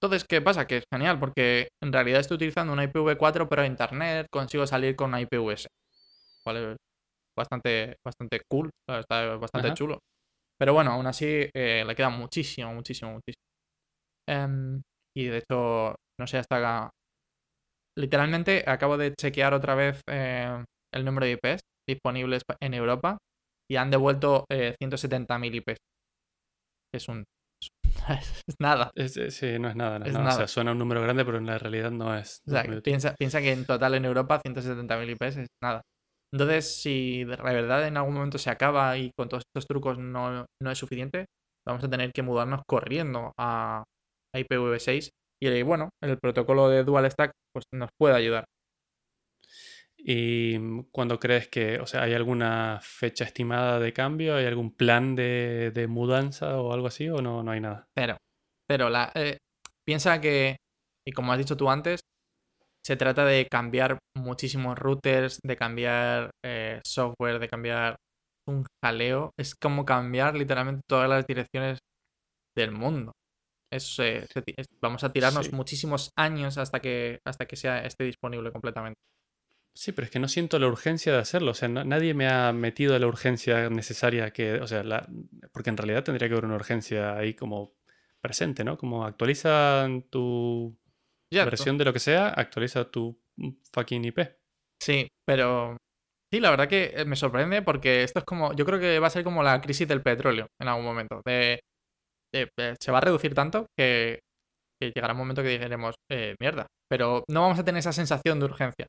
Entonces, 0.01 0.25
¿qué 0.27 0.41
pasa? 0.41 0.67
Que 0.67 0.77
es 0.77 0.83
genial, 0.93 1.19
porque 1.19 1.69
en 1.83 1.91
realidad 1.91 2.19
estoy 2.19 2.35
utilizando 2.35 2.73
una 2.73 2.83
IPv4, 2.85 3.47
pero 3.49 3.61
a 3.61 3.65
internet 3.65 4.27
consigo 4.31 4.65
salir 4.67 4.95
con 4.95 5.09
una 5.09 5.21
IPv6. 5.21 5.67
¿Vale? 6.45 6.75
Bastante, 7.37 7.97
bastante 8.05 8.41
cool, 8.49 8.69
está 8.89 9.35
bastante 9.37 9.67
Ajá. 9.69 9.75
chulo. 9.75 9.99
Pero 10.59 10.73
bueno, 10.73 10.91
aún 10.91 11.07
así 11.07 11.49
eh, 11.53 11.83
le 11.85 11.95
queda 11.95 12.09
muchísimo, 12.09 12.73
muchísimo, 12.73 13.11
muchísimo. 13.11 13.43
Em, 14.27 14.81
y 15.15 15.25
de 15.25 15.37
hecho, 15.39 15.95
no 16.19 16.27
sé 16.27 16.37
hasta 16.37 16.57
acá. 16.57 16.89
Literalmente 17.97 18.63
acabo 18.67 18.97
de 18.97 19.13
chequear 19.15 19.53
otra 19.53 19.75
vez 19.75 20.01
eh, 20.09 20.63
el 20.93 21.05
número 21.05 21.25
de 21.25 21.33
IPs 21.33 21.61
disponibles 21.87 22.41
en 22.61 22.73
Europa 22.73 23.17
y 23.69 23.77
han 23.77 23.89
devuelto 23.91 24.45
eh, 24.51 24.75
170.000 24.79 25.55
IPs. 25.55 25.77
Es 26.93 27.07
un. 27.07 27.23
Es 28.47 28.55
nada. 28.59 28.91
Es- 28.95 29.17
es- 29.17 29.35
sí, 29.35 29.57
no 29.59 29.69
es 29.69 29.75
nada. 29.75 29.99
no 29.99 30.05
es 30.05 30.11
Es 30.11 30.17
nada. 30.17 30.33
O 30.35 30.37
sea, 30.37 30.47
suena 30.47 30.71
un 30.71 30.77
número 30.79 31.01
grande, 31.01 31.25
pero 31.25 31.37
en 31.37 31.45
la 31.45 31.57
realidad 31.57 31.91
no 31.91 32.15
es. 32.15 32.41
O 32.47 32.51
sea, 32.51 32.63
piensa, 32.83 33.15
piensa 33.15 33.41
que 33.41 33.51
en 33.53 33.65
total 33.65 33.95
en 33.95 34.05
Europa 34.05 34.39
170.000 34.43 35.09
IPs 35.09 35.37
es 35.37 35.47
nada. 35.63 35.81
Entonces, 36.35 36.81
si 36.81 37.23
de 37.23 37.37
verdad 37.37 37.87
en 37.87 37.95
algún 37.95 38.15
momento 38.15 38.37
se 38.37 38.49
acaba 38.49 38.97
y 38.97 39.09
con 39.17 39.29
todos 39.29 39.43
estos 39.47 39.65
trucos 39.67 39.97
no, 39.97 40.45
no 40.61 40.69
es 40.69 40.77
suficiente, 40.77 41.27
vamos 41.65 41.81
a 41.85 41.89
tener 41.89 42.11
que 42.11 42.23
mudarnos 42.23 42.59
corriendo 42.67 43.31
a, 43.39 43.85
a 44.35 44.39
IPv6. 44.39 45.11
Y 45.41 45.61
bueno, 45.61 45.91
el 46.03 46.19
protocolo 46.19 46.67
de 46.67 46.83
Dual 46.83 47.09
Stack 47.09 47.31
pues, 47.53 47.63
nos 47.73 47.87
puede 47.97 48.15
ayudar. 48.15 48.43
¿Y 49.97 50.57
mm, 50.59 50.89
cuándo 50.91 51.19
crees 51.21 51.47
que, 51.47 51.79
o 51.79 51.87
sea, 51.87 52.03
hay 52.03 52.13
alguna 52.13 52.79
fecha 52.81 53.23
estimada 53.23 53.79
de 53.79 53.93
cambio? 53.93 54.35
¿Hay 54.35 54.45
algún 54.45 54.75
plan 54.75 55.15
de, 55.15 55.71
de 55.73 55.87
mudanza 55.87 56.59
o 56.59 56.73
algo 56.73 56.87
así? 56.87 57.07
¿O 57.07 57.21
no, 57.21 57.43
no 57.43 57.51
hay 57.51 57.61
nada? 57.61 57.87
Pero, 57.95 58.17
pero 58.67 58.89
la, 58.89 59.09
eh, 59.15 59.37
piensa 59.87 60.19
que, 60.19 60.57
y 61.07 61.13
como 61.13 61.31
has 61.31 61.37
dicho 61.37 61.55
tú 61.55 61.69
antes, 61.69 62.01
se 62.85 62.95
trata 62.95 63.25
de 63.25 63.47
cambiar 63.49 63.97
muchísimos 64.15 64.77
routers, 64.77 65.39
de 65.43 65.55
cambiar 65.55 66.29
eh, 66.45 66.81
software, 66.85 67.39
de 67.39 67.47
cambiar 67.47 67.95
un 68.47 68.63
jaleo. 68.83 69.31
Es 69.39 69.55
como 69.55 69.85
cambiar 69.85 70.35
literalmente 70.35 70.81
todas 70.87 71.09
las 71.09 71.25
direcciones 71.25 71.79
del 72.55 72.71
mundo. 72.71 73.11
Es, 73.73 73.97
eh, 73.99 74.25
es- 74.57 74.67
vamos 74.81 75.03
a 75.03 75.11
tirarnos 75.11 75.47
Sí. 75.47 75.55
muchísimos 75.55 76.11
años 76.17 76.57
hasta 76.57 76.79
que, 76.79 77.19
hasta 77.25 77.45
que 77.47 77.55
sea, 77.55 77.79
esté 77.85 78.03
disponible 78.05 78.51
completamente. 78.51 78.95
Sí, 79.77 79.91
pero 79.91 80.05
es 80.05 80.11
que 80.11 80.19
no 80.19 80.29
siento 80.29 80.57
la 80.57 80.67
urgencia 80.67 81.11
de 81.11 81.19
hacerlo. 81.19 81.51
O 81.51 81.53
sea, 81.53 81.67
no- 81.67 81.83
nadie 81.83 82.13
me 82.13 82.29
ha 82.29 82.53
metido 82.53 82.97
la 82.97 83.07
urgencia 83.07 83.69
necesaria 83.69 84.31
que, 84.31 84.53
o 84.61 84.67
sea, 84.67 84.83
la, 84.83 85.09
porque 85.51 85.69
en 85.71 85.77
realidad 85.77 86.03
tendría 86.03 86.29
que 86.29 86.33
haber 86.35 86.45
una 86.45 86.55
urgencia 86.55 87.17
ahí 87.17 87.33
como 87.33 87.73
presente, 88.21 88.63
¿no? 88.63 88.77
Como 88.77 89.05
actualiza 89.05 89.87
tu 90.09 90.77
Ya, 91.35 91.45
versión 91.45 91.77
de 91.77 91.85
lo 91.85 91.93
que 91.93 91.99
sea, 91.99 92.29
actualiza 92.29 92.89
tu 92.89 93.17
fucking 93.73 94.05
IP. 94.05 94.19
Sí, 94.81 95.07
pero 95.27 95.77
sí, 96.33 96.39
la 96.39 96.49
verdad 96.51 96.67
que 96.67 96.93
eh, 96.95 97.05
me 97.05 97.15
sorprende 97.15 97.61
porque 97.61 98.03
esto 98.03 98.19
es 98.19 98.25
como, 98.25 98.53
yo 98.53 98.65
creo 98.65 98.79
que 98.79 98.99
va 98.99 99.07
a 99.07 99.11
ser 99.11 99.23
como 99.23 99.43
la 99.43 99.59
crisis 99.61 99.87
del 99.87 100.01
petróleo 100.01 100.47
en 100.61 100.67
algún 100.67 100.85
momento. 100.85 101.21
De, 101.25 101.59
de- 102.33 102.49
de- 102.57 102.75
se 102.81 102.91
va 102.91 102.97
a 102.99 103.01
reducir 103.01 103.33
tanto 103.33 103.67
que, 103.77 104.19
que 104.81 104.91
llegará 104.93 105.13
un 105.13 105.19
momento 105.19 105.41
que 105.43 105.57
diremos, 105.59 105.95
eh, 106.11 106.35
mierda, 106.41 106.67
pero 106.89 107.23
no 107.29 107.41
vamos 107.41 107.59
a 107.59 107.63
tener 107.65 107.79
esa 107.79 107.93
sensación 107.93 108.39
de 108.39 108.45
urgencia. 108.45 108.87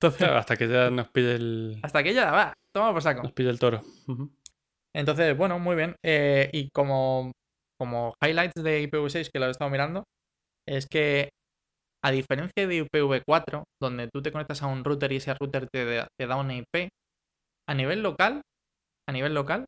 Entonces, 0.00 0.18
Claro, 0.18 0.36
hasta 0.38 0.56
que 0.56 0.68
ya 0.68 0.90
nos 0.90 1.08
pide 1.10 1.36
el, 1.36 1.80
hasta 1.82 2.02
que 2.02 2.12
ya 2.14 2.30
va, 2.30 2.52
toma 2.74 2.92
por 2.92 3.02
saco. 3.02 3.22
nos 3.22 3.32
pide 3.32 3.50
el 3.50 3.58
toro. 3.58 3.82
Entonces, 4.94 5.36
bueno, 5.36 5.58
muy 5.58 5.76
bien. 5.76 5.94
Eh, 6.04 6.48
y 6.52 6.68
como, 6.70 7.32
como 7.78 8.14
highlights 8.24 8.62
de 8.62 8.82
IPv6 8.82 9.30
que 9.30 9.38
lo 9.38 9.46
he 9.46 9.50
estado 9.50 9.70
mirando, 9.70 10.04
es 10.66 10.86
que 10.86 11.30
a 12.06 12.10
diferencia 12.12 12.66
de 12.66 12.76
IPv4, 12.84 13.64
donde 13.82 14.08
tú 14.12 14.22
te 14.22 14.30
conectas 14.32 14.62
a 14.62 14.68
un 14.68 14.84
router 14.84 15.12
y 15.12 15.16
ese 15.16 15.34
router 15.34 15.68
te, 15.72 15.84
da- 15.84 16.08
te 16.18 16.26
da 16.26 16.36
una 16.36 16.54
IP, 16.54 16.88
a 17.68 17.74
nivel 17.74 18.02
local, 18.02 18.42
a 19.08 19.12
nivel 19.12 19.34
local, 19.34 19.64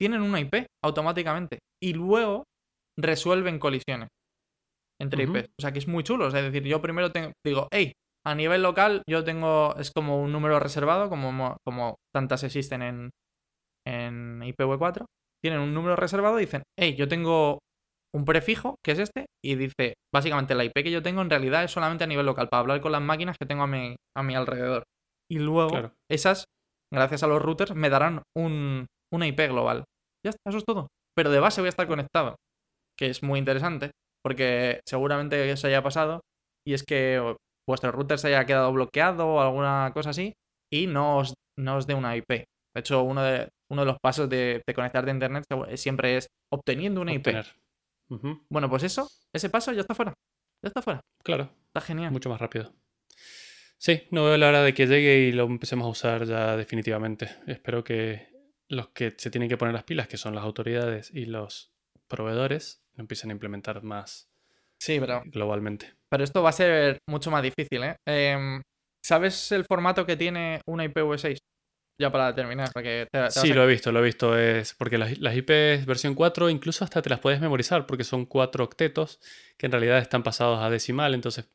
tienen 0.00 0.22
una 0.22 0.40
IP 0.40 0.66
automáticamente. 0.84 1.58
Y 1.82 1.94
luego 1.94 2.44
resuelven 2.98 3.58
colisiones 3.58 4.08
entre. 5.00 5.24
IPs. 5.24 5.48
O 5.58 5.62
sea 5.62 5.72
que 5.72 5.78
es 5.80 5.88
muy 5.88 6.04
chulo. 6.04 6.28
Es 6.28 6.34
decir, 6.34 6.62
yo 6.64 6.80
primero 6.80 7.10
tengo, 7.12 7.32
digo, 7.44 7.68
hey, 7.72 7.92
a 8.26 8.34
nivel 8.34 8.62
local 8.62 9.02
yo 9.08 9.24
tengo, 9.24 9.74
es 9.76 9.90
como 9.90 10.20
un 10.22 10.32
número 10.32 10.60
reservado, 10.60 11.08
como, 11.08 11.32
mo- 11.32 11.56
como 11.66 11.96
tantas 12.14 12.42
existen 12.44 12.82
en, 12.82 13.10
en 13.86 14.42
IPv4. 14.42 15.06
tienen 15.42 15.60
un 15.60 15.74
número 15.74 15.96
reservado 15.96 16.38
y 16.38 16.44
dicen, 16.44 16.62
hey, 16.78 16.94
yo 16.96 17.08
tengo 17.08 17.58
un 18.14 18.24
prefijo, 18.24 18.76
que 18.84 18.92
es 18.92 18.98
este, 18.98 19.26
y 19.44 19.54
dice, 19.54 19.94
básicamente 20.12 20.54
la 20.54 20.64
IP 20.64 20.72
que 20.82 20.90
yo 20.90 21.02
tengo 21.02 21.22
en 21.22 21.30
realidad 21.30 21.64
es 21.64 21.70
solamente 21.70 22.04
a 22.04 22.06
nivel 22.06 22.26
local, 22.26 22.48
para 22.48 22.60
hablar 22.60 22.80
con 22.80 22.92
las 22.92 23.02
máquinas 23.02 23.36
que 23.38 23.46
tengo 23.46 23.62
a 23.62 23.66
mi, 23.66 23.96
a 24.16 24.22
mi 24.22 24.34
alrededor. 24.34 24.82
Y 25.30 25.38
luego, 25.38 25.70
Claro. 25.70 25.92
esas, 26.10 26.44
gracias 26.92 27.22
a 27.22 27.28
los 27.28 27.40
routers, 27.40 27.74
me 27.74 27.88
darán 27.88 28.22
un, 28.36 28.86
una 29.12 29.26
IP 29.26 29.40
global. 29.48 29.84
Ya 30.24 30.30
está, 30.30 30.50
eso 30.50 30.58
es 30.58 30.64
todo. 30.64 30.88
Pero 31.16 31.30
de 31.30 31.40
base 31.40 31.60
voy 31.60 31.68
a 31.68 31.70
estar 31.70 31.86
conectado, 31.86 32.36
que 32.98 33.06
es 33.06 33.22
muy 33.22 33.38
interesante, 33.38 33.92
porque 34.24 34.80
seguramente 34.88 35.50
eso 35.50 35.66
haya 35.68 35.82
pasado, 35.82 36.20
y 36.66 36.74
es 36.74 36.82
que 36.84 37.36
vuestro 37.68 37.92
router 37.92 38.18
se 38.18 38.28
haya 38.28 38.44
quedado 38.44 38.72
bloqueado 38.72 39.26
o 39.28 39.40
alguna 39.40 39.92
cosa 39.94 40.10
así, 40.10 40.32
y 40.72 40.86
no 40.88 41.18
os, 41.18 41.34
no 41.58 41.76
os 41.76 41.86
dé 41.86 41.94
una 41.94 42.16
IP. 42.16 42.28
De 42.74 42.80
hecho, 42.80 43.02
uno 43.02 43.22
de, 43.22 43.48
uno 43.70 43.82
de 43.82 43.86
los 43.86 43.96
pasos 44.02 44.28
de, 44.28 44.62
de 44.66 44.74
conectarte 44.74 45.10
a 45.10 45.14
internet 45.14 45.44
siempre 45.76 46.16
es 46.16 46.26
obteniendo 46.52 47.00
una 47.00 47.12
IP. 47.12 47.28
Bueno, 48.50 48.68
pues 48.68 48.82
eso, 48.82 49.08
ese 49.32 49.50
paso 49.50 49.72
ya 49.72 49.80
está 49.82 49.94
fuera. 49.94 50.12
Ya 50.62 50.68
está 50.68 50.82
fuera. 50.82 51.00
Claro, 51.24 51.50
Está 51.68 51.80
genial. 51.80 52.10
mucho 52.12 52.28
más 52.28 52.40
rápido. 52.40 52.74
Sí, 53.78 54.02
no 54.10 54.24
veo 54.24 54.36
la 54.36 54.48
hora 54.48 54.62
de 54.62 54.74
que 54.74 54.86
llegue 54.86 55.20
y 55.20 55.32
lo 55.32 55.44
empecemos 55.44 55.86
a 55.86 55.90
usar 55.90 56.24
ya 56.26 56.56
definitivamente. 56.56 57.30
Espero 57.46 57.82
que 57.84 58.28
los 58.68 58.88
que 58.90 59.14
se 59.16 59.30
tienen 59.30 59.48
que 59.48 59.56
poner 59.56 59.74
las 59.74 59.84
pilas, 59.84 60.06
que 60.08 60.16
son 60.18 60.34
las 60.34 60.44
autoridades 60.44 61.10
y 61.14 61.24
los 61.26 61.72
proveedores, 62.08 62.82
lo 62.94 63.02
empiecen 63.02 63.30
a 63.30 63.32
implementar 63.32 63.82
más 63.82 64.28
Sí, 64.78 64.98
pero, 65.00 65.22
globalmente. 65.26 65.94
pero 66.10 66.24
esto 66.24 66.42
va 66.42 66.50
a 66.50 66.52
ser 66.52 66.98
mucho 67.08 67.30
más 67.30 67.42
difícil, 67.42 67.82
¿eh? 67.84 67.96
Em, 68.06 68.62
¿Sabes 69.02 69.50
el 69.52 69.64
formato 69.64 70.04
que 70.04 70.16
tiene 70.16 70.60
una 70.66 70.84
IPv6? 70.84 71.38
Ya 72.00 72.10
para 72.10 72.34
terminar, 72.34 72.70
porque 72.72 73.06
te, 73.12 73.20
te 73.24 73.30
Sí, 73.30 73.50
a- 73.52 73.54
lo 73.54 73.64
he 73.64 73.66
visto, 73.66 73.92
lo 73.92 73.98
he 74.00 74.02
visto. 74.02 74.38
Es 74.38 74.72
porque 74.74 74.96
las, 74.96 75.18
las 75.18 75.36
IPs 75.36 75.84
versión 75.84 76.14
4 76.14 76.48
incluso 76.48 76.82
hasta 76.82 77.02
te 77.02 77.10
las 77.10 77.20
puedes 77.20 77.40
memorizar 77.42 77.84
porque 77.86 78.04
son 78.04 78.24
cuatro 78.24 78.64
octetos 78.64 79.20
que 79.58 79.66
en 79.66 79.72
realidad 79.72 79.98
están 79.98 80.22
pasados 80.22 80.60
a 80.62 80.70
decimal. 80.70 81.12
Entonces 81.12 81.50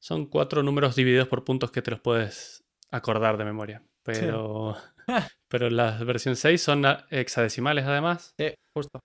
son 0.00 0.26
cuatro 0.26 0.64
números 0.64 0.96
divididos 0.96 1.28
por 1.28 1.44
puntos 1.44 1.70
que 1.70 1.82
te 1.82 1.92
los 1.92 2.00
puedes 2.00 2.64
acordar 2.90 3.36
de 3.36 3.44
memoria. 3.44 3.82
Pero, 4.02 4.76
pero 5.48 5.70
las 5.70 6.04
versión 6.04 6.34
6 6.34 6.60
son 6.60 6.82
hexadecimales 7.10 7.84
además. 7.84 8.34
Sí, 8.38 8.52
justo. 8.76 8.98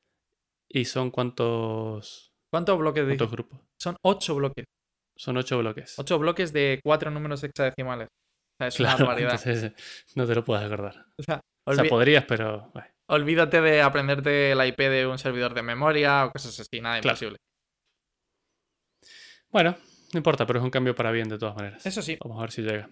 ¿Y 0.68 0.86
son 0.86 1.12
cuántos, 1.12 2.34
¿Cuántos 2.52 2.80
bloques 2.80 3.04
de... 3.04 3.10
cuántos 3.18 3.32
grupos? 3.32 3.60
Son 3.80 3.96
ocho 4.04 4.34
bloques. 4.36 4.66
Son 5.16 5.38
ocho 5.38 5.60
bloques. 5.60 6.00
Ocho 6.00 6.18
bloques 6.18 6.52
de 6.54 6.80
cuatro 6.84 7.12
números 7.12 7.44
hexadecimales. 7.44 8.08
Sea, 8.62 8.68
es 8.68 8.80
una 8.80 8.90
Claro, 8.90 9.06
barbaridad. 9.08 9.32
entonces 9.34 9.64
eh, 9.64 9.74
no 10.16 10.26
te 10.28 10.36
lo 10.36 10.44
puedes 10.44 10.64
acordar. 10.66 11.06
O 11.18 11.24
sea, 11.24 11.42
O 11.66 11.74
sea, 11.74 11.84
olvi- 11.84 11.90
podrías, 11.90 12.26
pero... 12.26 12.70
bueno, 12.74 12.88
olvídate 13.08 13.60
de 13.62 13.82
aprenderte 13.82 14.54
la 14.56 14.68
IP 14.68 14.80
de 14.90 15.08
un 15.08 15.18
servidor 15.18 15.54
de 15.54 15.62
memoria 15.64 16.26
o 16.26 16.32
cosas 16.32 16.60
así. 16.60 16.80
Nada, 16.82 17.00
Claro. 17.02 17.14
imposible. 17.16 17.38
Bueno, 19.50 19.76
no 20.14 20.18
importa, 20.18 20.46
pero 20.46 20.60
es 20.60 20.64
un 20.66 20.72
cambio 20.72 20.96
para 20.96 21.12
bien 21.12 21.28
de 21.28 21.38
todas 21.38 21.56
maneras. 21.56 21.86
Eso 21.86 22.02
sí. 22.02 22.18
Vamos 22.24 22.38
a 22.38 22.42
ver 22.42 22.52
si 22.52 22.62
llega. 22.62 22.90